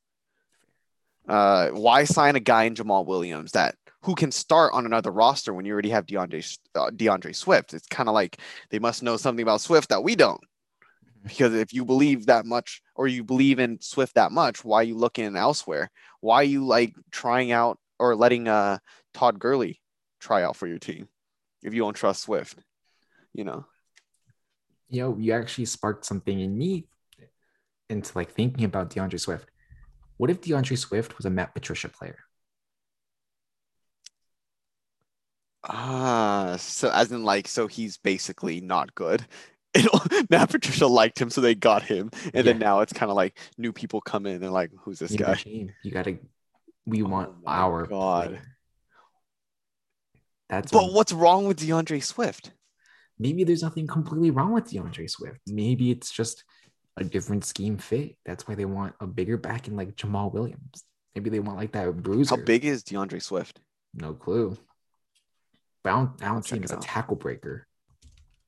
Uh, 1.28 1.68
why 1.68 2.04
sign 2.04 2.36
a 2.36 2.40
guy 2.40 2.64
in 2.64 2.74
Jamaal 2.74 3.04
Williams 3.06 3.52
that 3.52 3.76
who 4.02 4.14
can 4.14 4.32
start 4.32 4.72
on 4.72 4.86
another 4.86 5.10
roster 5.10 5.52
when 5.52 5.66
you 5.66 5.72
already 5.72 5.90
have 5.90 6.06
D'Andre 6.06 6.42
uh, 6.74 6.90
D'Andre 6.90 7.32
Swift? 7.32 7.74
It's 7.74 7.86
kind 7.86 8.08
of 8.08 8.14
like 8.14 8.38
they 8.70 8.78
must 8.78 9.02
know 9.02 9.18
something 9.18 9.42
about 9.42 9.60
Swift 9.60 9.90
that 9.90 10.02
we 10.02 10.16
don't. 10.16 10.40
Because 11.24 11.54
if 11.54 11.72
you 11.72 11.84
believe 11.84 12.26
that 12.26 12.46
much, 12.46 12.80
or 12.94 13.08
you 13.08 13.24
believe 13.24 13.58
in 13.58 13.80
Swift 13.80 14.14
that 14.14 14.32
much, 14.32 14.64
why 14.64 14.80
are 14.80 14.84
you 14.84 14.96
looking 14.96 15.36
elsewhere? 15.36 15.90
Why 16.20 16.36
are 16.36 16.44
you 16.44 16.66
like 16.66 16.94
trying 17.10 17.52
out 17.52 17.78
or 17.98 18.14
letting 18.16 18.48
uh 18.48 18.78
Todd 19.14 19.38
Gurley 19.38 19.80
try 20.20 20.42
out 20.42 20.56
for 20.56 20.66
your 20.66 20.78
team 20.78 21.08
if 21.62 21.74
you 21.74 21.80
don't 21.82 21.94
trust 21.94 22.22
Swift? 22.22 22.58
You 23.34 23.44
know, 23.44 23.66
You 24.88 25.02
know, 25.02 25.16
you 25.18 25.32
actually 25.32 25.66
sparked 25.66 26.04
something 26.04 26.40
in 26.40 26.56
me 26.56 26.88
into 27.90 28.12
like 28.16 28.30
thinking 28.30 28.64
about 28.64 28.90
D'Andre 28.90 29.18
Swift. 29.18 29.50
What 30.18 30.30
if 30.30 30.40
D'Andre 30.42 30.76
Swift 30.76 31.16
was 31.16 31.26
a 31.26 31.30
Matt 31.30 31.54
Patricia 31.54 31.88
player? 31.88 32.18
ah, 35.64 36.56
so 36.58 36.90
as 36.90 37.12
in 37.12 37.24
like, 37.24 37.48
so 37.48 37.66
he's 37.66 37.96
basically 37.98 38.60
not 38.60 38.94
good. 38.94 39.26
It, 39.78 40.30
Matt 40.30 40.50
Patricia 40.50 40.86
liked 40.86 41.20
him, 41.20 41.30
so 41.30 41.40
they 41.40 41.54
got 41.54 41.82
him, 41.82 42.10
and 42.34 42.46
then 42.46 42.58
now 42.58 42.80
it's 42.80 42.92
kind 42.92 43.10
of 43.10 43.16
like 43.16 43.38
new 43.56 43.72
people 43.72 44.00
come 44.00 44.26
in 44.26 44.42
and 44.42 44.52
like, 44.52 44.70
who's 44.80 44.98
this 44.98 45.12
You 45.12 45.18
guy? 45.18 45.40
You 45.82 45.90
gotta. 45.90 46.18
We 46.86 47.02
oh 47.02 47.06
want 47.08 47.30
Oh 47.46 47.50
our 47.50 47.86
God. 47.86 48.28
player. 48.28 48.42
That's 50.48 50.72
But 50.72 50.92
what's 50.92 51.12
wrong 51.12 51.46
with 51.46 51.58
D'Andre 51.58 52.00
Swift? 52.00 52.52
maybe 53.18 53.42
there's 53.44 53.62
nothing 53.62 53.86
completely 53.86 54.30
wrong 54.30 54.52
with 54.52 54.70
D'Andre 54.70 55.06
Swift. 55.06 55.40
Maybe 55.46 55.90
it's 55.90 56.10
just 56.10 56.44
a 56.96 57.04
different 57.04 57.44
scheme 57.44 57.76
fit. 57.76 58.16
That's 58.24 58.46
why 58.46 58.54
they 58.54 58.64
want 58.64 58.94
a 59.00 59.06
bigger 59.06 59.36
back 59.36 59.68
in 59.68 59.76
like 59.76 59.96
Jamaal 59.96 60.32
Williams. 60.32 60.84
Maybe 61.14 61.28
they 61.30 61.40
want 61.40 61.58
like 61.58 61.72
that 61.72 61.96
bruiser. 62.02 62.36
How 62.36 62.42
big 62.42 62.64
is 62.64 62.82
D'Andre 62.82 63.18
Swift? 63.18 63.60
No 63.94 64.14
clue. 64.14 64.56
But 65.82 65.92
I 65.92 65.96
don't, 65.96 66.22
I 66.22 66.26
don't 66.26 66.44
see 66.44 66.56
him 66.56 66.64
as 66.64 66.70
a 66.72 66.76
tackle 66.76 67.16
breaker. 67.16 67.66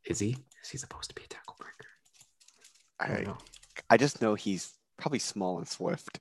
Is 0.05 0.19
he? 0.19 0.37
Is 0.62 0.70
he 0.70 0.79
supposed 0.79 1.09
to 1.09 1.14
be 1.14 1.23
a 1.25 1.29
tackle 1.29 1.57
breaker? 1.59 1.88
I 2.99 3.09
don't 3.09 3.29
I. 3.29 3.37
I 3.90 3.96
just 3.96 4.20
know 4.20 4.35
he's 4.35 4.73
probably 4.99 5.18
small 5.18 5.59
and 5.59 5.66
swift. 5.66 6.20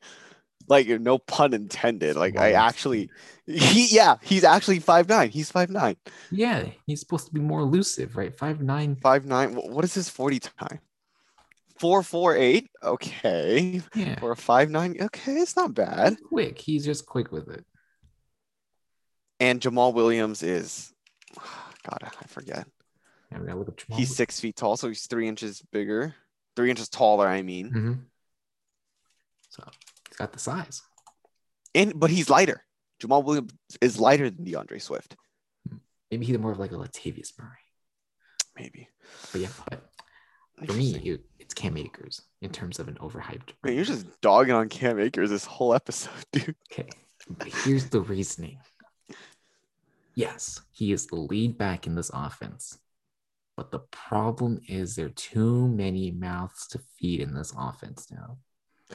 Like 0.68 0.88
no 0.88 1.18
pun 1.18 1.54
intended. 1.54 2.16
Like 2.16 2.38
I 2.38 2.54
actually 2.54 3.10
he 3.46 3.88
yeah, 3.96 4.18
he's 4.22 4.44
actually 4.44 4.80
five 4.80 5.10
nine. 5.10 5.30
He's 5.30 5.52
five 5.52 5.70
nine. 5.70 5.96
Yeah, 6.32 6.66
he's 6.86 7.00
supposed 7.00 7.28
to 7.28 7.34
be 7.34 7.40
more 7.40 7.60
elusive, 7.62 8.16
right? 8.16 8.36
Five 8.38 8.62
nine. 8.62 8.96
Five 8.96 9.26
nine. 9.26 9.56
What 9.56 9.84
is 9.84 9.94
his 9.94 10.10
40 10.10 10.40
time? 10.40 10.80
Four 11.80 12.04
four 12.04 12.36
eight. 12.36 12.70
Okay. 12.84 13.82
Yeah, 13.96 14.20
For 14.20 14.32
a 14.32 14.36
five 14.36 14.70
nine. 14.70 14.98
Okay, 15.00 15.38
it's 15.38 15.56
not 15.56 15.74
bad. 15.74 16.18
quick. 16.28 16.60
He's 16.60 16.86
just 16.86 17.06
quick 17.06 17.32
with 17.32 17.50
it. 17.50 17.66
And 19.40 19.62
Jamaal 19.62 19.94
Williams 19.94 20.44
is 20.44 20.94
God, 21.36 22.04
I 22.04 22.28
forget. 22.28 22.68
We 23.32 23.46
gotta 23.46 23.60
look 23.60 23.70
up 23.70 23.78
Jamaal. 23.78 23.98
He's 23.98 24.16
six 24.16 24.40
feet 24.40 24.56
tall, 24.56 24.76
so 24.78 24.88
he's 24.88 25.06
three 25.06 25.28
inches 25.28 25.62
bigger. 25.72 26.16
Three 26.56 26.70
inches 26.70 26.90
taller, 26.90 27.28
I 27.28 27.42
mean. 27.42 27.70
hmm 27.70 27.94
So 29.50 29.64
he's 30.10 30.18
got 30.18 30.34
the 30.34 30.40
size. 30.40 30.82
And 31.76 32.00
but 32.00 32.10
he's 32.10 32.30
lighter. 32.30 32.64
Jamaal 33.02 33.24
Williams 33.24 33.54
is 33.82 34.00
lighter 34.00 34.30
than 34.30 34.44
D'Andre 34.44 34.80
Swift. 34.80 35.16
Maybe 36.12 36.26
he's 36.26 36.38
more 36.40 36.52
of 36.52 36.60
like 36.60 36.72
a 36.72 36.76
Latavius 36.76 37.38
Murray. 37.38 37.50
Maybe. 38.58 38.90
But 39.32 39.42
yeah, 39.42 39.50
but 39.70 39.82
for 40.68 40.74
me, 40.74 40.96
it, 40.96 41.22
it's 41.40 41.54
Cam 41.54 41.78
Akers 41.78 42.24
in 42.42 42.50
terms 42.50 42.80
of 42.80 42.88
an 42.88 42.96
overhyped. 42.96 43.52
Man, 43.64 43.76
you're 43.76 43.86
just 43.86 44.06
dogging 44.22 44.54
on 44.56 44.68
Cam 44.70 45.00
Akers 45.00 45.30
this 45.30 45.46
whole 45.46 45.74
episode, 45.74 46.12
dude. 46.34 46.56
okay. 46.72 46.90
But 47.30 47.48
here's 47.48 47.86
the 47.90 48.02
reasoning. 48.02 48.58
Yes, 50.16 50.62
he 50.72 50.92
is 50.92 51.06
the 51.08 51.16
lead 51.16 51.58
back 51.58 51.88
in 51.88 51.96
this 51.96 52.12
offense. 52.14 52.78
But 53.60 53.72
the 53.72 53.80
problem 53.92 54.62
is 54.70 54.96
there 54.96 55.08
are 55.08 55.10
too 55.10 55.68
many 55.68 56.12
mouths 56.12 56.66
to 56.70 56.80
feed 56.98 57.20
in 57.20 57.34
this 57.34 57.54
offense 57.58 58.08
now. 58.10 58.38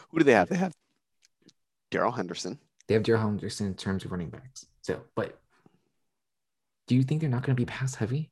Who 0.09 0.21
do 0.21 0.25
they 0.25 0.33
have? 0.33 0.49
They 0.49 0.57
have 0.57 0.73
Darrell 1.91 2.13
Henderson. 2.13 2.59
They 2.89 2.95
have 2.95 3.03
Darrell 3.03 3.21
Henderson 3.21 3.67
in 3.67 3.75
terms 3.75 4.07
of 4.07 4.11
running 4.11 4.31
backs. 4.31 4.65
So, 4.81 5.03
but 5.15 5.39
do 6.87 6.95
you 6.95 7.03
think 7.03 7.21
they're 7.21 7.29
not 7.29 7.43
going 7.43 7.55
to 7.55 7.61
be 7.61 7.67
pass 7.67 7.95
heavy? 7.95 8.31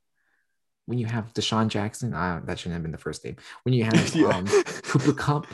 When 0.87 0.97
you 0.97 1.05
have 1.05 1.35
DeSean 1.35 1.67
Jackson, 1.67 2.15
uh, 2.15 2.41
that 2.45 2.57
shouldn't 2.57 2.73
have 2.73 2.81
been 2.81 2.91
the 2.91 2.97
first 2.97 3.23
name. 3.23 3.35
When 3.61 3.75
you 3.75 3.83
have 3.83 4.15
Yeah. 4.15 4.29
um, 4.29 4.47
Cooper 4.47 5.13
Kupp, 5.13 5.45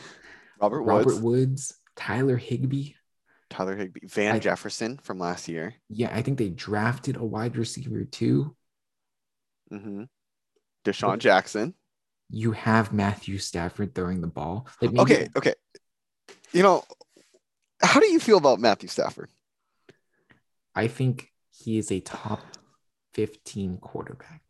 Robert 0.61 0.83
Robert 0.83 1.05
Woods, 1.07 1.19
Woods, 1.19 1.73
Tyler 1.97 2.37
Higbee. 2.37 2.93
Tyler 3.49 3.75
Higbee, 3.75 4.07
Van 4.07 4.35
I- 4.35 4.39
Jefferson 4.39 4.97
from 5.03 5.19
last 5.19 5.49
year. 5.49 5.75
Yeah, 5.89 6.15
I 6.15 6.21
think 6.21 6.37
they 6.37 6.47
drafted 6.47 7.17
a 7.17 7.25
wide 7.25 7.57
receiver 7.57 8.05
too. 8.05 8.55
hmm 9.69 10.03
DeSean. 10.85 11.17
Jackson. 11.19 11.73
You 12.29 12.51
have 12.51 12.93
Matthew 12.93 13.37
Stafford 13.39 13.95
throwing 13.95 14.21
the 14.21 14.27
ball. 14.27 14.67
Like 14.81 14.91
maybe- 14.91 15.01
Okay, 15.01 15.27
okay. 15.35 15.53
You 16.51 16.63
know, 16.63 16.83
how 17.81 17.99
do 17.99 18.07
you 18.07 18.19
feel 18.19 18.37
about 18.37 18.59
Matthew 18.59 18.89
Stafford? 18.89 19.29
I 20.75 20.87
think 20.87 21.31
he 21.51 21.77
is 21.77 21.91
a 21.91 21.99
top 21.99 22.41
15 23.13 23.77
quarterback. 23.77 24.41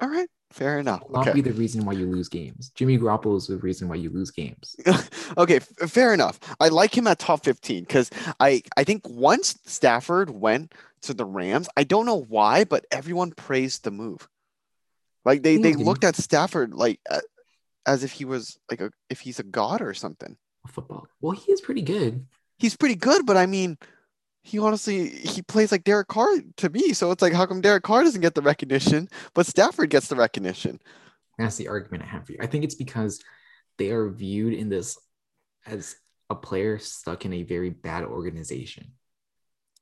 All 0.00 0.08
right, 0.08 0.28
fair 0.50 0.78
enough. 0.78 1.02
Not 1.10 1.28
Okay. 1.28 1.34
be 1.34 1.40
the 1.42 1.52
reason 1.52 1.84
why 1.84 1.92
you 1.92 2.06
lose 2.06 2.28
games. 2.28 2.70
Jimmy 2.74 2.98
Garoppolo 2.98 3.36
is 3.36 3.46
the 3.46 3.58
reason 3.58 3.88
why 3.88 3.96
you 3.96 4.10
lose 4.10 4.30
games. 4.30 4.74
okay, 5.38 5.56
f- 5.56 5.90
fair 5.90 6.12
enough. 6.14 6.40
I 6.60 6.68
like 6.68 6.96
him 6.96 7.06
at 7.06 7.18
top 7.18 7.44
15 7.44 7.84
because 7.84 8.10
I, 8.40 8.62
I 8.76 8.84
think 8.84 9.08
once 9.08 9.58
Stafford 9.66 10.30
went 10.30 10.72
to 11.02 11.14
the 11.14 11.24
Rams, 11.24 11.68
I 11.76 11.84
don't 11.84 12.06
know 12.06 12.22
why, 12.22 12.64
but 12.64 12.86
everyone 12.90 13.30
praised 13.32 13.84
the 13.84 13.90
move. 13.90 14.28
Like 15.24 15.42
they, 15.42 15.56
they 15.56 15.74
looked 15.74 16.04
at 16.04 16.16
Stafford 16.16 16.74
like 16.74 17.00
uh, 17.08 17.20
as 17.86 18.04
if 18.04 18.12
he 18.12 18.24
was 18.24 18.58
like 18.70 18.80
a 18.80 18.90
if 19.08 19.20
he's 19.20 19.38
a 19.38 19.44
god 19.44 19.80
or 19.80 19.94
something. 19.94 20.36
Football. 20.68 21.06
Well, 21.20 21.32
he 21.32 21.52
is 21.52 21.60
pretty 21.60 21.82
good. 21.82 22.26
He's 22.58 22.76
pretty 22.76 22.94
good, 22.94 23.26
but 23.26 23.36
I 23.36 23.46
mean, 23.46 23.78
he 24.42 24.58
honestly 24.58 25.08
he 25.08 25.42
plays 25.42 25.72
like 25.72 25.84
Derek 25.84 26.08
Carr 26.08 26.28
to 26.58 26.70
me. 26.70 26.92
So 26.92 27.10
it's 27.10 27.22
like, 27.22 27.32
how 27.32 27.46
come 27.46 27.60
Derek 27.60 27.82
Carr 27.84 28.04
doesn't 28.04 28.20
get 28.20 28.34
the 28.34 28.42
recognition, 28.42 29.08
but 29.34 29.46
Stafford 29.46 29.90
gets 29.90 30.08
the 30.08 30.16
recognition? 30.16 30.80
That's 31.38 31.56
the 31.56 31.68
argument 31.68 32.04
I 32.04 32.06
have 32.06 32.26
for 32.26 32.32
you. 32.32 32.38
I 32.40 32.46
think 32.46 32.64
it's 32.64 32.74
because 32.74 33.20
they 33.78 33.90
are 33.90 34.08
viewed 34.10 34.54
in 34.54 34.68
this 34.68 34.98
as 35.66 35.96
a 36.30 36.34
player 36.34 36.78
stuck 36.78 37.24
in 37.24 37.32
a 37.32 37.42
very 37.42 37.70
bad 37.70 38.04
organization. 38.04 38.92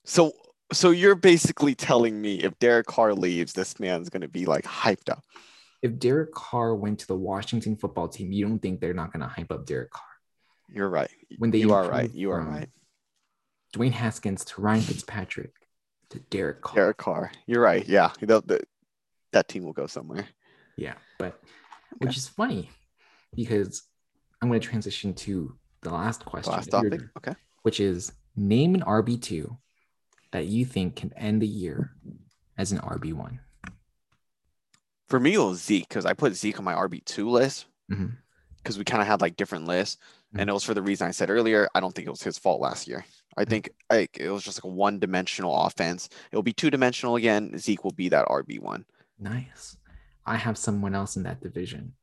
So 0.05 0.33
so 0.73 0.91
you're 0.91 1.15
basically 1.15 1.75
telling 1.75 2.21
me 2.21 2.37
if 2.37 2.59
Derek 2.59 2.87
Carr 2.87 3.15
leaves, 3.15 3.53
this 3.53 3.79
man's 3.81 4.09
gonna 4.09 4.29
be 4.29 4.47
like 4.47 4.65
hyped 4.65 5.11
up. 5.11 5.25
If 5.83 5.99
Derek 5.99 6.33
Carr 6.33 6.75
went 6.75 6.99
to 7.01 7.07
the 7.07 7.17
Washington 7.17 7.77
football 7.77 8.09
team, 8.09 8.33
you 8.33 8.47
don't 8.47 8.59
think 8.59 8.81
they're 8.81 8.95
not 8.95 9.13
gonna 9.13 9.29
hype 9.29 9.51
up 9.51 9.67
Derek 9.67 9.91
Carr. 9.91 10.05
You're 10.73 10.89
right. 10.89 11.11
When 11.39 11.51
they 11.51 11.59
you 11.59 11.73
are 11.73 11.89
right. 11.89 12.13
You 12.15 12.31
are 12.31 12.43
right. 12.43 12.69
Dwayne 13.75 13.93
Haskins 13.93 14.45
to 14.47 14.61
Ryan 14.61 14.83
Fitzpatrick 14.83 15.53
to 16.11 16.19
Derek 16.31 16.61
Carr. 16.61 16.75
Derek 16.75 16.97
Carr. 16.97 17.33
You're 17.47 17.63
right. 17.63 17.87
Yeah. 17.87 18.11
The, 18.21 18.43
the, 18.45 18.61
that 19.33 19.49
team 19.49 19.65
will 19.65 19.73
go 19.73 19.87
somewhere. 19.87 20.27
Yeah, 20.77 20.95
but 21.19 21.41
which 21.99 22.17
is 22.17 22.27
funny 22.27 22.71
because 23.35 23.83
I'm 24.41 24.49
going 24.49 24.61
to 24.61 24.67
transition 24.67 25.15
to 25.15 25.55
the 25.83 25.91
last 25.91 26.25
question, 26.25 26.53
Last 26.53 26.71
topic. 26.71 27.03
Okay. 27.17 27.35
which 27.63 27.81
is 27.81 28.13
name 28.37 28.75
an 28.75 28.81
RB2 28.83 29.57
that 30.33 30.47
you 30.47 30.65
think 30.65 30.97
can 30.97 31.13
end 31.15 31.43
the 31.43 31.47
year 31.47 31.93
as 32.57 32.73
an 32.73 32.79
RB1. 32.79 33.39
For 35.09 35.19
me, 35.19 35.35
it 35.35 35.39
was 35.39 35.63
Zeke 35.63 35.89
because 35.89 36.07
I 36.07 36.13
put 36.13 36.35
Zeke 36.35 36.59
on 36.59 36.65
my 36.65 36.75
RB2 36.75 37.27
list 37.29 37.67
mm-hmm. 37.91 38.07
because 38.59 38.79
we 38.79 38.85
kind 38.85 39.03
of 39.03 39.09
had 39.09 39.21
like 39.21 39.37
different 39.37 39.67
lists. 39.67 39.99
And 40.33 40.43
mm-hmm. 40.43 40.51
it 40.51 40.53
was 40.53 40.63
for 40.63 40.75
the 40.75 40.83
reason 40.83 41.09
I 41.09 41.11
said 41.11 41.31
earlier. 41.31 41.69
I 41.75 41.81
don't 41.81 41.93
think 41.93 42.07
it 42.07 42.13
was 42.13 42.23
his 42.23 42.39
fault 42.39 42.61
last 42.61 42.87
year. 42.87 43.05
I 43.37 43.43
mm-hmm. 43.43 43.51
think 43.51 43.71
like 43.91 44.17
it 44.21 44.31
was 44.31 44.45
just 44.45 44.59
like 44.59 44.71
a 44.71 44.75
one 44.75 45.01
dimensional 45.01 45.57
offense. 45.63 46.09
It'll 46.31 46.45
be 46.45 46.53
two 46.53 46.71
dimensional 46.71 47.17
again. 47.17 47.59
Zeke 47.59 47.83
will 47.83 47.93
be 47.93 48.09
that 48.11 48.27
RB1. 48.27 48.85
Nice. 49.19 49.77
I 50.25 50.37
have 50.37 50.57
someone 50.57 50.95
else 50.95 51.17
in 51.17 51.25
that 51.25 51.41
division. 51.41 51.95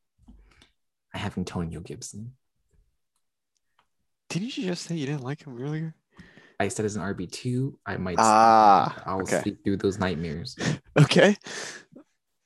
I 1.13 1.19
have 1.19 1.37
Antonio 1.37 1.79
Gibson. 1.79 2.33
Didn't 4.29 4.57
you 4.57 4.65
just 4.65 4.83
say 4.83 4.95
you 4.95 5.05
didn't 5.05 5.23
like 5.23 5.45
him 5.45 5.61
earlier? 5.61 5.95
I 6.59 6.67
said 6.69 6.85
as 6.85 6.95
an 6.95 7.03
RB2, 7.03 7.73
I 7.85 7.97
might 7.97 8.17
Ah, 8.19 9.03
I'll 9.05 9.21
okay. 9.21 9.41
sleep 9.41 9.63
through 9.63 9.77
those 9.77 9.99
nightmares. 9.99 10.57
Okay. 10.97 11.35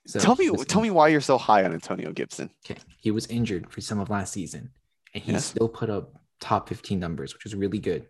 So 0.07 0.19
tell 0.19 0.35
me, 0.35 0.49
was 0.49 0.65
tell 0.65 0.81
me 0.81 0.91
why 0.91 1.07
you're 1.07 1.21
so 1.21 1.37
high 1.37 1.63
on 1.63 1.71
Antonio 1.71 2.11
Gibson. 2.11 2.49
Okay, 2.65 2.77
he 2.97 3.11
was 3.11 3.27
injured 3.27 3.71
for 3.71 3.79
some 3.79 3.99
of 4.01 4.09
last 4.09 4.33
season, 4.33 4.71
and 5.13 5.23
he 5.23 5.31
Yes. 5.31 5.45
still 5.45 5.69
put 5.69 5.89
up 5.89 6.19
top 6.41 6.67
15 6.67 6.99
numbers, 6.99 7.33
which 7.33 7.45
is 7.45 7.55
really 7.55 7.79
good. 7.79 8.09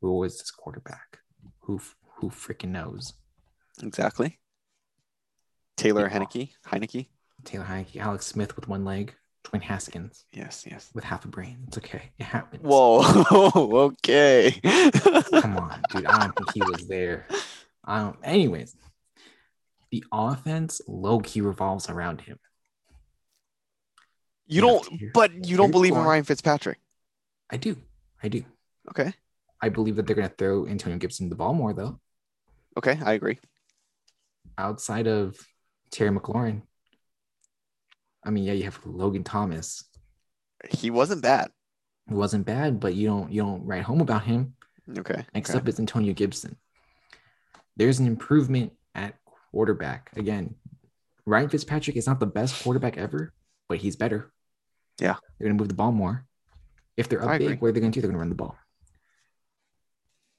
Who 0.00 0.16
was 0.16 0.38
this 0.38 0.50
quarterback? 0.50 1.18
Who 1.64 1.82
who 2.16 2.30
freaking 2.30 2.70
knows? 2.70 3.12
Exactly. 3.82 4.38
Taylor 5.76 6.08
Yeah. 6.08 6.18
Heinicke. 6.20 6.52
Heinicke. 6.66 7.08
Taylor 7.44 7.64
Heinicke, 7.66 7.96
Alex 8.00 8.24
Smith 8.24 8.56
with 8.56 8.68
one 8.68 8.84
leg, 8.86 9.14
Dwayne 9.44 9.62
Haskins 9.62 10.24
Yes, 10.32 10.64
yes. 10.70 10.90
with 10.94 11.04
half 11.04 11.24
a 11.24 11.28
brain. 11.28 11.58
It's 11.66 11.78
okay. 11.78 12.10
It 12.18 12.24
happens. 12.24 12.62
Whoa. 12.64 13.00
okay. 13.86 14.52
Come 14.62 15.56
on, 15.56 15.82
dude. 15.90 16.06
I 16.06 16.18
don't 16.20 16.36
think 16.36 16.54
he 16.54 16.62
was 16.62 16.86
there. 16.86 17.26
I 17.84 18.00
don't. 18.00 18.16
Anyways, 18.22 18.76
the 19.90 20.04
offense 20.12 20.80
low 20.86 21.18
key 21.20 21.40
revolves 21.40 21.88
around 21.90 22.20
him. 22.22 22.38
you 24.46 24.62
Yeah, 24.64 24.70
don't, 24.78 25.12
but 25.12 25.46
you 25.46 25.56
don't 25.56 25.70
believe 25.72 25.94
in. 25.94 25.98
Ryan 26.02 26.24
Fitzpatrick. 26.24 26.78
I 27.50 27.56
do. 27.56 27.76
I 28.22 28.28
do. 28.28 28.44
Okay. 28.90 29.12
I 29.60 29.68
believe 29.68 29.96
that 29.96 30.06
they're 30.06 30.16
going 30.16 30.28
to 30.28 30.34
throw 30.34 30.66
Antonio 30.66 30.98
Gibson 30.98 31.28
the 31.28 31.34
ball 31.36 31.52
more, 31.54 31.72
though. 31.72 32.00
Okay. 32.78 32.98
I 33.04 33.12
agree. 33.14 33.38
outside 34.56 35.06
of 35.08 35.36
Terry 35.90 36.10
McLaurin, 36.16 36.62
I 38.24 38.30
mean, 38.30 38.44
yeah, 38.44 38.52
you 38.52 38.64
have 38.64 38.78
Logan 38.84 39.24
Thomas. 39.24 39.84
He 40.70 40.90
wasn't 40.90 41.22
bad. 41.22 41.50
It 42.10 42.14
wasn't 42.14 42.46
bad, 42.46 42.80
but 42.80 42.94
you 42.94 43.08
don't 43.08 43.32
you 43.32 43.42
don't 43.42 43.64
write 43.64 43.82
home 43.82 44.00
about 44.00 44.24
him. 44.24 44.54
Okay. 44.98 45.24
Next 45.34 45.50
okay. 45.50 45.58
up 45.58 45.68
is 45.68 45.78
Antonio 45.78 46.12
Gibson. 46.12 46.56
There's 47.76 47.98
an 47.98 48.06
improvement 48.06 48.72
at 48.94 49.14
quarterback. 49.50 50.10
Again, 50.16 50.54
Ryan 51.24 51.48
Fitzpatrick 51.48 51.96
is 51.96 52.06
not 52.06 52.20
the 52.20 52.26
best 52.26 52.62
quarterback 52.62 52.98
ever, 52.98 53.32
but 53.68 53.78
he's 53.78 53.96
better. 53.96 54.32
Yeah. 55.00 55.16
They're 55.38 55.48
gonna 55.48 55.58
move 55.58 55.68
the 55.68 55.74
ball 55.74 55.92
more. 55.92 56.26
If 56.96 57.08
they're 57.08 57.22
I 57.22 57.26
up 57.26 57.30
agree. 57.34 57.48
big, 57.48 57.62
what 57.62 57.68
are 57.68 57.72
they 57.72 57.80
gonna 57.80 57.92
do? 57.92 58.00
They're 58.00 58.10
gonna 58.10 58.18
run 58.18 58.28
the 58.28 58.34
ball. 58.34 58.56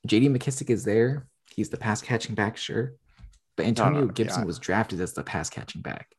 JD 0.08 0.36
McKissic 0.36 0.70
is 0.70 0.84
there. 0.84 1.28
He's 1.50 1.70
the 1.70 1.78
pass 1.78 2.02
catching 2.02 2.36
back, 2.36 2.58
sure. 2.58 2.94
But 3.56 3.66
Antonio 3.68 4.02
no, 4.02 4.08
Gibson 4.08 4.42
yeah. 4.42 4.48
was 4.48 4.60
drafted 4.60 5.00
as 5.00 5.14
the 5.14 5.24
pass 5.24 5.50
catching 5.50 5.82
back. 5.82 6.16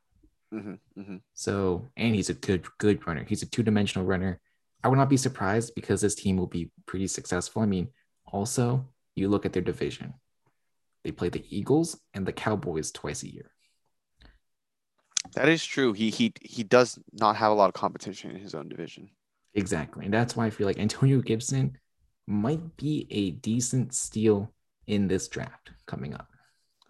Mhm, 0.55 0.78
mhm. 0.96 1.20
So, 1.34 1.88
and 1.96 2.14
he's 2.14 2.30
a 2.30 2.34
good, 2.34 2.66
good 2.78 3.05
runner. 3.07 3.24
He's 3.24 3.42
a 3.42 3.46
two 3.46 3.62
dimensional 3.64 4.07
runner. 4.07 4.40
I 4.84 4.88
would 4.88 4.98
not 4.98 5.09
be 5.11 5.16
surprised 5.16 5.74
because 5.74 6.00
this 6.00 6.14
team 6.14 6.36
will 6.36 6.46
be 6.46 6.70
pretty 6.86 7.09
successful. 7.09 7.62
I 7.62 7.66
mean, 7.66 7.88
also, 8.26 8.86
you 9.16 9.28
look 9.28 9.44
at 9.44 9.52
their 9.52 9.62
division, 9.62 10.14
they 11.02 11.11
play 11.11 11.28
the 11.28 11.44
Eagles 11.48 11.98
and 12.12 12.24
the 12.24 12.32
Cowboys 12.32 12.92
twice 12.92 13.22
a 13.24 13.32
year. 13.32 13.50
That 15.34 15.48
is 15.48 15.64
true. 15.64 15.92
He 15.92 16.11
he 16.11 16.32
he 16.40 16.62
does 16.62 16.98
not 17.12 17.36
have 17.36 17.50
a 17.50 17.55
lot 17.55 17.68
of 17.68 17.74
competition 17.74 18.30
in 18.30 18.36
his 18.36 18.55
own 18.55 18.68
division. 18.68 19.11
Exactly. 19.55 20.05
And 20.05 20.14
that's 20.14 20.36
why 20.36 20.46
I 20.46 20.50
feel 20.50 20.66
like 20.66 20.78
Antonio 20.78 21.20
Gibson 21.20 21.76
might 22.26 22.76
be 22.76 23.07
a 23.11 23.30
decent 23.32 23.94
steal 23.94 24.52
in 24.86 25.09
this 25.09 25.28
draft 25.28 25.72
coming 25.86 26.14
up. 26.14 26.28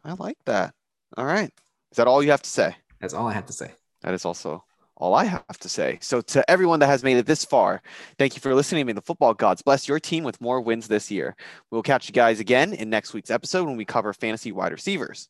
I 0.04 0.14
like 0.14 0.38
that. 0.46 0.74
All 1.16 1.24
right. 1.24 1.52
Is 1.90 1.96
that 1.96 2.08
all 2.08 2.22
you 2.22 2.30
have 2.30 2.42
to 2.42 2.50
say? 2.50 2.76
That's 3.00 3.14
all 3.14 3.26
I 3.26 3.32
have 3.32 3.46
to 3.46 3.52
say. 3.52 3.72
That 4.02 4.14
is 4.14 4.24
also 4.24 4.64
all 4.96 5.14
I 5.14 5.24
have 5.24 5.58
to 5.60 5.68
say. 5.68 5.98
So, 6.00 6.20
to 6.20 6.48
everyone 6.48 6.80
that 6.80 6.86
has 6.86 7.02
made 7.02 7.16
it 7.16 7.26
this 7.26 7.44
far, 7.44 7.82
thank 8.18 8.34
you 8.34 8.40
for 8.40 8.54
listening. 8.54 8.86
May 8.86 8.92
the 8.92 9.02
football 9.02 9.34
gods 9.34 9.62
bless 9.62 9.88
your 9.88 9.98
team 9.98 10.24
with 10.24 10.40
more 10.40 10.60
wins 10.60 10.88
this 10.88 11.10
year. 11.10 11.36
We'll 11.70 11.82
catch 11.82 12.08
you 12.08 12.12
guys 12.12 12.40
again 12.40 12.72
in 12.72 12.90
next 12.90 13.12
week's 13.12 13.30
episode 13.30 13.66
when 13.66 13.76
we 13.76 13.84
cover 13.84 14.12
fantasy 14.12 14.52
wide 14.52 14.72
receivers. 14.72 15.28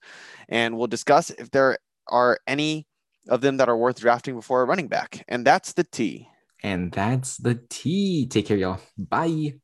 And 0.48 0.76
we'll 0.76 0.86
discuss 0.86 1.30
if 1.30 1.50
there 1.50 1.78
are 2.08 2.38
any 2.46 2.86
of 3.28 3.40
them 3.40 3.56
that 3.56 3.68
are 3.68 3.76
worth 3.76 4.00
drafting 4.00 4.34
before 4.34 4.62
a 4.62 4.66
running 4.66 4.88
back. 4.88 5.24
And 5.28 5.46
that's 5.46 5.72
the 5.72 5.84
T. 5.84 6.28
And 6.62 6.92
that's 6.92 7.36
the 7.36 7.60
T. 7.68 8.26
Take 8.26 8.46
care, 8.46 8.56
y'all. 8.56 8.80
Bye. 8.96 9.54